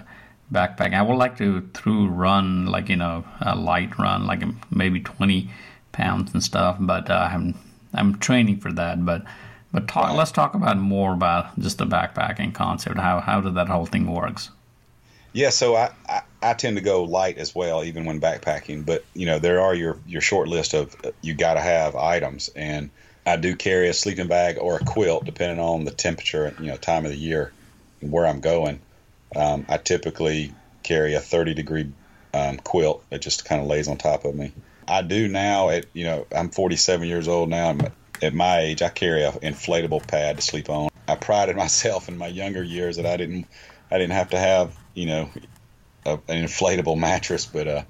backpack. 0.52 0.94
I 0.94 1.02
would 1.02 1.16
like 1.16 1.36
to 1.38 1.68
through 1.74 2.08
run 2.08 2.66
like 2.66 2.88
you 2.88 2.96
know 2.96 3.24
a 3.40 3.56
light 3.56 3.98
run, 3.98 4.26
like 4.26 4.42
maybe 4.70 5.00
20 5.00 5.50
pounds 5.92 6.32
and 6.32 6.42
stuff. 6.42 6.76
But 6.80 7.10
uh, 7.10 7.28
I'm 7.32 7.54
I'm 7.92 8.18
training 8.18 8.60
for 8.60 8.72
that. 8.72 9.04
But 9.04 9.24
but 9.72 9.88
talk, 9.88 10.08
Right. 10.08 10.16
let's 10.16 10.32
talk 10.32 10.54
about 10.54 10.76
more 10.78 11.12
about 11.12 11.58
just 11.58 11.78
the 11.78 11.86
backpacking 11.86 12.54
concept. 12.54 12.98
How 12.98 13.20
how 13.20 13.40
did 13.40 13.54
that 13.56 13.68
whole 13.68 13.86
thing 13.86 14.06
works? 14.10 14.50
Yeah, 15.32 15.50
so 15.50 15.76
I, 15.76 15.90
I, 16.08 16.22
I 16.42 16.54
tend 16.54 16.76
to 16.76 16.82
go 16.82 17.04
light 17.04 17.38
as 17.38 17.54
well, 17.54 17.84
even 17.84 18.04
when 18.04 18.20
backpacking. 18.20 18.86
But 18.86 19.04
you 19.14 19.26
know, 19.26 19.38
there 19.38 19.60
are 19.60 19.74
your 19.74 19.98
your 20.06 20.20
short 20.20 20.48
list 20.48 20.74
of 20.74 20.96
uh, 21.04 21.10
you 21.22 21.34
got 21.34 21.54
to 21.54 21.60
have 21.60 21.96
items, 21.96 22.48
and 22.56 22.90
I 23.26 23.36
do 23.36 23.54
carry 23.54 23.88
a 23.88 23.94
sleeping 23.94 24.28
bag 24.28 24.58
or 24.58 24.76
a 24.76 24.84
quilt, 24.84 25.24
depending 25.24 25.60
on 25.60 25.84
the 25.84 25.90
temperature, 25.90 26.46
and 26.46 26.58
you 26.58 26.70
know, 26.70 26.76
time 26.76 27.04
of 27.04 27.10
the 27.10 27.18
year, 27.18 27.52
and 28.00 28.10
where 28.10 28.26
I'm 28.26 28.40
going. 28.40 28.80
Um, 29.36 29.64
I 29.68 29.76
typically 29.76 30.52
carry 30.82 31.14
a 31.14 31.20
30 31.20 31.54
degree 31.54 31.92
um, 32.34 32.56
quilt 32.56 33.04
that 33.10 33.20
just 33.20 33.44
kind 33.44 33.60
of 33.60 33.66
lays 33.68 33.88
on 33.88 33.98
top 33.98 34.24
of 34.24 34.34
me. 34.34 34.52
I 34.88 35.02
do 35.02 35.28
now 35.28 35.70
at 35.70 35.86
you 35.92 36.04
know 36.04 36.26
I'm 36.34 36.50
47 36.50 37.06
years 37.06 37.28
old 37.28 37.48
now. 37.48 37.70
I'm, 37.70 37.80
at 38.22 38.34
my 38.34 38.60
age, 38.60 38.82
I 38.82 38.90
carry 38.90 39.24
an 39.24 39.32
inflatable 39.32 40.06
pad 40.06 40.36
to 40.36 40.42
sleep 40.42 40.68
on. 40.68 40.90
I 41.08 41.14
prided 41.16 41.56
myself 41.64 42.08
in 42.08 42.18
my 42.18 42.28
younger 42.28 42.62
years 42.62 42.96
that 42.96 43.06
I 43.06 43.16
didn't 43.16 43.46
I 43.90 43.98
didn't 43.98 44.14
have 44.14 44.30
to 44.30 44.38
have 44.38 44.74
you 44.94 45.06
know 45.06 45.30
a, 46.04 46.14
an 46.28 46.44
inflatable 46.44 46.98
mattress, 46.98 47.46
but 47.46 47.68
uh, 47.68 47.82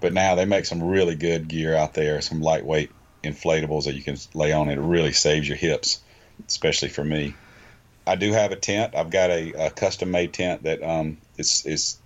but 0.00 0.12
now 0.12 0.34
they 0.34 0.44
make 0.44 0.64
some 0.64 0.82
really 0.82 1.16
good 1.16 1.48
gear 1.48 1.74
out 1.74 1.94
there, 1.94 2.20
some 2.20 2.40
lightweight 2.40 2.90
inflatables 3.24 3.84
that 3.84 3.94
you 3.94 4.02
can 4.02 4.16
lay 4.34 4.52
on. 4.52 4.68
It 4.68 4.78
really 4.78 5.12
saves 5.12 5.48
your 5.48 5.56
hips, 5.56 6.00
especially 6.46 6.88
for 6.88 7.04
me. 7.04 7.34
I 8.06 8.16
do 8.16 8.32
have 8.32 8.52
a 8.52 8.56
tent. 8.56 8.94
I've 8.94 9.10
got 9.10 9.30
a, 9.30 9.66
a 9.66 9.70
custom 9.70 10.10
made 10.10 10.32
tent 10.32 10.62
that 10.62 10.82
um, 10.82 11.18
is 11.36 11.64
is 11.66 11.98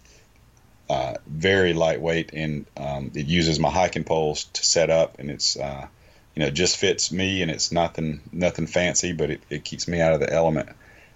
uh, 0.91 1.15
very 1.27 1.73
lightweight 1.73 2.33
and 2.33 2.67
um, 2.77 3.13
it 3.15 3.27
uses 3.27 3.59
my 3.59 3.71
hiking 3.71 4.05
poles 4.05 4.45
to 4.45 4.65
set 4.65 4.91
up, 4.91 5.19
and 5.19 5.31
it's 5.31 5.57
uh, 5.57 5.87
you 6.35 6.43
know 6.43 6.51
just 6.51 6.77
fits 6.77 7.13
me, 7.13 7.43
and 7.43 7.51
it's 7.51 7.73
nothing 7.73 8.21
nothing 8.33 8.67
fancy, 8.67 9.13
but 9.13 9.31
it, 9.31 9.43
it 9.49 9.65
keeps 9.65 9.87
me 9.87 10.01
out 10.01 10.13
of 10.13 10.21
the 10.21 10.33
element 10.33 10.71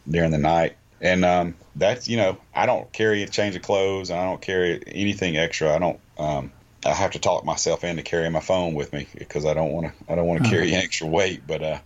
during 0.09 0.31
the 0.31 0.39
night. 0.39 0.77
And 1.01 1.25
um, 1.25 1.57
that's 1.75 2.09
you 2.09 2.17
know 2.17 2.39
I 2.55 2.67
don't 2.67 2.91
carry 2.93 3.23
a 3.23 3.29
change 3.29 3.57
of 3.57 3.63
clothes, 3.63 4.11
and 4.11 4.19
I 4.19 4.25
don't 4.25 4.41
carry 4.41 4.83
anything 4.87 5.37
extra. 5.37 5.75
I 5.75 5.79
don't. 5.79 6.01
Um, 6.19 6.53
I 6.85 6.93
have 6.93 7.13
to 7.13 7.19
talk 7.19 7.45
myself 7.45 7.85
into 7.85 8.03
carrying 8.03 8.33
my 8.33 8.41
phone 8.41 8.75
with 8.75 8.93
me 8.93 9.09
because 9.19 9.45
I 9.45 9.55
don't 9.55 9.73
want 9.73 9.87
to. 9.87 10.13
I 10.13 10.15
don't 10.15 10.27
want 10.27 10.45
to 10.45 10.51
carry 10.51 10.75
extra 10.75 11.07
weight, 11.07 11.43
but 11.47 11.63
uh, 11.63 11.79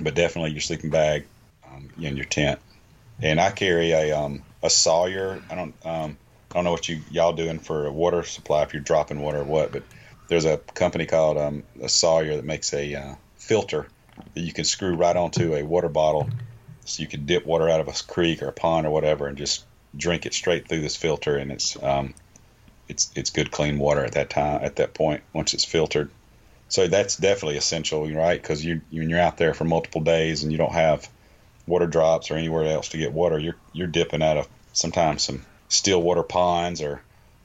but 0.00 0.14
definitely 0.14 0.52
your 0.52 0.60
sleeping 0.60 0.90
bag 0.90 1.26
um, 1.66 1.88
in 2.00 2.16
your 2.16 2.24
tent. 2.24 2.58
And 3.20 3.40
I 3.40 3.50
carry 3.50 3.92
a 3.92 4.18
um, 4.18 4.42
a 4.62 4.70
Sawyer. 4.70 5.40
I 5.50 5.54
don't 5.54 5.74
um, 5.86 6.16
I 6.50 6.54
don't 6.54 6.64
know 6.64 6.72
what 6.72 6.88
you 6.88 7.00
y'all 7.10 7.32
doing 7.32 7.58
for 7.58 7.86
a 7.86 7.92
water 7.92 8.22
supply 8.24 8.62
if 8.62 8.72
you're 8.72 8.82
dropping 8.82 9.20
water 9.20 9.38
or 9.38 9.44
what, 9.44 9.72
but 9.72 9.84
there's 10.28 10.44
a 10.44 10.58
company 10.58 11.06
called 11.06 11.38
um, 11.38 11.62
a 11.80 11.88
Sawyer 11.88 12.36
that 12.36 12.44
makes 12.44 12.72
a 12.74 12.94
uh, 12.94 13.14
filter 13.36 13.86
that 14.34 14.40
you 14.40 14.52
can 14.52 14.64
screw 14.64 14.94
right 14.94 15.16
onto 15.16 15.54
a 15.54 15.62
water 15.62 15.88
bottle, 15.88 16.28
so 16.84 17.02
you 17.02 17.08
can 17.08 17.26
dip 17.26 17.46
water 17.46 17.68
out 17.68 17.80
of 17.80 17.88
a 17.88 17.92
creek 18.12 18.42
or 18.42 18.48
a 18.48 18.52
pond 18.52 18.86
or 18.86 18.90
whatever 18.90 19.26
and 19.26 19.36
just 19.36 19.64
drink 19.96 20.26
it 20.26 20.34
straight 20.34 20.68
through 20.68 20.80
this 20.80 20.96
filter, 20.96 21.36
and 21.36 21.52
it's 21.52 21.80
um, 21.82 22.14
it's 22.88 23.10
it's 23.14 23.30
good 23.30 23.50
clean 23.50 23.78
water 23.78 24.04
at 24.04 24.12
that 24.12 24.30
time 24.30 24.64
at 24.64 24.76
that 24.76 24.94
point 24.94 25.22
once 25.32 25.54
it's 25.54 25.64
filtered. 25.64 26.10
So 26.68 26.88
that's 26.88 27.16
definitely 27.16 27.58
essential, 27.58 28.10
right? 28.10 28.40
Because 28.40 28.64
you 28.64 28.80
when 28.90 29.10
you're 29.10 29.20
out 29.20 29.36
there 29.36 29.54
for 29.54 29.64
multiple 29.64 30.00
days 30.00 30.42
and 30.42 30.50
you 30.50 30.58
don't 30.58 30.72
have 30.72 31.08
water 31.66 31.86
drops 31.86 32.30
or 32.30 32.34
anywhere 32.34 32.64
else 32.64 32.88
to 32.90 32.98
get 32.98 33.12
water, 33.12 33.38
you're 33.38 33.56
you're 33.72 33.86
dipping 33.86 34.22
out 34.22 34.38
of 34.38 34.48
sometimes 34.72 35.22
some 35.22 35.44
still 35.68 36.02
water 36.02 36.22
ponds 36.22 36.80
or 36.80 37.02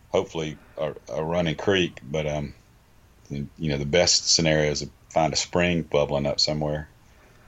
hopefully 0.10 0.58
a, 0.78 0.93
a 1.10 1.23
running 1.23 1.56
creek. 1.56 2.00
But 2.10 2.26
um, 2.26 2.54
you 3.30 3.47
know 3.58 3.78
the 3.78 3.86
best 3.86 4.30
scenario 4.30 4.71
is 4.71 4.80
to 4.82 4.89
find 5.10 5.34
a 5.34 5.38
spring 5.38 5.84
bubbling 5.84 6.26
up 6.26 6.39
somewhere. 6.39 6.88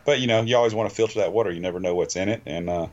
But 0.10 0.22
you 0.22 0.26
know 0.26 0.42
you 0.42 0.58
always 0.58 0.74
want 0.74 0.90
to 0.90 0.96
filter 0.96 1.20
that 1.20 1.34
water. 1.34 1.52
You 1.52 1.60
never 1.60 1.80
know 1.80 1.94
what's 1.94 2.16
in 2.16 2.30
it, 2.30 2.42
and 2.48 2.68
uh, 2.68 2.88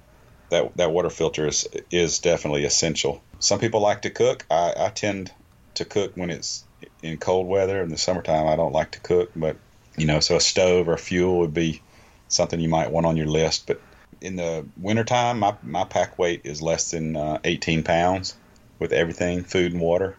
that 0.50 0.76
that 0.76 0.90
water 0.90 1.08
filter 1.08 1.46
is 1.46 1.66
is 1.90 2.18
definitely 2.18 2.66
essential. 2.66 3.22
Some 3.38 3.58
people 3.58 3.80
like 3.80 4.02
to 4.02 4.10
cook. 4.10 4.44
I, 4.50 4.74
I 4.76 4.88
tend 4.90 5.32
to 5.76 5.86
cook 5.86 6.12
when 6.14 6.28
it's 6.28 6.64
in 7.02 7.16
cold 7.16 7.46
weather. 7.46 7.82
In 7.82 7.88
the 7.88 7.96
summertime, 7.96 8.46
I 8.46 8.54
don't 8.54 8.74
like 8.74 8.90
to 8.90 9.00
cook, 9.00 9.30
but 9.34 9.56
you 9.96 10.04
know, 10.04 10.20
so 10.20 10.36
a 10.36 10.40
stove 10.42 10.90
or 10.90 10.98
fuel 10.98 11.38
would 11.38 11.54
be 11.54 11.80
something 12.28 12.60
you 12.60 12.68
might 12.68 12.90
want 12.90 13.06
on 13.06 13.16
your 13.16 13.28
list. 13.28 13.66
But 13.66 13.80
in 14.20 14.36
the 14.36 14.66
wintertime, 14.78 15.38
my, 15.38 15.56
my 15.62 15.84
pack 15.84 16.18
weight 16.18 16.42
is 16.44 16.60
less 16.60 16.90
than 16.90 17.16
uh, 17.16 17.38
18 17.44 17.82
pounds 17.82 18.36
with 18.78 18.92
everything, 18.92 19.42
food 19.42 19.72
and 19.72 19.80
water. 19.80 20.18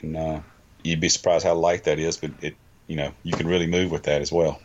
And 0.00 0.16
uh, 0.16 0.40
you'd 0.84 1.00
be 1.00 1.08
surprised 1.08 1.44
how 1.44 1.54
light 1.54 1.82
that 1.84 1.98
is, 1.98 2.18
but 2.18 2.30
it, 2.40 2.54
you 2.86 2.94
know, 2.94 3.12
you 3.24 3.32
can 3.32 3.48
really 3.48 3.66
move 3.66 3.90
with 3.90 4.04
that 4.04 4.22
as 4.22 4.30
well. 4.30 4.60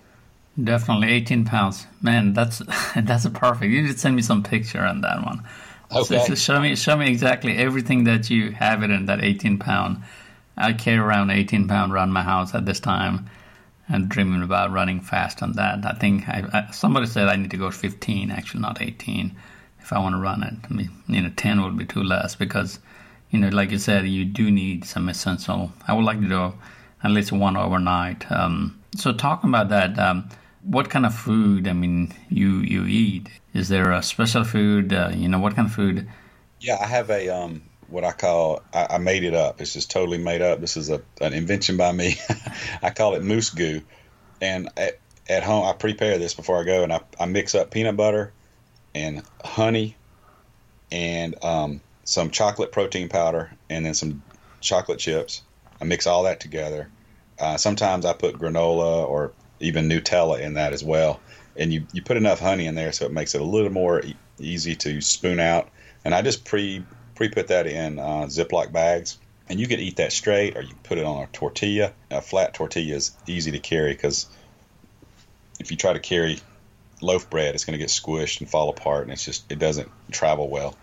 Definitely 0.61 1.09
18 1.09 1.45
pounds. 1.45 1.85
Man, 2.01 2.33
that's 2.33 2.61
that's 2.95 3.25
a 3.25 3.29
perfect. 3.29 3.71
You 3.71 3.81
need 3.81 3.91
to 3.91 3.97
send 3.97 4.15
me 4.15 4.21
some 4.21 4.43
picture 4.43 4.81
on 4.81 5.01
that 5.01 5.23
one. 5.23 5.43
Okay. 5.91 6.19
So, 6.19 6.25
so 6.27 6.35
show 6.35 6.59
me 6.59 6.75
show 6.75 6.95
me 6.95 7.09
exactly 7.09 7.57
everything 7.57 8.05
that 8.05 8.29
you 8.29 8.51
have 8.51 8.83
it 8.83 8.89
in 8.89 9.05
that 9.05 9.23
18 9.23 9.59
pound. 9.59 10.03
I 10.57 10.73
carry 10.73 10.97
around 10.97 11.31
18 11.31 11.67
pound 11.67 11.91
around 11.91 12.13
my 12.13 12.23
house 12.23 12.55
at 12.55 12.65
this 12.65 12.79
time 12.79 13.29
and 13.87 14.09
dreaming 14.09 14.41
about 14.41 14.71
running 14.71 15.01
fast 15.01 15.43
on 15.43 15.53
that. 15.53 15.85
I 15.85 15.91
think 15.91 16.27
I, 16.27 16.43
I, 16.53 16.71
somebody 16.71 17.05
said 17.05 17.27
I 17.27 17.35
need 17.35 17.51
to 17.51 17.57
go 17.57 17.69
15, 17.69 18.31
actually 18.31 18.61
not 18.61 18.81
18, 18.81 19.35
if 19.81 19.93
I 19.93 19.99
want 19.99 20.15
to 20.15 20.19
run 20.19 20.43
it. 20.43 20.53
I 20.69 20.73
mean, 20.73 20.89
you 21.07 21.21
know, 21.21 21.31
10 21.35 21.61
would 21.63 21.77
be 21.77 21.85
too 21.85 22.01
less 22.01 22.35
because, 22.35 22.79
you 23.29 23.39
know, 23.39 23.49
like 23.49 23.71
you 23.71 23.77
said, 23.77 24.07
you 24.07 24.25
do 24.25 24.49
need 24.49 24.85
some 24.85 25.07
essential. 25.09 25.71
I 25.87 25.93
would 25.93 26.05
like 26.05 26.19
to 26.21 26.27
do 26.27 26.53
at 27.03 27.11
least 27.11 27.31
one 27.31 27.57
overnight. 27.57 28.29
Um, 28.31 28.81
so 28.95 29.13
talking 29.13 29.49
about 29.49 29.69
that, 29.69 29.99
um, 29.99 30.29
what 30.65 30.89
kind 30.89 31.05
of 31.05 31.13
food? 31.13 31.67
I 31.67 31.73
mean, 31.73 32.13
you 32.29 32.59
you 32.59 32.85
eat? 32.85 33.29
Is 33.53 33.69
there 33.69 33.91
a 33.91 34.01
special 34.01 34.43
food? 34.43 34.93
Uh, 34.93 35.11
you 35.13 35.29
know, 35.29 35.39
what 35.39 35.55
kind 35.55 35.67
of 35.67 35.73
food? 35.73 36.07
Yeah, 36.59 36.77
I 36.81 36.87
have 36.87 37.09
a 37.09 37.29
um, 37.29 37.61
what 37.87 38.03
I 38.03 38.11
call 38.11 38.63
I, 38.73 38.87
I, 38.91 38.97
made 38.97 39.23
it 39.23 39.33
up. 39.33 39.61
It's 39.61 39.73
just 39.73 39.91
totally 39.91 40.17
made 40.17 40.41
up. 40.41 40.59
This 40.59 40.77
is 40.77 40.89
a 40.89 41.01
an 41.21 41.33
invention 41.33 41.77
by 41.77 41.91
me. 41.91 42.17
I 42.81 42.89
call 42.89 43.15
it 43.15 43.23
moose 43.23 43.51
goo, 43.51 43.81
and 44.41 44.69
at, 44.75 44.99
at 45.29 45.43
home 45.43 45.65
I 45.65 45.73
prepare 45.73 46.17
this 46.17 46.33
before 46.33 46.59
I 46.59 46.63
go, 46.63 46.83
and 46.83 46.91
I, 46.91 47.01
I 47.19 47.25
mix 47.25 47.55
up 47.55 47.71
peanut 47.71 47.95
butter 47.95 48.33
and 48.93 49.21
honey 49.43 49.95
and 50.91 51.35
um, 51.43 51.81
some 52.05 52.31
chocolate 52.31 52.71
protein 52.71 53.09
powder 53.09 53.51
and 53.69 53.85
then 53.85 53.93
some 53.93 54.23
chocolate 54.61 54.99
chips. 54.99 55.43
I 55.79 55.83
mix 55.83 56.07
all 56.07 56.23
that 56.23 56.39
together. 56.39 56.89
Uh, 57.37 57.57
sometimes 57.57 58.05
I 58.05 58.13
put 58.13 58.35
granola 58.35 59.07
or 59.07 59.33
even 59.65 59.89
Nutella 59.89 60.39
in 60.39 60.53
that 60.55 60.73
as 60.73 60.83
well. 60.83 61.19
And 61.55 61.71
you, 61.73 61.85
you 61.93 62.01
put 62.01 62.17
enough 62.17 62.39
honey 62.39 62.67
in 62.67 62.75
there 62.75 62.91
so 62.91 63.05
it 63.05 63.11
makes 63.11 63.35
it 63.35 63.41
a 63.41 63.45
little 63.45 63.71
more 63.71 64.01
e- 64.01 64.15
easy 64.39 64.75
to 64.75 65.01
spoon 65.01 65.39
out. 65.39 65.69
And 66.03 66.13
I 66.13 66.21
just 66.21 66.45
pre 66.45 66.83
pre 67.15 67.29
put 67.29 67.47
that 67.47 67.67
in 67.67 67.99
uh, 67.99 68.27
Ziploc 68.27 68.71
bags. 68.71 69.17
And 69.47 69.59
you 69.59 69.67
can 69.67 69.79
eat 69.79 69.97
that 69.97 70.11
straight, 70.11 70.57
or 70.57 70.61
you 70.61 70.69
can 70.69 70.79
put 70.79 70.97
it 70.97 71.05
on 71.05 71.21
a 71.21 71.27
tortilla. 71.27 71.93
A 72.09 72.19
flat 72.19 72.55
tortilla 72.55 72.95
is 72.95 73.11
easy 73.27 73.51
to 73.51 73.59
carry 73.59 73.93
because 73.93 74.25
if 75.59 75.69
you 75.69 75.77
try 75.77 75.93
to 75.93 75.99
carry 75.99 76.39
loaf 77.01 77.29
bread, 77.29 77.53
it's 77.53 77.65
going 77.65 77.77
to 77.77 77.83
get 77.83 77.89
squished 77.89 78.39
and 78.41 78.49
fall 78.49 78.69
apart, 78.69 79.03
and 79.03 79.11
it's 79.11 79.23
just 79.23 79.51
it 79.51 79.59
doesn't 79.59 79.91
travel 80.11 80.49
well. 80.49 80.75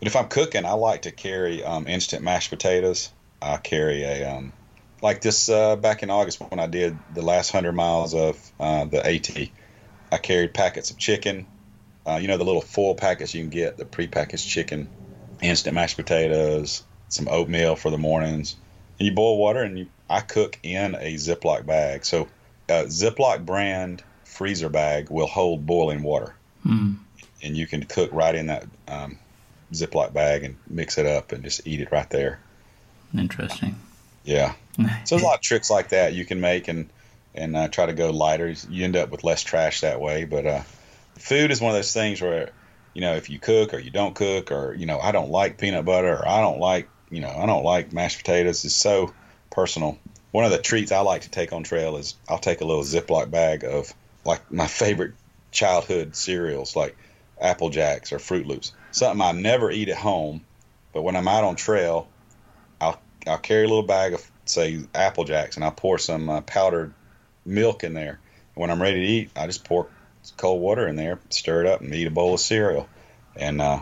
But 0.00 0.08
if 0.08 0.16
I'm 0.16 0.28
cooking, 0.28 0.64
I 0.64 0.72
like 0.72 1.02
to 1.02 1.12
carry 1.12 1.62
um, 1.64 1.86
instant 1.86 2.22
mashed 2.22 2.50
potatoes. 2.50 3.10
I 3.40 3.56
carry 3.56 4.02
a 4.02 4.30
um, 4.30 4.52
like 5.02 5.20
this 5.20 5.48
uh, 5.48 5.76
back 5.76 6.02
in 6.02 6.10
August 6.10 6.40
when 6.40 6.58
I 6.58 6.66
did 6.66 6.98
the 7.14 7.22
last 7.22 7.50
hundred 7.50 7.72
miles 7.72 8.14
of 8.14 8.52
uh, 8.58 8.84
the 8.84 9.04
AT. 9.04 9.48
I 10.10 10.18
carried 10.18 10.54
packets 10.54 10.90
of 10.90 10.98
chicken. 10.98 11.46
Uh, 12.06 12.16
you 12.16 12.28
know 12.28 12.38
the 12.38 12.44
little 12.44 12.62
foil 12.62 12.94
packets 12.94 13.34
you 13.34 13.42
can 13.42 13.50
get, 13.50 13.76
the 13.76 13.84
prepackaged 13.84 14.48
chicken 14.48 14.88
instant 15.40 15.74
mashed 15.74 15.96
potatoes, 15.96 16.82
some 17.08 17.28
oatmeal 17.28 17.76
for 17.76 17.90
the 17.90 17.98
mornings. 17.98 18.56
And 18.98 19.06
you 19.06 19.14
boil 19.14 19.38
water, 19.38 19.62
and 19.62 19.78
you, 19.78 19.86
I 20.08 20.20
cook 20.20 20.58
in 20.62 20.94
a 20.94 21.14
Ziploc 21.14 21.66
bag. 21.66 22.04
So, 22.04 22.28
a 22.68 22.84
Ziploc 22.84 23.44
brand 23.44 24.02
freezer 24.24 24.68
bag 24.68 25.10
will 25.10 25.26
hold 25.26 25.66
boiling 25.66 26.02
water, 26.02 26.34
mm. 26.64 26.96
and 27.42 27.56
you 27.56 27.66
can 27.66 27.84
cook 27.84 28.10
right 28.12 28.34
in 28.34 28.46
that 28.46 28.66
um, 28.88 29.18
Ziploc 29.72 30.12
bag 30.12 30.44
and 30.44 30.56
mix 30.68 30.98
it 30.98 31.06
up 31.06 31.32
and 31.32 31.44
just 31.44 31.66
eat 31.66 31.80
it 31.80 31.92
right 31.92 32.08
there. 32.10 32.40
Interesting. 33.16 33.76
Yeah. 34.28 34.52
so 34.78 34.84
there's 35.16 35.22
a 35.22 35.24
lot 35.24 35.36
of 35.36 35.40
tricks 35.40 35.70
like 35.70 35.88
that 35.88 36.12
you 36.12 36.24
can 36.24 36.40
make 36.40 36.68
and 36.68 36.90
and 37.34 37.56
uh, 37.56 37.68
try 37.68 37.86
to 37.86 37.92
go 37.92 38.10
lighter. 38.10 38.54
You 38.68 38.84
end 38.84 38.96
up 38.96 39.10
with 39.10 39.24
less 39.24 39.42
trash 39.42 39.80
that 39.80 40.00
way. 40.00 40.24
But 40.24 40.46
uh, 40.46 40.62
food 41.18 41.50
is 41.50 41.60
one 41.60 41.70
of 41.70 41.76
those 41.76 41.92
things 41.92 42.20
where 42.20 42.50
you 42.94 43.00
know, 43.00 43.14
if 43.14 43.30
you 43.30 43.38
cook 43.38 43.74
or 43.74 43.78
you 43.78 43.90
don't 43.90 44.14
cook, 44.14 44.50
or 44.50 44.74
you 44.74 44.86
know, 44.86 44.98
I 44.98 45.12
don't 45.12 45.30
like 45.30 45.58
peanut 45.58 45.84
butter, 45.84 46.14
or 46.14 46.28
I 46.28 46.40
don't 46.40 46.58
like, 46.58 46.88
you 47.10 47.20
know, 47.20 47.30
I 47.30 47.46
don't 47.46 47.64
like 47.64 47.92
mashed 47.92 48.18
potatoes. 48.18 48.64
It's 48.64 48.74
so 48.74 49.14
personal. 49.50 49.98
One 50.30 50.44
of 50.44 50.50
the 50.50 50.58
treats 50.58 50.92
I 50.92 51.00
like 51.00 51.22
to 51.22 51.30
take 51.30 51.52
on 51.52 51.62
trail 51.62 51.96
is 51.96 52.16
I'll 52.28 52.38
take 52.38 52.60
a 52.60 52.64
little 52.64 52.82
Ziploc 52.82 53.30
bag 53.30 53.64
of 53.64 53.94
like 54.24 54.50
my 54.50 54.66
favorite 54.66 55.14
childhood 55.52 56.16
cereals, 56.16 56.76
like 56.76 56.96
Apple 57.40 57.70
Jacks 57.70 58.12
or 58.12 58.18
Froot 58.18 58.46
Loops. 58.46 58.72
Something 58.90 59.22
I 59.22 59.32
never 59.32 59.70
eat 59.70 59.88
at 59.88 59.96
home, 59.96 60.44
but 60.92 61.02
when 61.02 61.16
I'm 61.16 61.28
out 61.28 61.44
on 61.44 61.56
trail, 61.56 62.08
I'll 63.26 63.38
carry 63.38 63.64
a 63.64 63.68
little 63.68 63.82
bag 63.82 64.14
of 64.14 64.30
say 64.46 64.80
Apple 64.94 65.24
Jacks 65.24 65.56
and 65.56 65.64
I'll 65.64 65.70
pour 65.70 65.98
some 65.98 66.28
uh, 66.28 66.40
powdered 66.42 66.94
milk 67.44 67.84
in 67.84 67.94
there. 67.94 68.18
And 68.54 68.62
when 68.62 68.70
I'm 68.70 68.80
ready 68.80 69.00
to 69.00 69.06
eat, 69.06 69.30
I 69.36 69.46
just 69.46 69.64
pour 69.64 69.88
cold 70.36 70.60
water 70.60 70.86
in 70.86 70.96
there, 70.96 71.18
stir 71.30 71.64
it 71.64 71.66
up, 71.66 71.80
and 71.80 71.94
eat 71.94 72.06
a 72.06 72.10
bowl 72.10 72.34
of 72.34 72.40
cereal. 72.40 72.88
And 73.36 73.60
uh, 73.60 73.80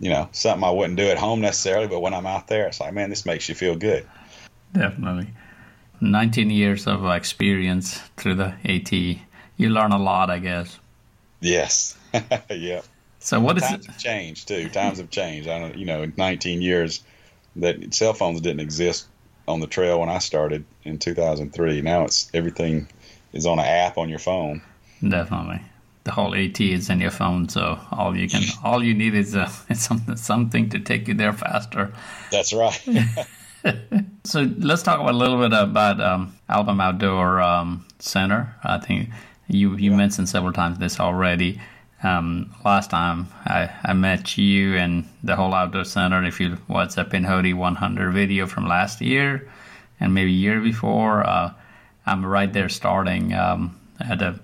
you 0.00 0.10
know, 0.10 0.28
something 0.32 0.64
I 0.64 0.70
wouldn't 0.70 0.96
do 0.96 1.08
at 1.08 1.18
home 1.18 1.40
necessarily, 1.40 1.88
but 1.88 2.00
when 2.00 2.14
I'm 2.14 2.26
out 2.26 2.46
there, 2.46 2.66
it's 2.66 2.80
like, 2.80 2.92
man, 2.94 3.10
this 3.10 3.26
makes 3.26 3.48
you 3.48 3.54
feel 3.54 3.76
good. 3.76 4.06
Definitely. 4.72 5.28
19 6.00 6.50
years 6.50 6.86
of 6.86 7.04
experience 7.06 7.98
through 8.16 8.36
the 8.36 8.54
AT. 8.64 8.92
You 8.92 9.70
learn 9.70 9.90
a 9.90 9.98
lot, 9.98 10.30
I 10.30 10.38
guess. 10.38 10.78
Yes. 11.40 11.96
yeah. 12.50 12.82
So 13.18 13.40
what 13.40 13.58
Times 13.58 13.80
is 13.80 13.86
it? 13.86 13.90
have 13.90 13.98
changed 13.98 14.48
too. 14.48 14.68
Times 14.68 14.98
have 14.98 15.10
changed. 15.10 15.48
I 15.48 15.58
don't, 15.58 15.76
you 15.76 15.86
know, 15.86 16.02
in 16.02 16.14
19 16.16 16.62
years, 16.62 17.02
that 17.58 17.94
cell 17.94 18.14
phones 18.14 18.40
didn't 18.40 18.60
exist 18.60 19.06
on 19.46 19.60
the 19.60 19.66
trail 19.66 20.00
when 20.00 20.08
I 20.08 20.18
started 20.18 20.64
in 20.84 20.98
2003. 20.98 21.80
Now 21.80 22.04
it's 22.04 22.30
everything 22.34 22.88
is 23.32 23.46
on 23.46 23.58
an 23.58 23.64
app 23.64 23.98
on 23.98 24.08
your 24.08 24.18
phone. 24.18 24.62
Definitely. 25.06 25.60
The 26.04 26.12
whole 26.12 26.34
AT 26.34 26.60
is 26.60 26.88
in 26.88 27.00
your 27.00 27.10
phone, 27.10 27.48
so 27.48 27.78
all 27.90 28.16
you 28.16 28.28
can, 28.28 28.42
all 28.64 28.82
you 28.82 28.94
need 28.94 29.14
is, 29.14 29.36
uh, 29.36 29.46
something, 29.74 30.16
something 30.16 30.70
to 30.70 30.78
take 30.78 31.08
you 31.08 31.14
there 31.14 31.32
faster. 31.32 31.92
That's 32.30 32.52
right. 32.52 32.80
so 34.24 34.50
let's 34.58 34.82
talk 34.82 35.00
about 35.00 35.14
a 35.14 35.16
little 35.16 35.38
bit 35.38 35.52
about 35.52 36.00
um, 36.00 36.34
Alabama 36.48 36.84
Outdoor 36.84 37.42
um, 37.42 37.86
Center. 37.98 38.54
I 38.64 38.78
think 38.78 39.10
you 39.48 39.76
you 39.76 39.90
yeah. 39.90 39.96
mentioned 39.96 40.28
several 40.28 40.52
times 40.52 40.78
this 40.78 41.00
already. 41.00 41.60
Um, 42.02 42.54
last 42.64 42.90
time 42.90 43.26
I, 43.44 43.70
I 43.82 43.92
met 43.92 44.38
you 44.38 44.76
and 44.76 45.08
the 45.24 45.34
whole 45.34 45.52
outdoor 45.52 45.84
center. 45.84 46.24
If 46.24 46.38
you 46.40 46.58
watch 46.68 46.94
the 46.94 47.04
Pinhoti 47.04 47.54
100 47.54 48.12
video 48.12 48.46
from 48.46 48.68
last 48.68 49.00
year 49.00 49.48
and 49.98 50.14
maybe 50.14 50.30
year 50.30 50.60
before, 50.60 51.26
uh, 51.26 51.52
I'm 52.06 52.24
right 52.24 52.52
there 52.52 52.68
starting 52.68 53.34
um, 53.34 53.78
at 54.00 54.22
a 54.22 54.38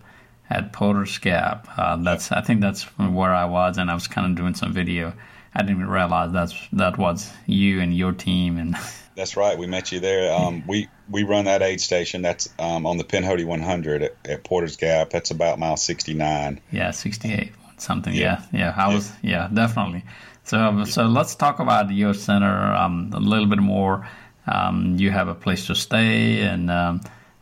at 0.50 0.72
Porter's 0.72 1.16
Gap. 1.18 1.68
Uh, 1.76 1.96
that's 1.96 2.32
I 2.32 2.40
think 2.40 2.60
that's 2.60 2.82
where 2.98 3.32
I 3.32 3.44
was, 3.44 3.78
and 3.78 3.90
I 3.90 3.94
was 3.94 4.08
kind 4.08 4.26
of 4.26 4.36
doing 4.36 4.54
some 4.54 4.72
video. 4.72 5.12
I 5.54 5.62
didn't 5.62 5.88
realize 5.88 6.32
that's 6.32 6.54
that 6.72 6.98
was 6.98 7.32
you 7.46 7.80
and 7.80 7.96
your 7.96 8.12
team 8.12 8.58
and. 8.58 8.76
That's 9.16 9.36
right. 9.36 9.56
We 9.56 9.66
met 9.66 9.92
you 9.92 10.00
there. 10.00 10.32
Um, 10.32 10.64
we 10.66 10.88
we 11.08 11.22
run 11.22 11.44
that 11.44 11.62
aid 11.62 11.80
station. 11.80 12.22
That's 12.22 12.48
um, 12.58 12.86
on 12.86 12.98
the 12.98 13.04
Pinhoti 13.04 13.44
100 13.44 14.02
at, 14.02 14.16
at, 14.24 14.44
Porter's 14.44 14.76
Gap. 14.76 15.10
That's 15.10 15.30
about 15.30 15.58
mile 15.58 15.76
69. 15.76 16.60
Yeah, 16.72 16.90
68 16.90 17.52
something. 17.76 18.14
Yeah, 18.14 18.42
yeah. 18.52 18.58
yeah 18.58 18.74
I 18.76 18.92
was. 18.92 19.12
Yeah, 19.22 19.48
definitely. 19.52 20.04
So 20.44 20.84
so 20.84 21.04
let's 21.04 21.34
talk 21.34 21.58
about 21.60 21.90
your 21.90 22.14
center 22.14 22.74
um, 22.74 23.10
a 23.14 23.20
little 23.20 23.46
bit 23.46 23.60
more. 23.60 24.08
Um, 24.46 24.96
you 24.98 25.10
have 25.10 25.28
a 25.28 25.34
place 25.34 25.66
to 25.68 25.74
stay 25.74 26.42
and 26.42 26.70
um, 26.70 27.00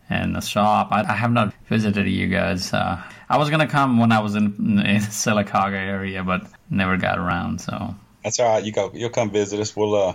and 0.09 0.37
a 0.37 0.43
shop. 0.43 0.89
I, 0.93 1.03
I, 1.03 1.15
have 1.15 1.33
not 1.33 1.53
visited 1.69 2.07
you 2.07 2.29
guys. 2.29 2.73
Uh, 2.73 3.03
I 3.29 3.39
was 3.39 3.51
gonna 3.51 3.67
come 3.67 3.99
when 3.99 4.13
I 4.13 4.21
was 4.21 4.37
in, 4.37 4.45
in 4.45 5.01
Sylacauga 5.01 5.75
area, 5.75 6.23
but 6.23 6.47
never 6.71 6.97
got 6.97 7.19
around. 7.19 7.61
So 7.61 7.95
that's 8.23 8.39
all 8.39 8.55
right. 8.55 8.65
You 8.65 8.73
go. 8.73 8.91
You'll 8.95 9.11
come 9.11 9.31
visit 9.31 9.59
us. 9.59 9.75
We'll 9.75 9.95
uh, 9.95 10.15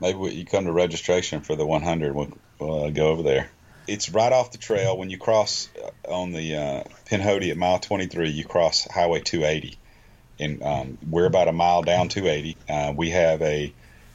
maybe 0.00 0.18
we, 0.18 0.30
you 0.32 0.44
come 0.44 0.64
to 0.64 0.72
registration 0.72 1.40
for 1.40 1.56
the 1.56 1.66
100. 1.66 2.14
We'll, 2.14 2.32
we'll 2.58 2.84
uh, 2.84 2.90
go 2.90 3.08
over 3.08 3.22
there. 3.22 3.50
It's 3.86 4.10
right 4.10 4.32
off 4.32 4.52
the 4.52 4.58
trail. 4.58 4.96
When 4.96 5.10
you 5.10 5.18
cross 5.18 5.68
uh, 5.82 6.12
on 6.12 6.32
the 6.32 6.56
uh, 6.56 6.84
at 7.10 7.56
mile 7.56 7.78
23, 7.78 8.30
you 8.30 8.44
cross 8.44 8.86
Highway 8.90 9.20
280, 9.20 9.78
and 10.40 10.62
um, 10.62 10.98
we're 11.08 11.26
about 11.26 11.48
a 11.48 11.52
mile 11.52 11.82
down 11.82 12.08
280. 12.08 12.56
Uh, 12.68 12.92
we 12.96 13.10
have 13.10 13.42
a, 13.42 13.72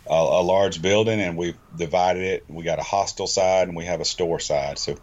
a, 0.09 0.13
a 0.13 0.43
large 0.43 0.81
building, 0.81 1.21
and 1.21 1.37
we've 1.37 1.57
divided 1.75 2.23
it. 2.23 2.45
We 2.47 2.63
got 2.63 2.79
a 2.79 2.83
hostel 2.83 3.27
side 3.27 3.67
and 3.67 3.77
we 3.77 3.85
have 3.85 4.01
a 4.01 4.05
store 4.05 4.39
side. 4.39 4.79
So 4.79 4.97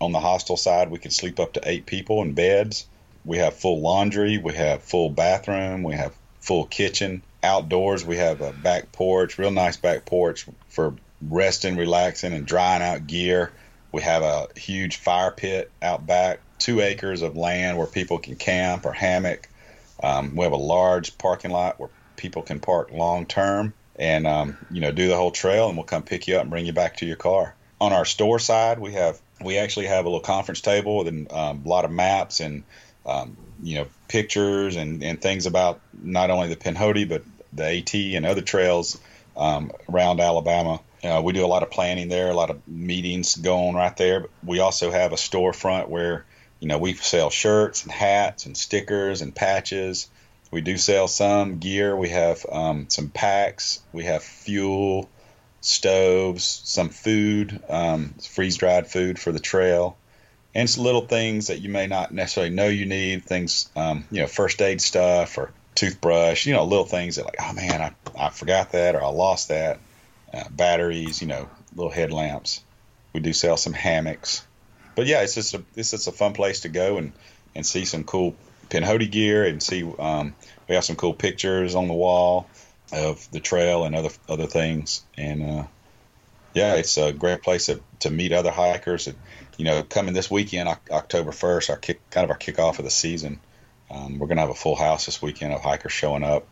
on 0.00 0.12
the 0.12 0.20
hostel 0.20 0.56
side, 0.56 0.90
we 0.90 0.98
can 0.98 1.10
sleep 1.10 1.40
up 1.40 1.54
to 1.54 1.62
eight 1.64 1.86
people 1.86 2.22
in 2.22 2.34
beds. 2.34 2.86
We 3.24 3.38
have 3.38 3.54
full 3.54 3.80
laundry. 3.80 4.36
We 4.36 4.52
have 4.54 4.82
full 4.82 5.10
bathroom. 5.10 5.84
We 5.84 5.94
have 5.94 6.14
full 6.40 6.66
kitchen 6.66 7.22
outdoors. 7.42 8.04
We 8.04 8.16
have 8.16 8.40
a 8.40 8.52
back 8.52 8.92
porch, 8.92 9.38
real 9.38 9.50
nice 9.50 9.76
back 9.76 10.04
porch 10.04 10.46
for 10.68 10.94
resting, 11.20 11.76
relaxing, 11.76 12.32
and 12.32 12.46
drying 12.46 12.82
out 12.82 13.06
gear. 13.06 13.52
We 13.92 14.02
have 14.02 14.22
a 14.22 14.48
huge 14.56 14.96
fire 14.96 15.30
pit 15.30 15.70
out 15.82 16.06
back, 16.06 16.40
two 16.58 16.80
acres 16.80 17.22
of 17.22 17.36
land 17.36 17.76
where 17.76 17.86
people 17.86 18.18
can 18.18 18.36
camp 18.36 18.86
or 18.86 18.92
hammock. 18.92 19.48
Um, 20.02 20.34
we 20.34 20.44
have 20.44 20.52
a 20.52 20.56
large 20.56 21.18
parking 21.18 21.50
lot 21.50 21.78
where 21.78 21.90
people 22.16 22.42
can 22.42 22.60
park 22.60 22.90
long 22.92 23.26
term 23.26 23.74
and 23.96 24.26
um, 24.26 24.56
you 24.70 24.80
know 24.80 24.90
do 24.90 25.08
the 25.08 25.16
whole 25.16 25.30
trail, 25.30 25.68
and 25.68 25.76
we'll 25.76 25.84
come 25.84 26.02
pick 26.02 26.26
you 26.26 26.36
up 26.36 26.42
and 26.42 26.50
bring 26.50 26.66
you 26.66 26.72
back 26.72 26.96
to 26.98 27.06
your 27.06 27.16
car. 27.16 27.54
On 27.80 27.92
our 27.92 28.04
store 28.04 28.38
side, 28.38 28.78
we 28.78 28.92
have 28.92 29.20
we 29.42 29.58
actually 29.58 29.86
have 29.86 30.04
a 30.04 30.08
little 30.08 30.20
conference 30.20 30.60
table 30.60 31.06
and 31.06 31.30
um, 31.32 31.62
a 31.64 31.68
lot 31.68 31.84
of 31.84 31.90
maps 31.90 32.40
and 32.40 32.64
um, 33.04 33.36
you 33.62 33.76
know 33.76 33.86
pictures 34.08 34.76
and, 34.76 35.02
and 35.02 35.20
things 35.20 35.46
about 35.46 35.80
not 36.02 36.30
only 36.30 36.48
the 36.48 36.56
Pinhoti 36.56 37.08
but 37.08 37.22
the 37.52 37.78
AT 37.78 37.94
and 37.94 38.26
other 38.26 38.42
trails 38.42 39.00
um, 39.36 39.72
around 39.88 40.20
Alabama. 40.20 40.80
Uh, 41.04 41.20
we 41.24 41.32
do 41.32 41.44
a 41.44 41.48
lot 41.48 41.62
of 41.62 41.70
planning 41.70 42.08
there, 42.08 42.30
a 42.30 42.34
lot 42.34 42.50
of 42.50 42.66
meetings 42.68 43.34
going 43.36 43.74
right 43.74 43.96
there. 43.96 44.20
But 44.20 44.30
we 44.44 44.60
also 44.60 44.90
have 44.90 45.12
a 45.12 45.16
storefront 45.16 45.88
where 45.88 46.24
you 46.60 46.68
know 46.68 46.78
we 46.78 46.94
sell 46.94 47.30
shirts 47.30 47.82
and 47.82 47.92
hats 47.92 48.46
and 48.46 48.56
stickers 48.56 49.20
and 49.20 49.34
patches. 49.34 50.08
We 50.50 50.60
do 50.60 50.76
sell 50.76 51.08
some 51.08 51.58
gear. 51.58 51.96
We 51.96 52.10
have 52.10 52.44
um, 52.50 52.86
some 52.88 53.08
packs. 53.08 53.80
We 53.92 54.04
have 54.04 54.22
fuel, 54.22 55.08
stoves, 55.60 56.44
some 56.64 56.90
food, 56.90 57.60
um, 57.68 58.14
freeze 58.22 58.58
dried 58.58 58.86
food 58.86 59.18
for 59.18 59.32
the 59.32 59.40
trail, 59.40 59.96
and 60.54 60.68
some 60.68 60.84
little 60.84 61.06
things 61.06 61.48
that 61.48 61.62
you 61.62 61.70
may 61.70 61.86
not 61.86 62.12
necessarily 62.12 62.54
know 62.54 62.68
you 62.68 62.86
need. 62.86 63.24
Things, 63.24 63.70
um, 63.74 64.04
you 64.10 64.20
know, 64.20 64.26
first 64.28 64.60
aid 64.62 64.80
stuff 64.80 65.38
or 65.38 65.50
toothbrush, 65.74 66.46
you 66.46 66.52
know, 66.52 66.64
little 66.64 66.84
things 66.84 67.16
that 67.16 67.24
like, 67.24 67.36
oh 67.40 67.52
man, 67.52 67.80
I, 67.80 68.26
I 68.26 68.30
forgot 68.30 68.72
that 68.72 68.94
or 68.94 69.02
I 69.02 69.08
lost 69.08 69.48
that. 69.48 69.80
Uh, 70.32 70.48
batteries, 70.50 71.20
you 71.20 71.26
know, 71.26 71.48
little 71.74 71.92
headlamps. 71.92 72.64
We 73.12 73.20
do 73.20 73.34
sell 73.34 73.58
some 73.58 73.74
hammocks, 73.74 74.46
but 74.94 75.06
yeah, 75.06 75.20
it's 75.20 75.34
just 75.34 75.52
a 75.52 75.62
it's 75.76 75.90
just 75.90 76.08
a 76.08 76.12
fun 76.12 76.32
place 76.32 76.60
to 76.60 76.70
go 76.70 76.96
and 76.96 77.12
and 77.54 77.66
see 77.66 77.84
some 77.84 78.04
cool 78.04 78.34
Pinhoti 78.70 79.10
gear 79.10 79.44
and 79.44 79.62
see. 79.62 79.82
Um, 79.98 80.34
we 80.68 80.74
have 80.74 80.84
some 80.84 80.96
cool 80.96 81.12
pictures 81.12 81.74
on 81.74 81.88
the 81.88 81.94
wall 81.94 82.48
of 82.94 83.30
the 83.30 83.40
trail 83.40 83.84
and 83.84 83.94
other 83.94 84.08
other 84.26 84.46
things, 84.46 85.04
and 85.18 85.42
uh, 85.42 85.64
yeah, 86.54 86.74
it's 86.74 86.96
a 86.96 87.12
great 87.12 87.42
place 87.42 87.66
to, 87.66 87.80
to 88.00 88.10
meet 88.10 88.32
other 88.32 88.50
hikers. 88.50 89.06
And, 89.06 89.16
you 89.56 89.64
know, 89.64 89.82
coming 89.82 90.14
this 90.14 90.30
weekend, 90.30 90.68
October 90.90 91.32
first, 91.32 91.70
our 91.70 91.76
kick, 91.76 92.00
kind 92.10 92.24
of 92.24 92.30
our 92.30 92.38
kickoff 92.38 92.78
of 92.78 92.84
the 92.84 92.90
season 92.90 93.40
um, 93.90 94.18
we're 94.18 94.26
going 94.26 94.36
to 94.36 94.42
have 94.42 94.50
a 94.50 94.54
full 94.54 94.76
house 94.76 95.06
this 95.06 95.20
weekend 95.20 95.52
of 95.52 95.60
hikers 95.60 95.92
showing 95.92 96.22
up. 96.22 96.48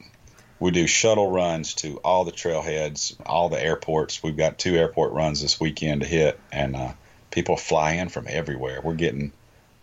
We 0.59 0.71
do 0.71 0.87
shuttle 0.87 1.31
runs 1.31 1.75
to 1.77 1.97
all 1.99 2.25
the 2.25 2.33
trailheads, 2.33 3.17
all 3.25 3.49
the 3.49 3.63
airports. 3.63 4.23
We've 4.23 4.37
got 4.37 4.59
two 4.59 4.77
airport 4.77 5.13
runs 5.13 5.41
this 5.41 5.59
weekend 5.59 6.03
to 6.03 6.07
hit, 6.07 6.39
and 6.53 6.77
uh, 6.77 6.93
people 7.31 7.57
fly 7.57 7.93
in 7.93 8.11
from 8.11 8.27
everywhere. 8.29 8.81
We're 8.83 8.95
getting 8.95 9.33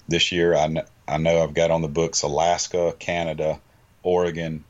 this 0.07 0.31
year. 0.31 0.53
I, 0.53 0.67
kn- 0.67 0.85
I 1.07 1.17
know 1.17 1.41
I've 1.41 1.55
got 1.55 1.71
on 1.71 1.81
the 1.81 1.87
books 1.87 2.21
Alaska, 2.21 2.95
Canada, 2.99 3.59
Oregon, 4.03 4.63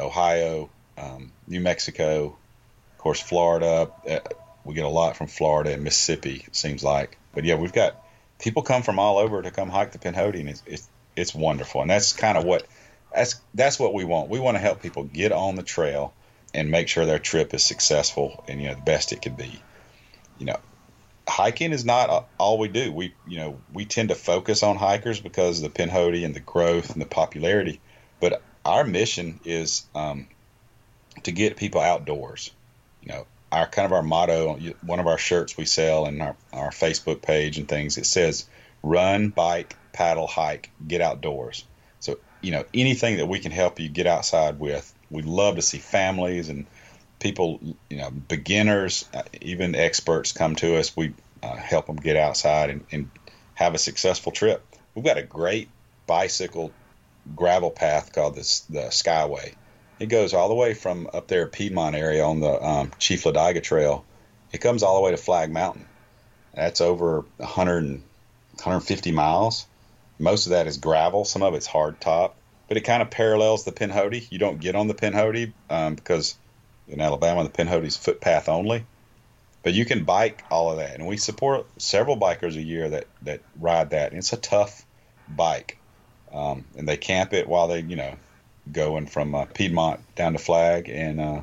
Ohio, 0.00 0.68
um, 0.98 1.32
New 1.46 1.60
Mexico, 1.60 2.36
of 2.92 2.98
course 2.98 3.20
Florida. 3.20 3.90
Uh, 4.08 4.18
we 4.64 4.74
get 4.74 4.84
a 4.84 4.88
lot 4.88 5.16
from 5.16 5.28
Florida 5.28 5.72
and 5.72 5.84
Mississippi. 5.84 6.44
It 6.46 6.56
seems 6.56 6.82
like, 6.82 7.18
but 7.34 7.44
yeah, 7.44 7.54
we've 7.54 7.72
got 7.72 8.04
people 8.38 8.62
come 8.62 8.82
from 8.82 8.98
all 8.98 9.18
over 9.18 9.40
to 9.42 9.50
come 9.50 9.70
hike 9.70 9.92
the 9.92 10.08
and 10.08 10.48
it's, 10.48 10.62
it's 10.66 10.88
it's 11.16 11.34
wonderful, 11.34 11.82
and 11.82 11.90
that's 11.90 12.12
kind 12.12 12.38
of 12.38 12.44
what 12.44 12.66
that's 13.14 13.40
that's 13.54 13.78
what 13.78 13.94
we 13.94 14.04
want. 14.04 14.28
We 14.28 14.40
want 14.40 14.56
to 14.56 14.60
help 14.60 14.82
people 14.82 15.04
get 15.04 15.32
on 15.32 15.56
the 15.56 15.62
trail 15.62 16.12
and 16.54 16.70
make 16.70 16.88
sure 16.88 17.06
their 17.06 17.18
trip 17.18 17.54
is 17.54 17.62
successful 17.64 18.44
and 18.48 18.60
you 18.60 18.68
know 18.68 18.74
the 18.74 18.82
best 18.82 19.12
it 19.12 19.22
can 19.22 19.34
be. 19.34 19.60
You 20.38 20.46
know, 20.46 20.60
hiking 21.28 21.72
is 21.72 21.84
not 21.84 22.28
all 22.38 22.58
we 22.58 22.68
do. 22.68 22.92
We 22.92 23.14
you 23.26 23.38
know 23.38 23.60
we 23.72 23.84
tend 23.84 24.08
to 24.10 24.14
focus 24.14 24.62
on 24.62 24.76
hikers 24.76 25.20
because 25.20 25.62
of 25.62 25.72
the 25.72 25.82
Pinhoti 25.82 26.24
and 26.24 26.34
the 26.34 26.40
growth 26.40 26.92
and 26.92 27.00
the 27.00 27.06
popularity, 27.06 27.80
but 28.20 28.42
our 28.64 28.84
mission 28.84 29.40
is 29.44 29.84
um, 29.94 30.28
to 31.24 31.32
get 31.32 31.56
people 31.56 31.80
outdoors. 31.80 32.50
You 33.02 33.12
know, 33.12 33.26
our 33.50 33.66
kind 33.66 33.86
of 33.86 33.92
our 33.92 34.02
motto, 34.02 34.56
one 34.82 35.00
of 35.00 35.06
our 35.06 35.18
shirts 35.18 35.56
we 35.56 35.64
sell 35.64 36.06
and 36.06 36.22
our, 36.22 36.36
our 36.52 36.70
Facebook 36.70 37.22
page 37.22 37.58
and 37.58 37.68
things, 37.68 37.98
it 37.98 38.06
says 38.06 38.46
run, 38.82 39.28
bike, 39.28 39.76
paddle, 39.92 40.26
hike, 40.26 40.70
get 40.86 41.00
outdoors. 41.00 41.64
So, 42.00 42.18
you 42.40 42.50
know, 42.50 42.64
anything 42.74 43.18
that 43.18 43.26
we 43.26 43.38
can 43.38 43.52
help 43.52 43.78
you 43.78 43.88
get 43.88 44.06
outside 44.06 44.58
with, 44.58 44.92
we 45.10 45.22
love 45.22 45.56
to 45.56 45.62
see 45.62 45.78
families 45.78 46.48
and 46.48 46.66
people, 47.20 47.60
you 47.88 47.98
know, 47.98 48.10
beginners, 48.10 49.08
uh, 49.14 49.22
even 49.40 49.74
experts 49.74 50.32
come 50.32 50.56
to 50.56 50.76
us. 50.76 50.96
We 50.96 51.14
uh, 51.42 51.54
help 51.56 51.86
them 51.86 51.96
get 51.96 52.16
outside 52.16 52.70
and, 52.70 52.84
and 52.90 53.10
have 53.54 53.74
a 53.74 53.78
successful 53.78 54.32
trip. 54.32 54.64
We've 54.94 55.04
got 55.04 55.18
a 55.18 55.22
great 55.22 55.68
bicycle 56.06 56.72
gravel 57.36 57.70
path 57.70 58.12
called 58.12 58.34
the, 58.34 58.62
the 58.70 58.80
Skyway. 58.88 59.54
It 60.00 60.06
goes 60.06 60.34
all 60.34 60.48
the 60.48 60.54
way 60.54 60.74
from 60.74 61.08
up 61.14 61.28
there 61.28 61.46
Piedmont 61.46 61.94
area 61.94 62.24
on 62.24 62.40
the 62.40 62.60
um, 62.60 62.90
Chief 62.98 63.22
Ladiga 63.22 63.62
Trail. 63.62 64.04
It 64.52 64.58
comes 64.58 64.82
all 64.82 64.96
the 64.96 65.02
way 65.02 65.12
to 65.12 65.16
Flagg 65.16 65.52
Mountain. 65.52 65.86
That's 66.54 66.80
over 66.80 67.24
100 67.36 68.02
150 68.56 69.12
miles. 69.12 69.66
Most 70.22 70.46
of 70.46 70.50
that 70.50 70.68
is 70.68 70.78
gravel. 70.78 71.24
Some 71.24 71.42
of 71.42 71.54
it's 71.54 71.66
hard 71.66 72.00
top, 72.00 72.36
but 72.68 72.76
it 72.76 72.82
kind 72.82 73.02
of 73.02 73.10
parallels 73.10 73.64
the 73.64 73.72
Pinhoti. 73.72 74.30
You 74.30 74.38
don't 74.38 74.60
get 74.60 74.76
on 74.76 74.86
the 74.86 74.94
Pinhoti 74.94 75.52
um, 75.68 75.96
because 75.96 76.36
in 76.86 77.00
Alabama 77.00 77.42
the 77.42 77.50
Pinhoti 77.50 77.86
is 77.86 77.96
footpath 77.96 78.48
only, 78.48 78.86
but 79.64 79.74
you 79.74 79.84
can 79.84 80.04
bike 80.04 80.44
all 80.48 80.70
of 80.70 80.78
that, 80.78 80.94
and 80.94 81.08
we 81.08 81.16
support 81.16 81.66
several 81.76 82.16
bikers 82.16 82.54
a 82.54 82.62
year 82.62 82.88
that 82.90 83.08
that 83.22 83.40
ride 83.58 83.90
that. 83.90 84.10
And 84.10 84.18
it's 84.18 84.32
a 84.32 84.36
tough 84.36 84.86
bike, 85.28 85.76
um, 86.32 86.66
and 86.78 86.88
they 86.88 86.96
camp 86.96 87.32
it 87.32 87.48
while 87.48 87.66
they 87.66 87.80
you 87.80 87.96
know 87.96 88.14
going 88.70 89.06
from 89.06 89.34
uh, 89.34 89.46
Piedmont 89.46 90.00
down 90.14 90.34
to 90.34 90.38
Flagg, 90.38 90.88
and 90.88 91.20
uh, 91.20 91.40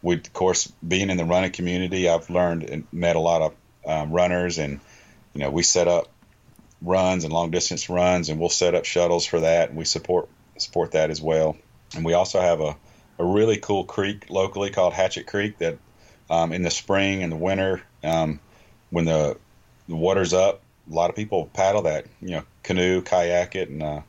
we 0.00 0.14
of 0.14 0.32
course 0.32 0.66
being 0.86 1.10
in 1.10 1.18
the 1.18 1.26
running 1.26 1.52
community, 1.52 2.08
I've 2.08 2.30
learned 2.30 2.64
and 2.64 2.86
met 2.90 3.16
a 3.16 3.20
lot 3.20 3.42
of 3.42 3.54
um, 3.84 4.12
runners 4.12 4.56
and 4.56 4.80
you 5.34 5.40
know, 5.40 5.50
we 5.50 5.62
set 5.62 5.88
up 5.88 6.11
runs 6.82 7.24
and 7.24 7.32
long 7.32 7.50
distance 7.50 7.88
runs, 7.88 8.28
and 8.28 8.38
we'll 8.38 8.48
set 8.48 8.74
up 8.74 8.84
shuttles 8.84 9.24
for 9.24 9.40
that, 9.40 9.70
and 9.70 9.78
we 9.78 9.84
support 9.84 10.28
support 10.56 10.92
that 10.92 11.10
as 11.10 11.20
well. 11.20 11.56
And 11.94 12.04
we 12.04 12.14
also 12.14 12.40
have 12.40 12.60
a, 12.60 12.76
a 13.18 13.24
really 13.24 13.56
cool 13.56 13.84
creek 13.84 14.26
locally 14.30 14.70
called 14.70 14.92
Hatchet 14.92 15.26
Creek 15.26 15.58
that 15.58 15.78
um, 16.30 16.52
in 16.52 16.62
the 16.62 16.70
spring 16.70 17.22
and 17.22 17.32
the 17.32 17.36
winter, 17.36 17.82
um, 18.02 18.40
when 18.90 19.04
the, 19.04 19.36
the 19.88 19.96
water's 19.96 20.32
up, 20.32 20.62
a 20.90 20.94
lot 20.94 21.10
of 21.10 21.16
people 21.16 21.50
paddle 21.52 21.82
that, 21.82 22.06
you 22.20 22.30
know, 22.30 22.42
canoe, 22.62 23.02
kayak 23.02 23.54
it, 23.54 23.68
and 23.68 23.82
uh, 23.82 24.00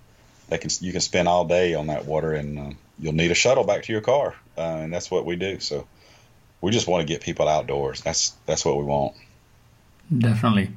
they 0.49 0.57
can 0.57 0.69
you 0.81 0.91
can 0.91 1.01
spend 1.01 1.27
all 1.27 1.45
day 1.45 1.73
on 1.75 1.87
that 1.87 2.05
water, 2.05 2.33
and 2.33 2.59
uh, 2.59 2.71
you'll 2.99 3.13
need 3.13 3.31
a 3.31 3.35
shuttle 3.35 3.63
back 3.63 3.83
to 3.83 3.91
your 3.91 4.01
car, 4.01 4.35
uh, 4.57 4.61
and 4.61 4.93
that's 4.93 5.11
what 5.11 5.25
we 5.25 5.35
do. 5.35 5.59
So 5.59 5.87
we 6.61 6.71
just 6.71 6.87
want 6.87 7.01
to 7.01 7.11
get 7.11 7.21
people 7.21 7.47
outdoors. 7.47 8.01
That's 8.01 8.31
that's 8.45 8.65
what 8.65 8.77
we 8.77 8.83
want. 8.83 9.15
Definitely 10.15 10.71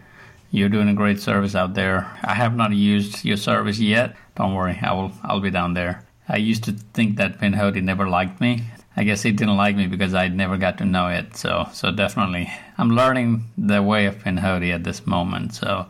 You're 0.50 0.68
doing 0.68 0.88
a 0.88 0.94
great 0.94 1.20
service 1.20 1.54
out 1.54 1.74
there. 1.74 2.10
I 2.22 2.34
have 2.34 2.56
not 2.56 2.72
used 2.72 3.24
your 3.24 3.36
service 3.36 3.78
yet. 3.78 4.16
Don't 4.36 4.54
worry, 4.54 4.78
I 4.80 4.92
will. 4.92 5.12
I'll 5.22 5.40
be 5.40 5.50
down 5.50 5.74
there. 5.74 6.04
I 6.28 6.36
used 6.36 6.64
to 6.64 6.72
think 6.72 7.16
that 7.16 7.38
Pinhoti 7.38 7.82
never 7.82 8.08
liked 8.08 8.40
me. 8.40 8.64
I 8.96 9.04
guess 9.04 9.22
he 9.22 9.32
didn't 9.32 9.56
like 9.56 9.76
me 9.76 9.86
because 9.86 10.14
I 10.14 10.28
never 10.28 10.56
got 10.56 10.78
to 10.78 10.84
know 10.84 11.08
it. 11.08 11.36
So, 11.36 11.68
so 11.72 11.90
definitely, 11.90 12.50
I'm 12.78 12.90
learning 12.90 13.44
the 13.58 13.82
way 13.82 14.06
of 14.06 14.22
Pinhoti 14.22 14.72
at 14.72 14.84
this 14.84 15.06
moment. 15.06 15.54
So, 15.54 15.86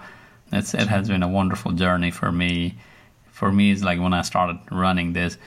it's 0.52 0.74
it 0.74 0.88
has 0.88 1.09
been 1.09 1.22
a 1.22 1.28
wonderful 1.28 1.72
journey 1.72 2.11
for 2.11 2.32
me. 2.32 2.76
For 3.30 3.52
me, 3.52 3.70
it's 3.70 3.82
like 3.82 4.00
when 4.00 4.14
I 4.14 4.22
started 4.22 4.59
running 4.70 5.12
this, 5.12 5.38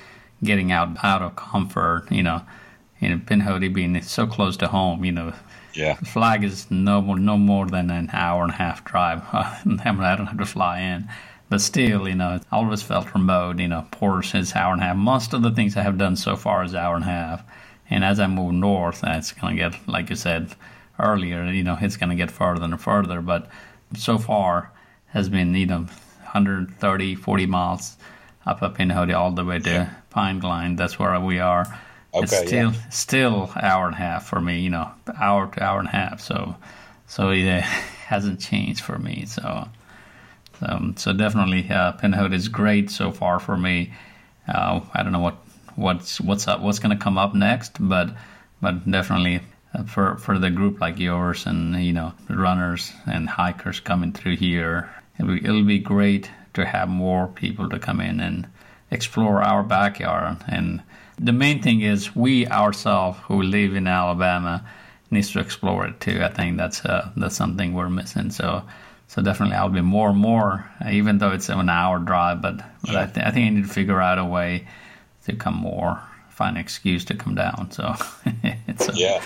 getting 0.43 0.71
out 0.71 1.03
out 1.03 1.21
of 1.21 1.35
comfort. 1.35 2.07
You 2.11 2.23
know, 2.23 2.41
you 2.99 3.09
know, 3.09 3.17
Pinhoti 3.17 3.73
being 3.73 4.01
so 4.01 4.27
close 4.27 4.55
to 4.57 4.67
home. 4.67 5.03
You 5.03 5.11
know, 5.11 5.33
Yeah. 5.79 5.95
Flagg 5.95 6.43
is 6.43 6.69
no 6.69 7.01
more 7.01 7.17
no 7.17 7.37
more 7.37 7.65
than 7.65 7.89
an 7.89 8.09
hour 8.11 8.43
and 8.43 8.51
a 8.51 8.55
half 8.55 8.83
drive. 8.83 9.21
I 9.31 9.61
don't 9.63 10.27
have 10.27 10.37
to 10.37 10.45
fly 10.45 10.81
in, 10.81 11.07
but 11.47 11.61
still, 11.61 12.05
you 12.05 12.15
know, 12.15 12.41
I 12.51 12.55
always 12.55 12.81
felt 12.81 13.13
remote. 13.13 13.59
You 13.59 13.69
know, 13.69 13.87
Portage 13.89 14.35
is 14.35 14.55
hour 14.55 14.73
and 14.73 14.81
a 14.81 14.85
half. 14.85 14.97
Most 14.97 15.33
of 15.33 15.41
the 15.41 15.51
things 15.51 15.77
I 15.77 15.83
have 15.83 15.97
done 15.97 16.17
so 16.17 16.35
far 16.35 16.65
is 16.65 16.75
hour 16.75 16.95
and 16.95 17.05
a 17.05 17.07
half, 17.07 17.43
and 17.89 18.03
as 18.03 18.19
I 18.19 18.27
move 18.27 18.53
north, 18.53 19.05
it's 19.05 19.31
gonna 19.31 19.55
get 19.55 19.87
like 19.87 20.09
you 20.09 20.17
said 20.17 20.53
earlier. 20.99 21.45
You 21.45 21.63
know, 21.63 21.77
it's 21.79 21.95
gonna 21.95 22.15
get 22.15 22.29
further 22.29 22.65
and 22.65 22.81
further. 22.81 23.21
But 23.21 23.47
so 23.95 24.17
far 24.17 24.73
has 25.07 25.29
been 25.29 25.55
you 25.55 25.65
know 25.65 25.87
130, 26.33 27.15
40 27.15 27.45
miles 27.45 27.95
up 28.45 28.61
up 28.61 28.81
in 28.81 28.89
Hody 28.89 29.15
all 29.15 29.31
the 29.31 29.45
way 29.45 29.59
to 29.59 29.89
Pine 30.09 30.39
Glen. 30.39 30.75
That's 30.75 30.99
where 30.99 31.17
we 31.21 31.39
are 31.39 31.65
it's 32.13 32.35
still 32.35 32.71
yeah. 32.71 32.89
still 32.89 33.51
hour 33.55 33.85
and 33.85 33.95
a 33.95 33.99
half 33.99 34.27
for 34.27 34.41
me, 34.41 34.59
you 34.59 34.69
know, 34.69 34.91
hour 35.19 35.47
to 35.47 35.63
hour 35.63 35.79
and 35.79 35.87
a 35.87 35.91
half. 35.91 36.21
So 36.21 36.55
so 37.07 37.29
it 37.29 37.47
uh, 37.47 37.61
hasn't 38.07 38.39
changed 38.39 38.81
for 38.81 38.97
me. 38.97 39.25
So 39.25 39.67
um, 40.61 40.95
so 40.97 41.13
definitely 41.13 41.69
uh, 41.69 41.93
Pinhoti 41.93 42.33
is 42.33 42.47
great 42.47 42.89
so 42.89 43.11
far 43.11 43.39
for 43.39 43.57
me. 43.57 43.93
Uh, 44.47 44.81
I 44.93 45.03
don't 45.03 45.11
know 45.11 45.19
what 45.19 45.37
what's 45.75 46.19
what's 46.19 46.47
up 46.47 46.61
what's 46.61 46.79
going 46.79 46.97
to 46.97 47.03
come 47.03 47.17
up 47.17 47.33
next, 47.33 47.77
but 47.79 48.09
but 48.61 48.89
definitely 48.89 49.41
uh, 49.73 49.83
for 49.83 50.17
for 50.17 50.37
the 50.39 50.49
group 50.49 50.81
like 50.81 50.99
yours 50.99 51.45
and 51.45 51.75
you 51.83 51.93
know 51.93 52.13
runners 52.29 52.91
and 53.05 53.29
hikers 53.29 53.79
coming 53.79 54.11
through 54.11 54.37
here, 54.37 54.89
it'll 55.19 55.35
be, 55.35 55.43
it'll 55.43 55.63
be 55.63 55.79
great 55.79 56.29
to 56.55 56.65
have 56.65 56.89
more 56.89 57.27
people 57.27 57.69
to 57.69 57.79
come 57.79 58.01
in 58.01 58.19
and 58.19 58.47
explore 58.91 59.41
our 59.43 59.63
backyard. 59.63 60.37
And 60.47 60.81
the 61.19 61.33
main 61.33 61.61
thing 61.61 61.81
is 61.81 62.15
we 62.15 62.47
ourselves 62.47 63.19
who 63.23 63.41
live 63.41 63.75
in 63.75 63.87
Alabama 63.87 64.65
needs 65.11 65.31
to 65.31 65.39
explore 65.39 65.85
it 65.85 65.99
too. 65.99 66.21
I 66.23 66.29
think 66.29 66.57
that's 66.57 66.85
uh, 66.85 67.09
that's 67.15 67.35
something 67.35 67.73
we're 67.73 67.89
missing. 67.89 68.31
So. 68.31 68.63
So 69.07 69.23
definitely, 69.23 69.55
I'll 69.55 69.69
be 69.69 69.81
more 69.81 70.09
and 70.09 70.19
more, 70.19 70.69
even 70.87 71.17
though 71.17 71.31
it's 71.31 71.49
an 71.49 71.67
hour 71.67 71.97
drive. 71.97 72.43
But, 72.43 72.57
but 72.85 72.95
I, 72.95 73.05
th- 73.07 73.25
I 73.25 73.31
think 73.31 73.47
I 73.47 73.49
need 73.49 73.63
to 73.63 73.73
figure 73.73 73.99
out 73.99 74.19
a 74.19 74.23
way 74.23 74.67
to 75.25 75.35
come 75.35 75.55
more, 75.55 75.99
find 76.29 76.57
an 76.57 76.61
excuse 76.61 77.03
to 77.05 77.15
come 77.15 77.33
down. 77.33 77.71
So 77.71 77.95
it's 78.67 78.87
a 78.87 78.93
Yeah. 78.93 79.23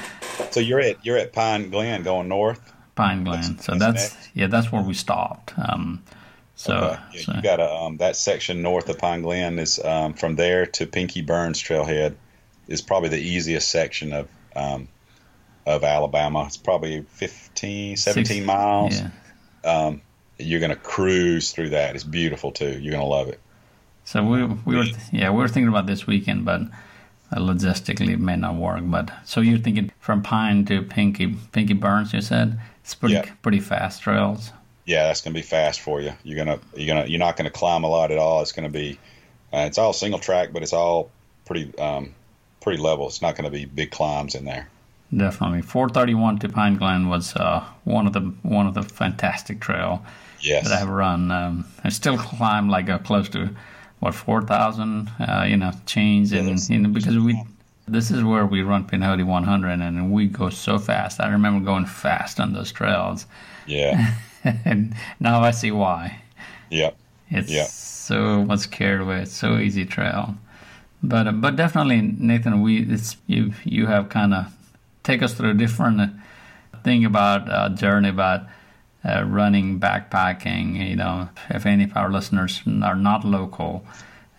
So 0.52 0.62
you're 0.62 0.80
at 0.80 1.06
you're 1.06 1.18
at 1.18 1.34
Pine 1.34 1.70
Glen 1.70 2.04
going 2.04 2.30
north. 2.30 2.74
Pine 2.96 3.26
Glen. 3.26 3.60
So 3.60 3.76
that's 3.76 4.12
that's 4.12 4.30
yeah, 4.34 4.48
that's 4.48 4.72
where 4.72 4.82
we 4.82 4.94
stopped. 4.94 5.54
Um, 5.58 6.02
so, 6.56 6.76
Okay. 6.76 7.00
Yeah, 7.14 7.22
so 7.22 7.34
you 7.34 7.42
got 7.42 7.60
a 7.60 7.72
um, 7.74 7.98
that 7.98 8.16
section 8.16 8.62
north 8.62 8.90
of 8.90 8.98
Pine 8.98 9.22
Glen 9.22 9.60
is 9.60 9.80
um, 9.84 10.14
from 10.14 10.36
there 10.36 10.66
to 10.68 10.86
Pinky 10.86 11.22
Burns 11.22 11.62
Trailhead 11.62 12.16
is 12.68 12.82
probably 12.82 13.10
the 13.10 13.20
easiest 13.20 13.70
section 13.70 14.14
of 14.14 14.28
um, 14.56 14.88
of 15.66 15.84
Alabama. 15.84 16.46
It's 16.46 16.58
probably 16.58 17.02
15, 17.10 17.98
17 17.98 18.26
Six- 18.26 18.46
miles. 18.46 19.00
yeah. 19.00 19.10
Um, 19.66 20.02
you're 20.40 20.60
gonna 20.60 20.76
cruise 20.76 21.52
through 21.52 21.70
that. 21.70 21.96
It's 21.96 22.04
beautiful 22.04 22.52
too. 22.52 22.80
You're 22.80 22.92
gonna 22.92 23.06
love 23.06 23.30
it. 23.30 23.40
So 24.06 24.24
we 24.24 24.44
we 24.44 24.76
were 24.76 24.86
yeah 25.12 25.30
we 25.30 25.38
were 25.38 25.48
thinking 25.48 25.70
about 25.70 25.86
this 25.86 26.06
weekend, 26.06 26.44
but 26.44 26.62
uh, 27.32 27.38
logistically 27.38 28.10
it 28.14 28.20
may 28.20 28.36
not 28.36 28.56
work. 28.56 28.82
But 28.84 29.12
so 29.26 29.42
you're 29.42 29.60
thinking 29.60 29.92
from 30.00 30.22
Pine 30.22 30.66
to 30.66 30.82
Pinky 30.82 31.36
Pinky 31.52 31.74
Burns? 31.74 32.14
You 32.14 32.22
said 32.22 32.60
it's 32.84 32.94
pretty 32.96 33.22
pretty 33.42 33.60
fast 33.60 34.02
trails. 34.02 34.52
Yeah, 34.86 35.08
that's 35.08 35.22
gonna 35.22 35.34
be 35.34 35.42
fast 35.42 35.82
for 35.82 36.02
you. 36.02 36.14
You're 36.24 36.38
gonna 36.44 36.60
you're 36.76 36.88
gonna 36.94 37.08
you're 37.08 37.20
not 37.20 37.38
gonna 37.38 37.50
climb 37.50 37.84
a 37.84 37.88
lot 37.88 38.12
at 38.12 38.18
all. 38.18 38.42
It's 38.42 38.52
gonna 38.52 38.70
be 38.70 39.00
uh, 39.54 39.66
it's 39.68 39.78
all 39.78 39.94
single 39.94 40.20
track, 40.20 40.50
but 40.52 40.62
it's 40.64 40.74
all 40.74 41.10
pretty 41.46 41.78
um, 41.78 42.14
pretty 42.62 42.82
level. 42.82 43.08
It's 43.08 43.22
not 43.22 43.36
gonna 43.36 43.50
be 43.50 43.66
big 43.66 43.92
climbs 43.92 44.36
in 44.36 44.46
there. 44.46 44.68
Definitely, 45.16 45.62
431 45.62 46.40
to 46.40 46.50
Pine 46.50 46.76
Glen 46.76 47.08
was 47.08 47.36
uh, 47.36 47.64
one 47.84 48.08
of 48.08 48.14
the 48.14 48.22
one 48.42 48.66
of 48.68 48.74
the 48.74 48.84
fantastic 48.84 49.60
trail 49.62 50.04
Yes. 50.42 50.68
that 50.68 50.74
I 50.74 50.80
have 50.80 50.90
run. 50.90 51.32
Um, 51.32 51.66
I 51.84 51.90
still 51.90 52.18
climb 52.18 52.68
like 52.68 52.90
uh, 52.90 52.98
close 52.98 53.30
to 53.30 53.50
what 54.00 54.14
4,000, 54.14 55.10
uh, 55.20 55.46
you 55.48 55.56
know, 55.56 55.72
change, 55.86 56.34
and 56.34 56.60
you 56.70 56.80
know 56.80 56.90
because 56.90 57.18
we 57.18 57.42
this 57.88 58.12
is 58.12 58.24
where 58.24 58.46
we 58.46 58.62
run 58.64 58.86
Pinhoti 58.86 59.26
100, 59.26 59.80
and 59.80 60.12
we 60.12 60.28
go 60.28 60.50
so 60.50 60.78
fast. 60.80 61.22
I 61.22 61.30
remember 61.30 61.64
going 61.64 61.86
fast 61.86 62.40
on 62.40 62.52
those 62.54 62.72
trails, 62.72 63.26
Yeah. 63.66 64.16
and 64.66 64.96
now 65.20 65.42
I 65.42 65.52
see 65.52 65.72
why. 65.72 66.22
Yep. 66.70 66.96
It's 67.30 67.52
Yeah. 67.52 67.66
so 67.66 68.44
much 68.44 68.70
carried 68.72 69.02
away. 69.02 69.22
It's 69.22 69.32
so 69.38 69.58
easy 69.58 69.86
trail, 69.86 70.36
but 71.02 71.28
uh, 71.28 71.32
but 71.32 71.56
definitely 71.56 72.02
Nathan, 72.02 72.62
we 72.62 72.80
it's 72.80 73.18
you 73.28 73.54
you 73.64 73.88
have 73.88 74.10
kind 74.10 74.34
of 74.34 74.46
take 75.04 75.24
us 75.24 75.34
through 75.34 75.52
a 75.52 75.54
different 75.54 76.00
uh, 76.02 76.08
thing 76.84 77.06
about 77.06 77.50
uh, 77.50 77.70
journey 77.70 78.10
about 78.10 78.42
uh, 79.06 79.24
running 79.26 79.80
backpacking. 79.80 80.76
You 80.90 80.96
know, 80.96 81.30
if 81.50 81.66
any 81.66 81.86
of 81.86 81.96
our 81.98 82.12
listeners 82.12 82.62
are 82.84 82.96
not 82.96 83.26
local, 83.26 83.84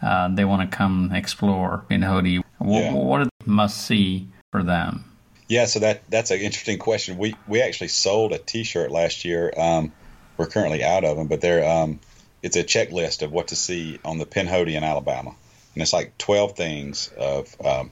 uh, 0.03 0.29
they 0.29 0.45
want 0.45 0.71
to 0.71 0.77
come 0.77 1.11
explore 1.13 1.85
Pinhoti. 1.91 2.43
What, 2.59 2.83
Yeah. 2.85 2.93
what 2.93 3.29
must 3.47 3.79
see 3.87 4.29
for 4.53 4.63
them? 4.63 5.05
Yeah, 5.49 5.67
so 5.67 5.81
that 5.81 6.09
that's 6.09 6.31
an 6.31 6.41
interesting 6.41 6.79
question. 6.79 7.19
We 7.19 7.35
we 7.47 7.61
actually 7.61 7.89
sold 7.89 8.33
a 8.33 8.39
T-shirt 8.39 8.91
last 8.91 9.25
year. 9.25 9.53
Um, 9.57 9.93
we're 10.37 10.47
currently 10.47 10.83
out 10.83 11.05
of 11.05 11.17
them, 11.17 11.29
but 11.29 11.41
they're 11.41 11.69
um, 11.69 12.01
it's 12.43 12.57
a 12.57 12.65
checklist 12.65 13.23
of 13.23 13.31
what 13.31 13.49
to 13.49 13.57
see 13.57 14.01
on 14.05 14.19
the 14.19 14.27
Pinhoti 14.27 14.75
in 14.75 14.85
Alabama, 14.85 15.35
and 15.75 15.83
it's 15.83 15.93
like 15.93 16.17
twelve 16.19 16.57
things 16.57 17.11
of 17.19 17.55
um, 17.65 17.91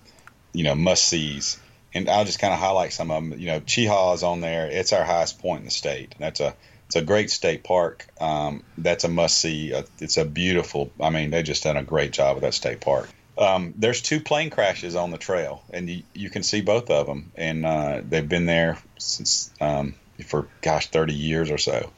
you 0.52 0.64
know 0.64 0.74
must 0.74 1.04
sees. 1.04 1.58
And 1.94 2.08
I'll 2.08 2.24
just 2.24 2.38
kind 2.38 2.54
of 2.54 2.58
highlight 2.58 2.94
some 2.94 3.10
of 3.10 3.22
them. 3.22 3.38
You 3.38 3.48
know, 3.48 3.60
Cheaha 3.60 4.14
is 4.14 4.22
on 4.22 4.40
there. 4.40 4.66
It's 4.70 4.94
our 4.94 5.04
highest 5.04 5.40
point 5.40 5.58
in 5.58 5.64
the 5.66 5.70
state. 5.70 6.14
That's 6.18 6.40
a 6.40 6.54
it's 6.86 6.96
a 6.96 7.02
great 7.02 7.30
state 7.30 7.64
park. 7.64 8.06
Um, 8.18 8.64
that's 8.78 9.04
a 9.04 9.08
must 9.08 9.38
see. 9.38 9.74
Uh, 9.74 9.82
It's 9.98 10.16
a 10.16 10.24
beautiful. 10.24 10.90
I 11.00 11.10
mean, 11.10 11.30
they 11.30 11.42
just 11.42 11.64
done 11.64 11.76
a 11.76 11.82
great 11.82 12.12
job 12.12 12.36
with 12.36 12.42
that 12.44 12.54
state 12.54 12.80
park. 12.80 13.10
Um, 13.38 13.74
there's 13.76 14.02
two 14.02 14.20
plane 14.20 14.50
crashes 14.50 14.94
on 14.94 15.10
the 15.10 15.18
trail, 15.18 15.64
and 15.72 15.88
you, 15.88 16.02
you 16.12 16.30
can 16.30 16.42
see 16.42 16.60
both 16.60 16.90
of 16.90 17.06
them. 17.06 17.32
And 17.34 17.64
uh, 17.64 18.02
they've 18.06 18.28
been 18.28 18.46
there 18.46 18.78
since 18.98 19.50
um, 19.60 19.94
for 20.26 20.48
gosh, 20.60 20.88
30 20.88 21.14
years 21.14 21.50
or 21.50 21.58
so. 21.58 21.90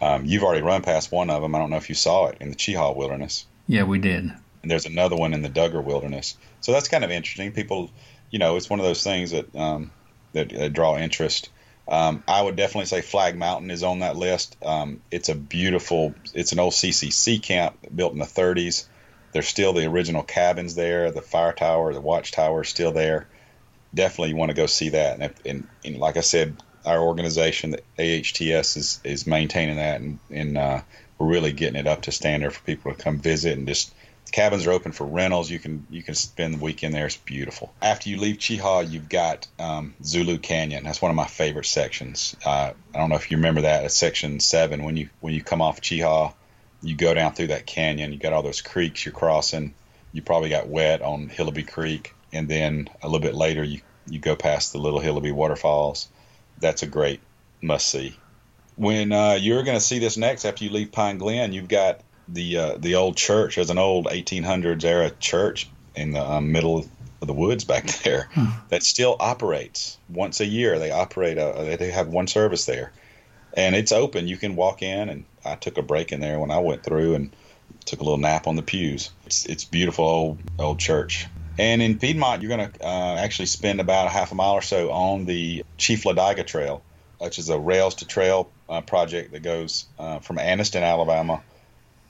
Um, 0.00 0.26
you've 0.26 0.42
already 0.44 0.62
run 0.62 0.82
past 0.82 1.10
one 1.10 1.30
of 1.30 1.42
them. 1.42 1.54
I 1.54 1.58
don't 1.58 1.70
know 1.70 1.76
if 1.76 1.88
you 1.88 1.94
saw 1.94 2.26
it 2.26 2.38
in 2.40 2.50
the 2.50 2.56
Cheaha 2.56 2.94
Wilderness, 2.94 3.46
Yeah, 3.66 3.84
we 3.84 3.98
did. 3.98 4.24
and 4.62 4.70
there's 4.70 4.86
another 4.86 5.16
one 5.16 5.32
in 5.34 5.42
the 5.42 5.48
Dugger 5.48 5.82
Wilderness. 5.82 6.36
So 6.60 6.72
that's 6.72 6.88
kind 6.88 7.02
of 7.02 7.10
interesting. 7.10 7.52
People, 7.52 7.90
you 8.30 8.38
know, 8.38 8.56
it's 8.56 8.68
one 8.68 8.78
of 8.78 8.84
those 8.84 9.02
things 9.02 9.30
that 9.30 9.54
um, 9.56 9.90
that 10.34 10.54
uh, 10.54 10.68
draw 10.68 10.98
interest. 10.98 11.48
Um, 11.88 12.22
I 12.28 12.42
would 12.42 12.56
definitely 12.56 12.86
say 12.86 13.00
Flagg 13.00 13.36
Mountain 13.36 13.70
is 13.70 13.82
on 13.82 14.00
that 14.00 14.16
list. 14.16 14.56
Um, 14.62 15.00
it's 15.10 15.28
a 15.28 15.34
beautiful. 15.34 16.14
It's 16.34 16.52
an 16.52 16.58
old 16.58 16.74
CCC 16.74 17.42
camp 17.42 17.76
built 17.94 18.12
in 18.12 18.18
the 18.18 18.24
30s. 18.26 18.86
There's 19.36 19.48
still 19.48 19.74
the 19.74 19.84
original 19.84 20.22
cabins 20.22 20.76
there. 20.76 21.12
The 21.12 21.20
fire 21.20 21.52
tower, 21.52 21.92
the 21.92 22.00
watchtower 22.00 22.62
is 22.62 22.70
still 22.70 22.90
there. 22.90 23.28
Definitely 23.94 24.30
you 24.30 24.36
want 24.36 24.48
to 24.48 24.56
go 24.56 24.64
see 24.64 24.88
that. 24.88 25.20
And, 25.20 25.34
and, 25.44 25.68
and 25.84 25.98
like 25.98 26.16
I 26.16 26.22
said, 26.22 26.56
our 26.86 27.00
organization, 27.00 27.72
the 27.72 27.82
AHTS, 27.98 28.78
is 28.78 29.00
is 29.04 29.26
maintaining 29.26 29.76
that, 29.76 30.00
and, 30.00 30.18
and 30.30 30.56
uh, 30.56 30.80
we're 31.18 31.26
really 31.26 31.52
getting 31.52 31.78
it 31.78 31.86
up 31.86 32.00
to 32.02 32.12
standard 32.12 32.54
for 32.54 32.64
people 32.64 32.94
to 32.94 32.98
come 32.98 33.18
visit 33.18 33.58
and 33.58 33.68
just 33.68 33.92
cabins 34.32 34.66
are 34.66 34.72
open 34.72 34.92
for 34.92 35.04
rentals. 35.04 35.50
You 35.50 35.58
can 35.58 35.86
you 35.90 36.02
can 36.02 36.14
spend 36.14 36.54
the 36.54 36.58
weekend 36.58 36.94
there. 36.94 37.04
It's 37.04 37.18
beautiful. 37.18 37.74
After 37.82 38.08
you 38.08 38.16
leave 38.16 38.38
Cheaha, 38.38 38.90
you've 38.90 39.10
got 39.10 39.46
um, 39.58 39.94
Zulu 40.02 40.38
Canyon. 40.38 40.84
That's 40.84 41.02
one 41.02 41.10
of 41.10 41.14
my 41.14 41.26
favorite 41.26 41.66
sections. 41.66 42.34
Uh, 42.42 42.72
I 42.94 42.98
don't 42.98 43.10
know 43.10 43.16
if 43.16 43.30
you 43.30 43.36
remember 43.36 43.60
that. 43.60 43.84
It's 43.84 43.94
section 43.94 44.40
seven. 44.40 44.82
When 44.82 44.96
you 44.96 45.10
when 45.20 45.34
you 45.34 45.42
come 45.42 45.60
off 45.60 45.82
Cheaha, 45.82 46.32
you 46.82 46.96
go 46.96 47.14
down 47.14 47.34
through 47.34 47.48
that 47.48 47.66
canyon. 47.66 48.12
You 48.12 48.18
got 48.18 48.32
all 48.32 48.42
those 48.42 48.62
creeks 48.62 49.04
you're 49.04 49.12
crossing. 49.12 49.74
You 50.12 50.22
probably 50.22 50.48
got 50.48 50.68
wet 50.68 51.02
on 51.02 51.28
Hillabee 51.28 51.62
Creek, 51.62 52.14
and 52.32 52.48
then 52.48 52.88
a 53.02 53.08
little 53.08 53.20
bit 53.20 53.34
later 53.34 53.62
you 53.62 53.80
you 54.08 54.18
go 54.18 54.36
past 54.36 54.72
the 54.72 54.78
Little 54.78 55.00
Hillaby 55.00 55.32
waterfalls. 55.32 56.08
That's 56.58 56.82
a 56.82 56.86
great 56.86 57.20
must 57.60 57.88
see. 57.88 58.16
When 58.76 59.12
uh, 59.12 59.38
you're 59.40 59.62
going 59.62 59.76
to 59.76 59.84
see 59.84 59.98
this 59.98 60.16
next 60.16 60.44
after 60.44 60.64
you 60.64 60.70
leave 60.70 60.92
Pine 60.92 61.18
Glen, 61.18 61.52
you've 61.52 61.68
got 61.68 62.00
the 62.28 62.56
uh, 62.58 62.76
the 62.78 62.96
old 62.96 63.16
church. 63.16 63.56
There's 63.56 63.70
an 63.70 63.78
old 63.78 64.06
1800s 64.06 64.84
era 64.84 65.10
church 65.10 65.68
in 65.94 66.12
the 66.12 66.22
um, 66.22 66.52
middle 66.52 66.78
of 66.78 67.26
the 67.26 67.32
woods 67.32 67.64
back 67.64 67.86
there 68.04 68.28
that 68.68 68.82
still 68.82 69.16
operates 69.18 69.98
once 70.08 70.40
a 70.40 70.46
year. 70.46 70.78
They 70.78 70.90
operate. 70.90 71.38
A, 71.38 71.76
they 71.78 71.90
have 71.90 72.08
one 72.08 72.26
service 72.26 72.66
there. 72.66 72.92
And 73.56 73.74
it's 73.74 73.92
open. 73.92 74.28
You 74.28 74.36
can 74.36 74.54
walk 74.54 74.82
in, 74.82 75.08
and 75.08 75.24
I 75.44 75.56
took 75.56 75.78
a 75.78 75.82
break 75.82 76.12
in 76.12 76.20
there 76.20 76.38
when 76.38 76.50
I 76.50 76.58
went 76.58 76.84
through 76.84 77.14
and 77.14 77.34
took 77.86 78.00
a 78.00 78.04
little 78.04 78.18
nap 78.18 78.46
on 78.46 78.56
the 78.56 78.62
pews. 78.62 79.10
It's 79.24 79.46
it's 79.46 79.64
beautiful 79.64 80.04
old 80.04 80.38
old 80.58 80.78
church. 80.78 81.26
And 81.58 81.80
in 81.80 81.98
Piedmont, 81.98 82.42
you're 82.42 82.54
going 82.54 82.70
to 82.70 82.84
uh, 82.84 83.16
actually 83.16 83.46
spend 83.46 83.80
about 83.80 84.08
a 84.08 84.10
half 84.10 84.30
a 84.30 84.34
mile 84.34 84.52
or 84.52 84.62
so 84.62 84.90
on 84.90 85.24
the 85.24 85.64
Chief 85.78 86.04
Ladiga 86.04 86.46
Trail, 86.46 86.82
which 87.18 87.38
is 87.38 87.48
a 87.48 87.58
rails 87.58 87.94
to 87.96 88.06
trail 88.06 88.52
uh, 88.68 88.82
project 88.82 89.32
that 89.32 89.42
goes 89.42 89.86
uh, 89.98 90.18
from 90.18 90.36
Anniston, 90.36 90.82
Alabama. 90.82 91.42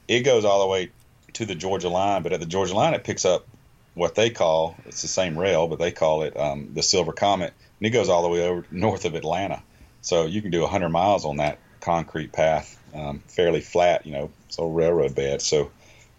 It 0.08 0.22
goes 0.22 0.44
all 0.44 0.62
the 0.62 0.66
way 0.66 0.90
to 1.34 1.44
the 1.44 1.54
Georgia 1.54 1.88
line, 1.88 2.22
but 2.22 2.32
at 2.32 2.40
the 2.40 2.46
Georgia 2.46 2.74
line, 2.74 2.94
it 2.94 3.04
picks 3.04 3.24
up 3.24 3.46
what 3.94 4.14
they 4.14 4.30
call 4.30 4.74
it's 4.84 5.02
the 5.02 5.08
same 5.08 5.38
rail, 5.38 5.68
but 5.68 5.78
they 5.78 5.92
call 5.92 6.22
it 6.22 6.36
um, 6.36 6.70
the 6.74 6.82
Silver 6.82 7.12
Comet, 7.12 7.52
and 7.78 7.86
it 7.86 7.90
goes 7.90 8.08
all 8.08 8.22
the 8.22 8.28
way 8.28 8.46
over 8.46 8.66
north 8.70 9.04
of 9.04 9.14
Atlanta. 9.14 9.62
So 10.06 10.26
you 10.26 10.40
can 10.40 10.52
do 10.52 10.60
100 10.60 10.88
miles 10.88 11.24
on 11.24 11.38
that 11.38 11.58
concrete 11.80 12.30
path, 12.30 12.80
um, 12.94 13.24
fairly 13.26 13.60
flat, 13.60 14.06
you 14.06 14.12
know, 14.12 14.30
it's 14.46 14.56
a 14.56 14.64
railroad 14.64 15.16
bed. 15.16 15.42
So 15.42 15.72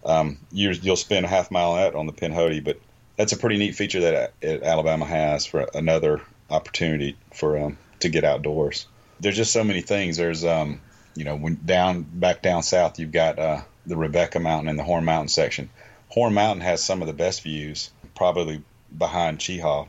um, 0.03 0.39
you, 0.51 0.75
will 0.83 0.97
spend 0.97 1.25
a 1.25 1.29
half 1.29 1.51
mile 1.51 1.73
out 1.73 1.95
on 1.95 2.05
the 2.05 2.11
Pinhoti, 2.11 2.61
but 2.61 2.81
that's 3.15 3.31
a 3.31 3.37
pretty 3.37 3.55
neat 3.55 3.75
feature 3.75 4.01
that 4.01 4.33
uh, 4.43 4.65
Alabama 4.65 5.05
has 5.05 5.45
for 5.45 5.69
another 5.73 6.21
opportunity 6.49 7.15
for 7.33 7.57
um, 7.57 7.77
to 8.01 8.09
get 8.09 8.25
outdoors. 8.25 8.87
There's 9.21 9.37
just 9.37 9.53
so 9.53 9.63
many 9.63 9.79
things. 9.79 10.17
There's 10.17 10.43
um, 10.43 10.81
you 11.15 11.23
know 11.23 11.37
when 11.37 11.57
down 11.65 12.01
back 12.03 12.41
down 12.41 12.63
south 12.63 12.99
you've 12.99 13.13
got 13.13 13.39
uh, 13.39 13.61
the 13.85 13.95
Rebecca 13.95 14.41
Mountain 14.41 14.67
and 14.67 14.77
the 14.77 14.83
Horn 14.83 15.05
Mountain 15.05 15.29
section. 15.29 15.69
Horn 16.09 16.33
Mountain 16.33 16.61
has 16.61 16.83
some 16.83 17.01
of 17.01 17.07
the 17.07 17.13
best 17.13 17.41
views, 17.41 17.89
probably 18.15 18.61
behind 18.95 19.39
Cheaha. 19.39 19.87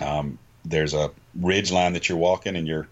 Um, 0.00 0.38
there's 0.64 0.94
a 0.94 1.10
ridge 1.40 1.70
line 1.72 1.94
that 1.94 2.08
you're 2.08 2.18
walking, 2.18 2.56
and 2.56 2.66
you're 2.66 2.88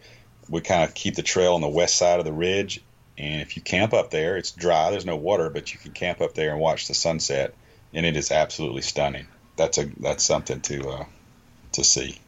we 0.48 0.60
kind 0.60 0.84
of 0.84 0.94
keep 0.94 1.16
the 1.16 1.22
trail 1.22 1.54
on 1.54 1.60
the 1.60 1.68
west 1.68 1.96
side 1.96 2.18
of 2.18 2.24
the 2.24 2.32
ridge. 2.32 2.80
And 3.18 3.40
if 3.40 3.56
you 3.56 3.62
camp 3.62 3.94
up 3.94 4.10
there, 4.10 4.36
it's 4.36 4.52
dry. 4.52 4.90
There's 4.90 5.06
no 5.06 5.16
water, 5.16 5.48
but 5.50 5.72
you 5.72 5.80
can 5.80 5.92
camp 5.92 6.20
up 6.20 6.34
there 6.34 6.52
and 6.52 6.60
watch 6.60 6.86
the 6.86 6.94
sunset, 6.94 7.54
and 7.92 8.04
it 8.04 8.16
is 8.16 8.30
absolutely 8.30 8.82
stunning 8.82 9.26
that's 9.56 9.78
a 9.78 9.86
that's 10.00 10.24
something 10.24 10.60
to 10.60 10.88
uh, 10.88 11.04
to 11.72 11.84
see. 11.84 12.20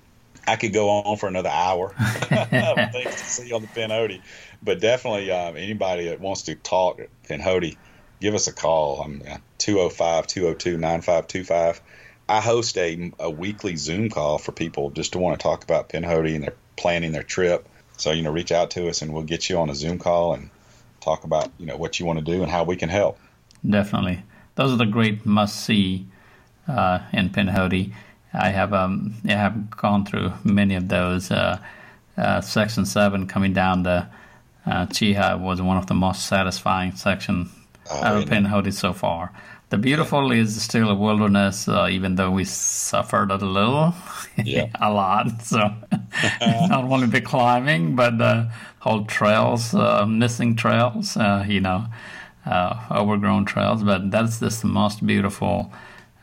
I 0.47 0.57
could 0.57 0.73
go 0.73 0.89
on 0.89 1.19
for 1.19 1.29
another 1.29 1.51
hour 1.51 1.91
things 1.91 3.15
to 3.15 3.19
see 3.19 3.53
on 3.53 3.63
the 3.63 3.69
Pinhoti, 3.69 4.23
but 4.63 4.81
definitely 4.81 5.31
um, 5.31 5.57
anybody 5.57 6.09
that 6.09 6.21
wants 6.21 6.43
to 6.43 6.55
talk 6.55 7.01
Pinhoti, 7.29 7.77
give 8.21 8.35
us 8.35 8.47
a 8.47 8.53
call. 8.53 9.03
I'm 9.03 9.23
205 9.59 10.27
202 10.27 10.79
9525. 10.79 11.83
I 12.29 12.41
host 12.41 12.77
a, 12.77 13.13
a 13.19 13.31
weekly 13.31 13.77
Zoom 13.77 14.11
call 14.11 14.39
for 14.39 14.53
people 14.53 14.91
just 14.91 15.13
to 15.13 15.19
want 15.19 15.39
to 15.39 15.43
talk 15.43 15.65
about 15.65 15.89
Pinhoti 15.89 16.35
and 16.35 16.45
they're 16.45 16.55
planning 16.77 17.13
their 17.13 17.23
trip. 17.23 17.67
So, 17.97 18.13
you 18.13 18.23
know, 18.23 18.31
reach 18.31 18.53
out 18.53 18.71
to 18.73 18.89
us 18.89 19.03
and 19.03 19.13
we'll 19.13 19.23
get 19.25 19.49
you 19.49 19.59
on 19.59 19.71
a 19.71 19.75
Zoom 19.75 19.99
call 19.99 20.35
and 20.35 20.51
talk 21.01 21.25
about, 21.25 21.51
you 21.59 21.67
know, 21.67 21.77
what 21.77 21.99
you 21.99 22.07
want 22.07 22.19
to 22.19 22.25
do 22.25 22.43
and 22.43 22.51
how 22.51 22.65
we 22.65 22.77
can 22.77 22.89
help. 22.89 23.19
Definitely. 23.69 24.23
Those 24.55 24.73
are 24.73 24.77
the 24.77 24.87
great 24.87 25.25
must 25.25 25.65
see 25.65 26.07
uh, 26.69 27.01
in 27.13 27.31
Pinhoti. 27.31 27.93
I 28.33 28.51
have 28.51 28.75
um, 28.75 29.15
I 29.25 29.33
have 29.33 29.71
gone 29.71 30.05
through 30.05 30.33
many 30.45 30.75
of 30.75 30.89
those. 30.89 31.31
Uh, 31.31 31.59
uh, 32.19 32.41
section 32.41 32.85
seven 32.85 33.29
coming 33.29 33.53
down 33.53 33.85
the 33.85 34.07
uh, 34.67 34.87
Cheaha 34.87 35.39
was 35.39 35.63
one 35.63 35.77
of 35.77 35.87
the 35.87 35.95
most 35.95 36.27
satisfying 36.27 36.93
section 36.97 37.49
oh, 37.91 38.23
of 38.23 38.25
Pinhoti 38.29 38.73
so 38.73 38.93
far. 38.93 39.33
The 39.71 39.79
beautiful 39.79 40.33
is 40.33 40.63
still 40.63 40.89
a 40.89 40.95
wilderness, 40.95 41.69
uh, 41.69 41.89
even 41.91 42.15
though 42.15 42.31
we 42.31 42.45
suffered 42.45 43.31
a 43.31 43.37
little, 43.37 43.95
yeah. 44.43 44.69
a 44.81 44.91
lot. 44.91 45.43
So 45.43 45.59
not 46.69 46.85
only 46.85 47.07
the 47.07 47.21
climbing, 47.21 47.95
but 47.95 48.17
the 48.17 48.51
whole 48.79 49.05
trails, 49.05 49.75
uh, 49.75 50.07
missing 50.07 50.57
trails, 50.57 51.17
uh, 51.19 51.45
you 51.47 51.61
know, 51.61 51.85
uh, 52.47 52.81
overgrown 52.91 53.45
trails. 53.45 53.83
But 53.83 54.11
that's 54.11 54.41
just 54.41 54.63
the 54.63 54.69
most 54.69 55.07
beautiful 55.07 55.71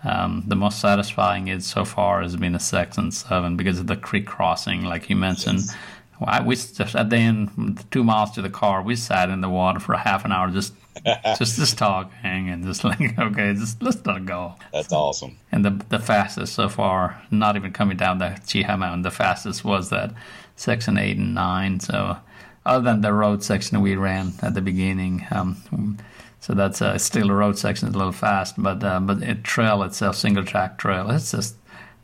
um, 0.06 0.44
the 0.46 0.56
most 0.56 0.80
satisfying 0.80 1.48
is 1.48 1.66
so 1.66 1.84
far 1.84 2.22
has 2.22 2.36
been 2.36 2.56
a 2.56 2.60
and 2.98 3.14
seven 3.14 3.58
because 3.58 3.80
of 3.80 3.88
the 3.88 3.98
creek 3.98 4.28
crossing, 4.28 4.84
like 4.84 5.10
you 5.10 5.16
mentioned. 5.16 5.62
Yes. 5.62 5.76
Well, 6.20 6.46
we 6.46 6.56
just 6.56 6.96
at 6.96 7.10
the 7.10 7.18
end, 7.18 7.84
two 7.90 8.04
miles 8.04 8.32
to 8.32 8.42
the 8.42 8.50
car, 8.50 8.84
we 8.84 8.96
sat 8.96 9.30
in 9.30 9.42
the 9.42 9.50
water 9.50 9.80
for 9.80 9.98
half 9.98 10.24
an 10.24 10.32
hour, 10.32 10.50
just 10.52 10.74
just 11.38 11.58
just 11.58 11.78
talking 11.78 12.50
and 12.50 12.64
just 12.64 12.84
like 12.84 13.18
okay, 13.20 13.54
just 13.54 13.82
let's 13.82 14.06
let 14.06 14.26
go. 14.26 14.56
That's 14.74 14.94
awesome. 14.94 15.38
And 15.52 15.66
the 15.66 15.86
the 15.90 16.00
fastest 16.00 16.54
so 16.54 16.70
far, 16.70 17.22
not 17.32 17.56
even 17.56 17.72
coming 17.72 17.98
down 17.98 18.20
the 18.20 18.38
Cheaha 18.46 18.78
Mountain, 18.78 19.04
the 19.04 19.12
fastest 19.12 19.66
was 19.66 19.90
that 19.90 20.14
section 20.56 20.98
eight 20.98 21.18
and 21.18 21.34
nine. 21.36 21.80
So 21.80 22.18
other 22.66 22.84
than 22.84 23.02
the 23.02 23.14
road 23.14 23.44
section 23.44 23.82
we 23.82 23.96
ran 23.96 24.34
at 24.42 24.54
the 24.54 24.62
beginning. 24.62 25.26
Um, 25.32 25.98
so 26.40 26.54
that's 26.54 26.82
uh, 26.82 26.98
still 26.98 27.32
a 27.32 27.34
road 27.34 27.58
section 27.58 27.88
is 27.88 27.96
a 27.96 27.98
little 27.98 28.12
fast, 28.12 28.56
but 28.58 28.84
uh, 28.84 29.00
but 29.00 29.24
a 29.24 29.36
trail 29.36 29.84
itself, 29.84 30.16
single 30.16 30.44
track 30.44 30.78
trail, 30.78 31.10
it's 31.10 31.32
just 31.32 31.56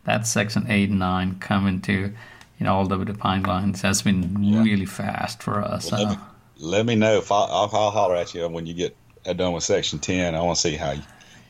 that 0.05 0.25
section 0.25 0.65
eight 0.69 0.89
and 0.89 0.99
nine 0.99 1.37
coming 1.39 1.79
to 1.81 1.93
you 1.93 2.65
know 2.65 2.73
all 2.73 2.87
the 2.87 2.97
way 2.97 3.05
to 3.05 3.13
Pine 3.13 3.43
Lines 3.43 3.81
has 3.81 4.01
been 4.01 4.43
yeah. 4.43 4.63
really 4.63 4.85
fast 4.85 5.43
for 5.43 5.61
us. 5.61 5.91
Well, 5.91 6.09
me, 6.09 6.15
let, 6.61 6.85
me, 6.85 6.95
know 6.95 7.17
if 7.17 7.31
I, 7.31 7.45
will 7.45 7.69
I'll 7.73 7.91
holler 7.91 8.15
at 8.15 8.33
you 8.33 8.47
when 8.47 8.65
you 8.65 8.73
get 8.73 8.95
done 9.35 9.53
with 9.53 9.63
section 9.63 9.99
ten. 9.99 10.35
I 10.35 10.41
want 10.41 10.55
to 10.55 10.61
see 10.61 10.75
how 10.75 10.91
you, 10.91 11.01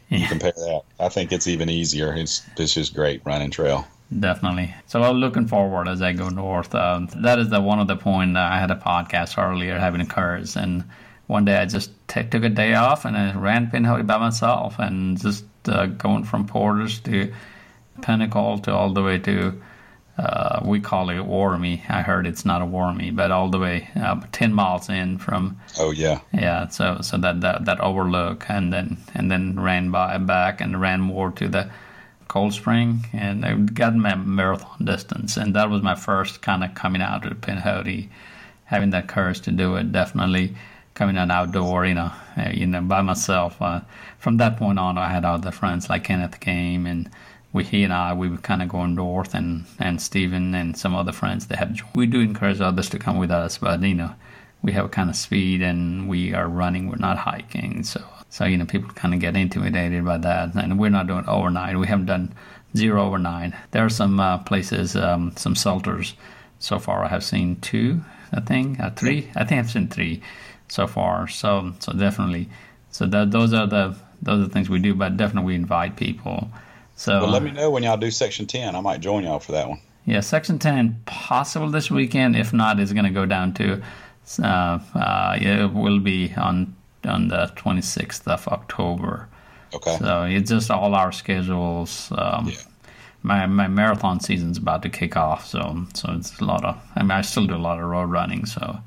you 0.09 0.27
compare 0.27 0.53
that. 0.55 0.81
I 0.99 1.09
think 1.09 1.31
it's 1.31 1.47
even 1.47 1.69
easier. 1.69 2.13
It's 2.13 2.43
it's 2.57 2.73
just 2.73 2.93
great 2.93 3.21
running 3.25 3.51
trail. 3.51 3.87
Definitely. 4.19 4.73
So 4.87 5.03
I'm 5.03 5.17
looking 5.17 5.47
forward 5.47 5.87
as 5.87 6.01
I 6.01 6.11
go 6.11 6.27
north. 6.27 6.75
Um, 6.75 7.07
that 7.15 7.39
is 7.39 7.49
the 7.49 7.61
one 7.61 7.79
of 7.79 7.87
the 7.87 7.95
point 7.95 8.35
I 8.35 8.59
had 8.59 8.69
a 8.69 8.75
podcast 8.75 9.41
earlier 9.41 9.79
having 9.79 10.01
occurs 10.01 10.57
and 10.57 10.83
one 11.27 11.45
day 11.45 11.55
I 11.55 11.65
just 11.65 11.91
t- 12.09 12.23
took 12.23 12.43
a 12.43 12.49
day 12.49 12.73
off 12.73 13.05
and 13.05 13.15
I 13.15 13.33
ran 13.33 13.71
Pinhoti 13.71 14.05
by 14.05 14.17
myself 14.17 14.79
and 14.79 15.17
just 15.17 15.45
uh, 15.65 15.85
going 15.85 16.25
from 16.25 16.45
Porters 16.45 16.99
to 17.01 17.33
Pinnacle 18.01 18.59
to 18.59 18.73
all 18.73 18.91
the 18.91 19.01
way 19.01 19.17
to 19.19 19.61
uh, 20.21 20.61
we 20.63 20.79
call 20.79 21.09
it 21.09 21.25
Wormy. 21.25 21.83
I 21.89 22.03
heard 22.03 22.27
it's 22.27 22.45
not 22.45 22.61
a 22.61 22.65
Wormy, 22.65 23.09
but 23.09 23.31
all 23.31 23.49
the 23.49 23.57
way 23.57 23.89
uh, 23.95 24.21
ten 24.31 24.53
miles 24.53 24.87
in 24.87 25.17
from. 25.17 25.59
Oh 25.79 25.89
yeah. 25.91 26.19
Yeah. 26.31 26.67
So 26.67 26.99
so 27.01 27.17
that, 27.17 27.41
that 27.41 27.65
that 27.65 27.79
overlook 27.79 28.45
and 28.47 28.71
then 28.71 28.97
and 29.15 29.31
then 29.31 29.59
ran 29.59 29.89
by 29.89 30.17
back 30.19 30.61
and 30.61 30.79
ran 30.79 31.01
more 31.01 31.31
to 31.31 31.47
the 31.47 31.71
Cold 32.27 32.53
Spring 32.53 33.05
and 33.13 33.43
I 33.43 33.55
got 33.55 33.95
my 33.95 34.15
marathon 34.15 34.85
distance 34.85 35.37
and 35.37 35.55
that 35.55 35.69
was 35.69 35.81
my 35.81 35.95
first 35.95 36.41
kind 36.41 36.63
of 36.63 36.75
coming 36.75 37.01
out 37.01 37.25
of 37.25 37.41
Pinhoti, 37.41 38.09
having 38.65 38.91
that 38.91 39.07
courage 39.07 39.41
to 39.41 39.51
do 39.51 39.75
it. 39.75 39.91
Definitely 39.91 40.55
coming 40.93 41.17
out 41.17 41.31
outdoor, 41.31 41.85
you 41.85 41.95
know, 41.95 42.11
uh, 42.37 42.51
you 42.53 42.67
know, 42.67 42.81
by 42.81 43.01
myself. 43.01 43.59
Uh, 43.59 43.81
from 44.19 44.37
that 44.37 44.57
point 44.57 44.77
on, 44.77 44.97
I 44.97 45.09
had 45.09 45.25
other 45.25 45.51
friends 45.51 45.89
like 45.89 46.03
Kenneth 46.03 46.39
came, 46.39 46.85
and 46.85 47.09
we 47.53 47.63
he 47.63 47.83
and 47.83 47.93
I 47.93 48.13
we 48.13 48.29
were 48.29 48.37
kind 48.37 48.61
of 48.61 48.69
going 48.69 48.95
north, 48.95 49.33
and 49.33 49.65
and 49.79 50.01
Stephen 50.01 50.55
and 50.55 50.77
some 50.77 50.95
other 50.95 51.11
friends 51.11 51.47
they 51.47 51.55
have. 51.55 51.73
Joined. 51.73 51.95
We 51.95 52.05
do 52.05 52.19
encourage 52.21 52.61
others 52.61 52.89
to 52.89 52.99
come 52.99 53.17
with 53.17 53.31
us, 53.31 53.57
but 53.57 53.81
you 53.81 53.95
know, 53.95 54.13
we 54.61 54.71
have 54.73 54.85
a 54.85 54.89
kind 54.89 55.09
of 55.09 55.15
speed, 55.15 55.61
and 55.61 56.07
we 56.09 56.33
are 56.33 56.47
running. 56.47 56.87
We're 56.87 56.95
not 56.97 57.17
hiking, 57.17 57.83
so 57.83 58.01
so 58.29 58.45
you 58.45 58.57
know, 58.57 58.65
people 58.65 58.89
kind 58.93 59.13
of 59.13 59.19
get 59.19 59.35
intimidated 59.35 60.05
by 60.05 60.17
that, 60.19 60.55
and 60.55 60.79
we're 60.79 60.89
not 60.89 61.07
doing 61.07 61.25
overnight. 61.27 61.77
We 61.77 61.87
haven't 61.87 62.05
done 62.05 62.33
zero 62.75 63.05
overnight. 63.05 63.53
There 63.71 63.85
are 63.85 63.89
some 63.89 64.19
uh, 64.19 64.37
places, 64.39 64.95
um, 64.95 65.33
some 65.35 65.55
shelters. 65.55 66.15
So 66.59 66.79
far, 66.79 67.03
I 67.03 67.07
have 67.07 67.23
seen 67.23 67.55
two. 67.59 68.01
I 68.31 68.39
think 68.39 68.79
uh, 68.79 68.91
three. 68.91 69.29
I 69.35 69.43
think 69.43 69.59
I've 69.59 69.71
seen 69.71 69.87
three 69.87 70.21
so 70.67 70.87
far. 70.87 71.27
So 71.27 71.73
so 71.79 71.91
definitely, 71.91 72.49
so 72.91 73.05
that 73.07 73.31
those 73.31 73.53
are 73.53 73.67
the 73.67 73.95
those 74.21 74.39
are 74.39 74.47
the 74.47 74.49
things 74.49 74.69
we 74.69 74.79
do. 74.79 74.93
But 74.93 75.17
definitely, 75.17 75.47
we 75.47 75.55
invite 75.55 75.97
people. 75.97 76.49
So 77.01 77.21
well, 77.21 77.31
let 77.31 77.41
me 77.41 77.49
know 77.49 77.71
when 77.71 77.81
y'all 77.81 77.97
do 77.97 78.11
section 78.11 78.45
ten. 78.45 78.75
I 78.75 78.79
might 78.79 78.99
join 78.99 79.23
y'all 79.23 79.39
for 79.39 79.53
that 79.53 79.67
one. 79.67 79.79
Yeah, 80.05 80.19
section 80.19 80.59
ten 80.59 81.01
possible 81.07 81.71
this 81.71 81.89
weekend. 81.89 82.35
If 82.35 82.53
not, 82.53 82.79
it's 82.79 82.93
going 82.93 83.05
to 83.05 83.11
go 83.11 83.25
down 83.25 83.55
to. 83.55 83.81
Uh, 84.37 84.77
uh, 84.93 85.35
it 85.41 85.73
will 85.73 85.99
be 85.99 86.31
on 86.37 86.75
on 87.03 87.29
the 87.29 87.51
26th 87.55 88.27
of 88.27 88.47
October. 88.49 89.27
Okay. 89.73 89.97
So 89.97 90.25
it's 90.25 90.51
just 90.51 90.69
all 90.69 90.93
our 90.93 91.11
schedules. 91.11 92.11
Um, 92.15 92.49
yeah. 92.49 92.55
My 93.23 93.47
my 93.47 93.67
marathon 93.67 94.19
season's 94.19 94.59
about 94.59 94.83
to 94.83 94.89
kick 94.89 95.17
off, 95.17 95.47
so 95.47 95.83
so 95.95 96.13
it's 96.13 96.39
a 96.39 96.45
lot 96.45 96.63
of. 96.63 96.79
I 96.95 97.01
mean, 97.01 97.09
I 97.09 97.21
still 97.21 97.47
do 97.47 97.55
a 97.55 97.65
lot 97.65 97.79
of 97.79 97.85
road 97.85 98.11
running, 98.11 98.45
so 98.45 98.77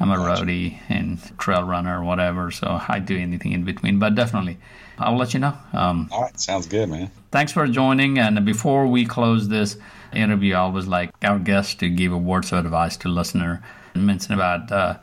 I'm 0.00 0.10
a 0.10 0.16
gotcha. 0.16 0.44
roadie 0.44 0.78
and 0.88 1.18
trail 1.38 1.62
runner 1.62 2.00
or 2.00 2.04
whatever, 2.04 2.50
so 2.50 2.80
I 2.88 2.98
do 2.98 3.16
anything 3.16 3.52
in 3.52 3.64
between. 3.64 3.98
But 3.98 4.14
definitely, 4.14 4.58
I'll 4.98 5.16
let 5.16 5.34
you 5.34 5.40
know. 5.40 5.56
Um, 5.72 6.08
All 6.10 6.22
right, 6.22 6.40
sounds 6.40 6.66
good, 6.66 6.88
man. 6.88 7.10
Thanks 7.30 7.52
for 7.52 7.66
joining. 7.66 8.18
And 8.18 8.44
before 8.44 8.86
we 8.86 9.04
close 9.04 9.48
this 9.48 9.76
interview, 10.12 10.54
I 10.54 10.60
always 10.60 10.86
like 10.86 11.10
our 11.22 11.38
guests 11.38 11.74
to 11.76 11.88
give 11.90 12.12
a 12.12 12.18
words 12.18 12.50
of 12.50 12.64
advice 12.64 12.96
to 12.98 13.08
listener 13.08 13.62
and 13.94 14.06
mention 14.06 14.32
about 14.32 14.72
uh, 14.72 14.96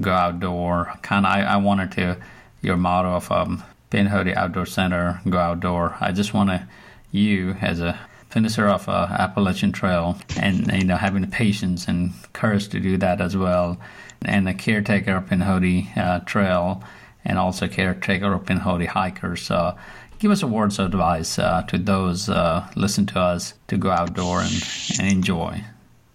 go 0.00 0.12
outdoor. 0.12 0.94
Kind 1.02 1.26
of, 1.26 1.32
I, 1.32 1.42
I 1.42 1.56
wanted 1.56 1.92
to 1.92 2.16
your 2.62 2.76
motto 2.76 3.10
of 3.10 3.30
um, 3.30 3.62
Outdoor 3.92 4.66
Center, 4.66 5.20
go 5.28 5.38
outdoor. 5.38 5.96
I 6.00 6.10
just 6.10 6.34
want 6.34 6.50
to 6.50 6.66
you 7.12 7.52
as 7.60 7.78
a 7.78 7.98
finisher 8.30 8.66
of 8.66 8.88
uh, 8.88 9.06
Appalachian 9.10 9.70
Trail, 9.70 10.18
and 10.36 10.72
you 10.72 10.84
know 10.84 10.96
having 10.96 11.22
the 11.22 11.28
patience 11.28 11.86
and 11.86 12.12
courage 12.32 12.68
to 12.70 12.80
do 12.80 12.96
that 12.96 13.20
as 13.20 13.36
well, 13.36 13.78
and 14.24 14.48
a 14.48 14.54
caretaker 14.54 15.16
of 15.16 15.26
Pinhoti 15.26 15.96
uh, 15.96 16.20
Trail, 16.20 16.82
and 17.24 17.38
also 17.38 17.68
caretaker 17.68 18.32
of 18.32 18.44
Pinhoti 18.44 18.86
hikers. 18.86 19.50
Uh, 19.50 19.76
give 20.18 20.30
us 20.30 20.42
a 20.42 20.46
words 20.46 20.78
of 20.78 20.86
advice 20.86 21.38
uh, 21.38 21.62
to 21.62 21.78
those 21.78 22.28
uh, 22.28 22.66
listen 22.76 23.06
to 23.06 23.20
us 23.20 23.54
to 23.68 23.76
go 23.76 23.90
outdoor 23.90 24.40
and, 24.40 24.62
and 24.98 25.12
enjoy. 25.12 25.62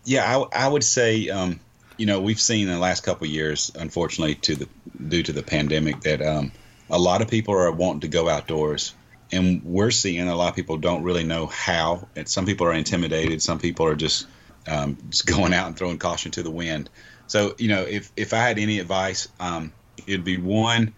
Yeah, 0.06 0.46
I, 0.52 0.66
I 0.66 0.68
would 0.68 0.84
say, 0.84 1.30
um, 1.30 1.60
you 1.98 2.06
know, 2.06 2.20
we've 2.20 2.40
seen 2.40 2.68
in 2.68 2.74
the 2.74 2.80
last 2.80 3.04
couple 3.04 3.28
years, 3.28 3.72
unfortunately, 3.78 4.36
to 4.36 4.56
the 4.56 4.70
due 5.08 5.24
to 5.24 5.32
the 5.32 5.44
pandemic, 5.44 6.02
that 6.02 6.22
um, 6.22 6.52
a 6.90 6.98
lot 6.98 7.22
of 7.22 7.28
people 7.28 7.54
are 7.54 7.72
wanting 7.72 8.02
to 8.02 8.08
go 8.08 8.28
outdoors, 8.30 8.94
and 9.32 9.64
we're 9.64 9.92
seeing 9.92 10.28
a 10.28 10.36
lot 10.36 10.50
of 10.50 10.56
people 10.56 10.78
don't 10.78 11.04
really 11.04 11.24
know 11.24 11.46
how. 11.46 12.08
And 12.16 12.28
some 12.28 12.46
people 12.46 12.66
are 12.68 12.74
intimidated. 12.74 13.42
Some 13.42 13.60
people 13.60 13.86
are 13.86 13.96
just 13.96 14.26
um, 14.68 14.98
just 15.10 15.26
going 15.38 15.54
out 15.54 15.68
and 15.68 15.78
throwing 15.78 16.00
caution 16.00 16.32
to 16.32 16.44
the 16.44 16.52
wind. 16.52 16.90
So, 17.30 17.56
you 17.58 17.70
know, 17.70 17.84
if 17.84 18.12
if 18.18 18.34
I 18.34 18.40
had 18.40 18.60
any 18.60 18.80
advice, 18.80 19.30
um, 19.40 19.72
it'd 20.06 20.26
be 20.26 20.38
one 20.38 20.94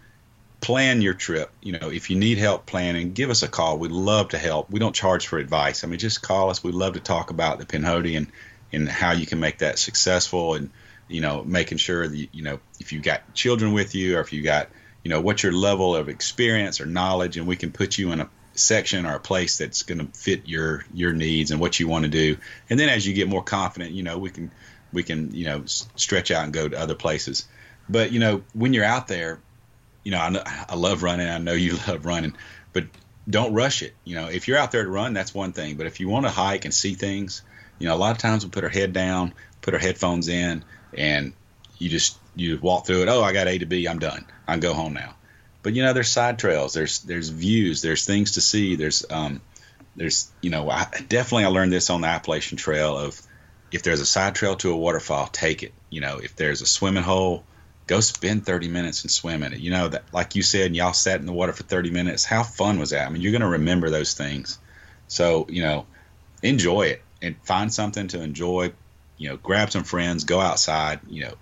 plan 0.62 1.02
your 1.02 1.14
trip. 1.14 1.52
You 1.62 1.74
know, 1.74 1.90
if 1.90 2.10
you 2.10 2.18
need 2.18 2.38
help 2.38 2.66
planning, 2.66 3.14
give 3.14 3.30
us 3.30 3.44
a 3.44 3.48
call. 3.48 3.78
We'd 3.78 3.92
love 3.92 4.30
to 4.30 4.38
help. 4.38 4.70
We 4.70 4.80
don't 4.80 4.96
charge 4.96 5.28
for 5.28 5.40
advice. 5.40 5.84
I 5.84 5.88
mean, 5.88 6.00
just 6.00 6.22
call 6.22 6.50
us. 6.50 6.64
We'd 6.64 6.74
love 6.74 6.94
to 6.94 7.00
talk 7.00 7.32
about 7.32 7.60
the 7.60 7.66
Pinhoti 7.66 8.16
and, 8.16 8.32
and 8.72 8.88
how 8.88 9.12
you 9.12 9.26
can 9.26 9.40
make 9.40 9.58
that 9.58 9.80
successful 9.80 10.54
and, 10.54 10.70
you 11.10 11.20
know, 11.20 11.44
making 11.44 11.80
sure 11.80 12.08
that, 12.08 12.30
you 12.32 12.44
know, 12.44 12.60
if 12.80 12.94
you've 12.94 13.04
got 13.04 13.34
children 13.34 13.74
with 13.74 13.96
you 13.96 14.18
or 14.18 14.22
if 14.22 14.32
you 14.32 14.44
got, 14.44 14.70
you 15.04 15.10
know, 15.10 15.20
what's 15.20 15.44
your 15.44 15.52
level 15.52 15.96
of 15.96 16.10
experience 16.10 16.80
or 16.80 16.86
knowledge 16.86 17.38
and 17.38 17.48
we 17.48 17.56
can 17.56 17.72
put 17.72 17.98
you 17.98 18.12
in 18.12 18.22
a 18.22 18.30
section 18.54 19.06
or 19.06 19.16
a 19.16 19.20
place 19.20 19.58
that's 19.58 19.82
going 19.82 19.98
to 19.98 20.18
fit 20.18 20.48
your, 20.48 20.86
your 20.94 21.12
needs 21.12 21.50
and 21.52 21.60
what 21.60 21.80
you 21.80 21.88
want 21.88 22.06
to 22.06 22.12
do. 22.12 22.38
And 22.70 22.80
then 22.80 22.88
as 22.88 23.06
you 23.06 23.16
get 23.16 23.28
more 23.28 23.44
confident, 23.44 23.92
you 23.92 24.04
know, 24.04 24.20
we 24.20 24.30
can, 24.30 24.52
we 24.94 25.04
can, 25.04 25.34
you 25.34 25.46
know, 25.46 25.64
stretch 25.66 26.32
out 26.32 26.44
and 26.44 26.54
go 26.54 26.68
to 26.68 26.80
other 26.80 26.96
places. 26.96 27.48
But, 27.90 28.12
you 28.12 28.20
know, 28.20 28.44
when 28.54 28.74
you're 28.74 28.86
out 28.86 29.08
there, 29.08 29.40
you 30.04 30.12
know, 30.12 30.20
I, 30.20 30.66
I 30.70 30.76
love 30.76 31.04
running. 31.04 31.28
I 31.28 31.38
know 31.38 31.54
you 31.54 31.78
love 31.88 32.06
running, 32.06 32.36
but 32.74 32.86
don't 33.30 33.54
rush 33.54 33.82
it. 33.82 33.94
You 34.04 34.16
know, 34.16 34.28
if 34.28 34.48
you're 34.48 34.58
out 34.58 34.72
there 34.72 34.84
to 34.84 34.90
run, 34.90 35.14
that's 35.14 35.34
one 35.34 35.54
thing. 35.54 35.78
But 35.78 35.88
if 35.88 36.00
you 36.00 36.10
want 36.10 36.26
to 36.26 36.32
hike 36.32 36.66
and 36.66 36.74
see 36.74 36.94
things, 36.94 37.42
you 37.80 37.88
know, 37.88 37.96
a 37.96 37.98
lot 37.98 38.12
of 38.12 38.18
times 38.18 38.44
we 38.44 38.52
put 38.52 38.64
our 38.64 38.70
head 38.70 38.94
down, 38.94 39.34
put 39.62 39.74
our 39.74 39.80
headphones 39.80 40.28
in, 40.28 40.64
and 40.94 41.34
you 41.78 41.90
just 41.90 42.18
you 42.36 42.60
walk 42.60 42.86
through 42.86 43.04
it. 43.04 43.10
Oh, 43.10 43.24
I 43.24 43.34
got 43.34 43.48
A 43.48 43.58
to 43.58 43.66
B. 43.66 43.88
I'm 43.88 44.00
done. 44.00 44.26
I 44.48 44.54
can 44.54 44.60
go 44.60 44.74
home 44.74 44.94
now. 44.94 45.16
But 45.64 45.74
you 45.74 45.84
know, 45.84 45.94
there's 45.94 46.10
side 46.10 46.40
trails. 46.40 46.74
There's 46.74 47.00
there's 47.00 47.30
views. 47.30 47.82
There's 47.82 48.06
things 48.06 48.34
to 48.34 48.42
see. 48.42 48.76
There's 48.76 49.06
um 49.10 49.42
there's 49.96 50.32
you 50.42 50.50
know 50.50 50.70
I, 50.70 50.88
definitely 51.08 51.46
I 51.46 51.48
learned 51.48 51.72
this 51.72 51.90
on 51.90 52.02
the 52.02 52.08
Appalachian 52.08 52.58
Trail 52.58 52.98
of 52.98 53.22
if 53.72 53.84
there's 53.84 54.02
a 54.02 54.06
side 54.06 54.36
trail 54.36 54.56
to 54.58 54.72
a 54.72 54.78
waterfall, 54.78 55.28
take 55.28 55.64
it. 55.64 55.74
You 55.90 56.02
know, 56.02 56.18
if 56.18 56.36
there's 56.36 56.62
a 56.62 56.66
swimming 56.66 57.04
hole, 57.04 57.44
go 57.88 58.00
spend 58.00 58.46
30 58.46 58.68
minutes 58.68 59.04
and 59.04 59.12
swim 59.12 59.44
in 59.44 59.54
it. 59.54 59.60
You 59.60 59.72
know 59.72 59.88
that, 59.88 60.04
like 60.14 60.36
you 60.36 60.44
said, 60.44 60.76
y'all 60.76 60.94
sat 60.94 61.20
in 61.20 61.26
the 61.26 61.34
water 61.34 61.54
for 61.54 61.64
30 61.64 61.92
minutes. 61.92 62.24
How 62.26 62.44
fun 62.44 62.80
was 62.80 62.92
that? 62.92 63.08
I 63.08 63.10
mean, 63.10 63.22
you're 63.22 63.32
going 63.32 63.42
to 63.42 63.48
remember 63.48 63.90
those 63.90 64.14
things. 64.14 64.60
So 65.08 65.48
you 65.50 65.62
know, 65.62 65.86
enjoy 66.42 66.84
it 66.84 67.02
and 67.22 67.36
find 67.44 67.74
something 67.74 68.08
to 68.10 68.22
enjoy. 68.22 68.74
You 69.18 69.30
know, 69.30 69.38
grab 69.38 69.72
some 69.72 69.84
friends, 69.84 70.24
go 70.24 70.40
outside. 70.40 71.02
You 71.08 71.26
know, 71.26 71.34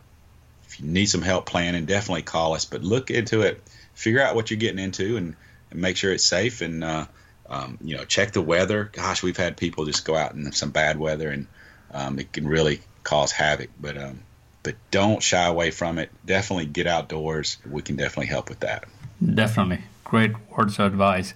if 0.68 0.80
you 0.80 0.88
need 0.88 1.06
some 1.06 1.22
help 1.22 1.46
planning, 1.46 1.86
definitely 1.86 2.24
call 2.24 2.54
us. 2.54 2.66
But 2.66 2.84
look 2.84 3.10
into 3.10 3.42
it, 3.42 3.64
figure 3.94 4.22
out 4.22 4.36
what 4.36 4.52
you're 4.52 4.60
getting 4.60 4.80
into, 4.80 5.18
and, 5.18 5.36
and 5.72 5.82
make 5.82 5.98
sure 5.98 6.12
it's 6.12 6.26
safe. 6.26 6.62
And 6.62 6.84
uh, 6.84 7.06
um, 7.50 7.78
you 7.82 7.98
know, 7.98 8.06
check 8.06 8.32
the 8.32 8.42
weather. 8.42 8.90
Gosh, 8.92 9.24
we've 9.24 9.38
had 9.38 9.58
people 9.58 9.86
just 9.86 10.06
go 10.06 10.16
out 10.16 10.34
in 10.34 10.52
some 10.52 10.72
bad 10.72 11.00
weather, 11.00 11.30
and 11.30 11.48
um, 11.92 12.20
it 12.20 12.32
can 12.32 12.48
really 12.48 12.82
cause 13.04 13.32
havoc. 13.32 13.70
But 13.80 13.98
um, 13.98 14.22
but 14.64 14.76
don't 14.92 15.22
shy 15.22 15.46
away 15.46 15.72
from 15.72 16.00
it. 16.00 16.10
Definitely 16.26 16.68
get 16.68 16.88
outdoors. 16.88 17.58
We 17.70 17.82
can 17.82 17.96
definitely 17.96 18.28
help 18.28 18.50
with 18.50 18.60
that. 18.62 18.86
Definitely. 19.24 19.84
Great 20.04 20.34
words 20.50 20.80
of 20.80 20.86
advice. 20.86 21.34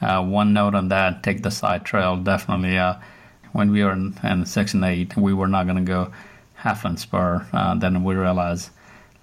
Uh, 0.00 0.22
one 0.22 0.52
note 0.52 0.74
on 0.74 0.88
that 0.88 1.22
take 1.22 1.42
the 1.42 1.50
side 1.50 1.84
trail. 1.84 2.16
Definitely. 2.16 2.78
Uh, 2.78 2.96
when 3.52 3.70
we 3.70 3.82
were 3.82 3.92
in, 3.92 4.14
in, 4.22 4.44
Section 4.44 4.84
8, 4.84 5.16
we 5.16 5.32
were 5.32 5.48
not 5.48 5.64
going 5.64 5.78
to 5.78 5.82
go 5.82 6.12
Halfland 6.56 6.98
Spur. 6.98 7.46
Uh, 7.52 7.74
then 7.74 8.04
we 8.04 8.14
realized, 8.14 8.70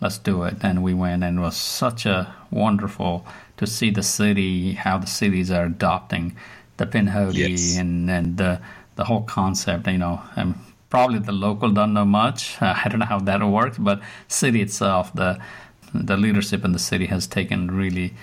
let's 0.02 0.18
do 0.18 0.44
it. 0.44 0.56
And 0.62 0.82
we 0.82 0.94
went, 0.94 1.24
and 1.24 1.38
it 1.38 1.42
was 1.42 1.56
such 1.56 2.06
a 2.06 2.34
wonderful 2.50 3.28
to 3.58 3.68
see 3.68 3.92
the 3.92 4.02
city, 4.02 4.74
how 4.74 4.98
the 4.98 5.08
cities 5.08 5.52
are 5.52 5.66
adopting 5.66 6.36
the 6.78 6.88
Pinhoti 6.88 7.50
yes. 7.50 7.78
and, 7.78 8.10
and 8.10 8.38
the, 8.38 8.60
the 8.96 9.04
whole 9.06 9.24
concept. 9.24 9.88
You 9.88 9.98
know, 9.98 10.22
um, 10.36 10.60
probably 10.90 11.20
the 11.20 11.32
local 11.32 11.72
don't 11.72 11.94
know 11.94 12.06
much. 12.06 12.62
Uh, 12.62 12.76
I 12.86 12.90
don't 12.90 13.00
know 13.00 13.06
how 13.06 13.20
that 13.20 13.44
works, 13.44 13.78
but 13.78 14.02
city 14.28 14.62
itself, 14.62 15.14
the 15.14 15.40
the 15.94 16.18
leadership 16.18 16.66
in 16.66 16.72
the 16.72 16.80
city 16.80 17.06
has 17.06 17.28
taken 17.28 17.70
really 17.70 18.14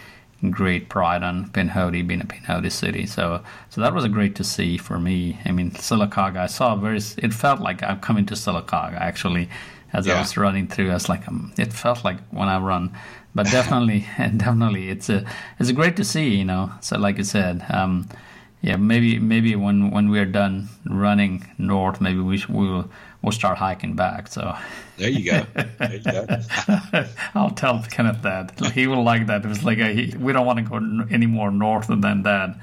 great 0.49 0.89
pride 0.89 1.23
on 1.23 1.49
Pinhoti 1.51 2.07
being 2.07 2.21
a 2.21 2.25
Pinhoti 2.25 2.73
city. 2.73 3.07
So 3.07 3.43
so 3.69 3.81
that 3.81 3.95
was 3.95 4.05
a 4.05 4.09
great 4.09 4.35
to 4.37 4.45
see 4.45 4.77
for 4.77 4.99
me. 4.99 5.39
I 5.45 5.53
mean, 5.53 5.71
Sylacauga, 5.73 6.39
I 6.39 6.47
saw 6.47 6.77
very. 6.77 7.01
It 7.19 7.35
felt 7.35 7.61
like 7.61 7.83
I'm 7.83 8.01
coming 8.01 8.27
to 8.27 8.35
Sylacauga 8.35 8.99
actually. 9.01 9.49
As 9.93 10.07
yeah. 10.07 10.15
I 10.15 10.21
was 10.21 10.37
running 10.37 10.69
through, 10.69 10.91
I 10.91 10.95
was 10.95 11.09
like, 11.09 11.27
um, 11.27 11.53
it 11.59 11.73
felt 11.73 12.05
like 12.05 12.19
when 12.31 12.49
I 12.49 12.61
run, 12.61 12.93
but 13.35 13.47
definitely, 13.47 14.07
definitely, 14.37 14.89
it's 14.89 15.09
a, 15.09 15.25
it's 15.59 15.69
a 15.69 15.73
great 15.73 15.97
to 15.97 16.05
see, 16.05 16.37
you 16.37 16.45
know. 16.45 16.71
So, 16.81 16.97
like 16.97 17.19
you 17.19 17.25
said, 17.25 17.65
um, 17.71 18.09
yeah, 18.63 18.77
maybe 18.77 19.19
maybe 19.19 19.57
when 19.57 19.91
when 19.91 20.11
we're 20.11 20.27
done 20.27 20.69
running 20.85 21.47
north, 21.57 22.01
maybe 22.01 22.21
we 22.21 22.43
we'll 22.49 22.91
we'll 23.23 23.33
start 23.33 23.57
hiking 23.57 23.95
back. 23.95 24.29
So 24.29 24.55
there 24.99 25.09
you 25.09 25.25
go. 25.25 25.47
There 25.79 25.95
you 25.95 26.01
go. 26.01 26.27
I'll 27.35 27.51
tell 27.53 27.83
Kenneth 27.91 28.23
that 28.23 28.73
he 28.73 28.87
will 28.87 29.03
like 29.03 29.27
that. 29.29 29.45
It 29.45 29.49
was 29.49 29.65
like 29.65 29.79
a, 29.79 29.87
he, 29.87 30.17
we 30.17 30.33
don't 30.33 30.47
want 30.47 30.59
to 30.59 30.65
go 30.65 31.07
any 31.11 31.27
more 31.27 31.51
north 31.51 31.87
than 31.87 32.23
that. 32.23 32.59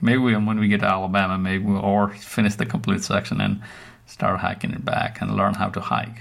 Maybe 0.00 0.18
we, 0.18 0.34
when 0.34 0.58
we 0.58 0.68
get 0.68 0.80
to 0.80 0.86
Alabama, 0.86 1.36
maybe 1.38 1.64
we'll 1.64 1.78
or 1.78 2.10
finish 2.10 2.54
the 2.54 2.66
complete 2.66 3.02
section 3.02 3.40
and 3.40 3.60
start 4.06 4.40
hiking 4.40 4.72
it 4.72 4.84
back 4.84 5.20
and 5.20 5.36
learn 5.36 5.54
how 5.54 5.68
to 5.68 5.80
hike, 5.80 6.20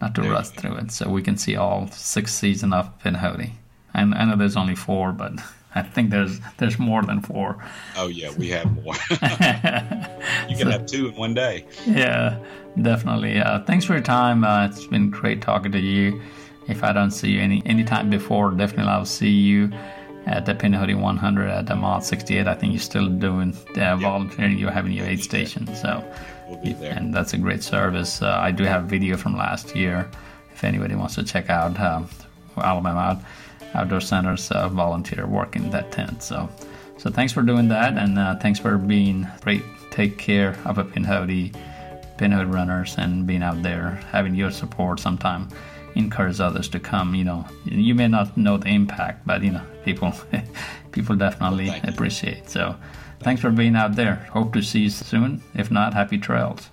not 0.00 0.14
to 0.16 0.22
there 0.22 0.32
rush 0.32 0.50
through 0.50 0.76
it, 0.76 0.90
so 0.90 1.08
we 1.08 1.22
can 1.22 1.36
see 1.36 1.56
all 1.56 1.88
six 1.92 2.34
seasons 2.34 2.74
of 2.74 2.90
Pinhoti. 3.02 3.52
And 3.94 4.14
I 4.14 4.24
know 4.24 4.36
there's 4.36 4.56
only 4.56 4.74
four, 4.74 5.12
but 5.12 5.32
I 5.74 5.82
think 5.82 6.10
there's 6.10 6.40
there's 6.56 6.78
more 6.78 7.02
than 7.02 7.20
four. 7.20 7.62
Oh 7.96 8.08
yeah, 8.08 8.30
we 8.36 8.48
have 8.48 8.70
more. 8.82 8.94
you 9.10 10.56
can 10.56 10.66
so, 10.66 10.70
have 10.70 10.86
two 10.86 11.08
in 11.08 11.14
one 11.14 11.34
day. 11.34 11.66
Yeah, 11.86 12.38
definitely. 12.80 13.38
Uh, 13.38 13.60
thanks 13.64 13.84
for 13.84 13.92
your 13.92 14.02
time. 14.02 14.44
Uh, 14.44 14.66
it's 14.66 14.86
been 14.86 15.10
great 15.10 15.42
talking 15.42 15.72
to 15.72 15.78
you. 15.78 16.20
If 16.68 16.82
I 16.84 16.92
don't 16.92 17.10
see 17.10 17.30
you 17.30 17.40
any 17.40 17.62
any 17.66 17.84
time 17.84 18.08
before, 18.10 18.50
definitely 18.50 18.90
I'll 18.90 19.04
see 19.04 19.30
you 19.30 19.70
at 20.26 20.46
the 20.46 20.54
Pinhoti 20.54 20.98
100 20.98 21.48
at 21.48 21.66
the 21.66 21.74
Mod 21.74 22.04
68. 22.04 22.46
I 22.46 22.54
think 22.54 22.72
you're 22.72 22.80
still 22.80 23.08
doing 23.08 23.56
uh, 23.76 23.96
volunteering. 23.96 24.58
You're 24.58 24.70
having 24.70 24.92
your 24.92 25.06
aid 25.06 25.22
station, 25.22 25.74
so 25.74 26.04
we'll 26.48 26.62
be 26.62 26.72
there. 26.74 26.92
and 26.92 27.14
that's 27.14 27.32
a 27.34 27.38
great 27.38 27.62
service. 27.62 28.22
Uh, 28.22 28.38
I 28.40 28.50
do 28.50 28.64
have 28.64 28.84
video 28.84 29.16
from 29.16 29.36
last 29.36 29.74
year. 29.74 30.08
If 30.52 30.64
anybody 30.64 30.94
wants 30.94 31.14
to 31.14 31.24
check 31.24 31.50
out 31.50 31.78
uh, 31.78 32.02
Alabama 32.56 33.22
outdoor 33.74 34.00
centers 34.00 34.50
uh, 34.50 34.68
volunteer 34.68 35.26
work 35.26 35.56
in 35.56 35.70
that 35.70 35.92
tent. 35.92 36.22
So, 36.22 36.48
so 36.96 37.10
thanks 37.10 37.32
for 37.32 37.42
doing 37.42 37.68
that, 37.68 37.96
and 37.96 38.18
uh, 38.18 38.36
thanks 38.36 38.58
for 38.58 38.78
being 38.78 39.26
great. 39.40 39.62
Take 39.90 40.18
care 40.18 40.56
of 40.64 40.78
a 40.78 40.84
Pinhoti, 40.84 41.54
Pinhoti 42.16 42.52
runners, 42.52 42.96
and 42.98 43.26
being 43.26 43.42
out 43.42 43.62
there, 43.62 44.00
having 44.10 44.34
your 44.34 44.50
support. 44.50 45.00
Sometime 45.00 45.48
encourage 45.94 46.40
others 46.40 46.68
to 46.68 46.80
come. 46.80 47.14
You 47.14 47.24
know, 47.24 47.46
you 47.64 47.94
may 47.94 48.08
not 48.08 48.36
know 48.36 48.56
the 48.56 48.68
impact, 48.68 49.26
but 49.26 49.42
you 49.42 49.52
know, 49.52 49.62
people, 49.84 50.12
people 50.92 51.16
definitely 51.16 51.68
well, 51.68 51.80
appreciate. 51.84 52.48
So, 52.48 52.76
thanks 53.20 53.40
for 53.40 53.50
being 53.50 53.76
out 53.76 53.96
there. 53.96 54.26
Hope 54.32 54.52
to 54.54 54.62
see 54.62 54.80
you 54.80 54.90
soon. 54.90 55.42
If 55.54 55.70
not, 55.70 55.94
happy 55.94 56.18
trails. 56.18 56.70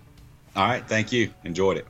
All 0.55 0.65
right, 0.67 0.87
thank 0.87 1.11
you. 1.11 1.31
Enjoyed 1.43 1.77
it. 1.77 1.87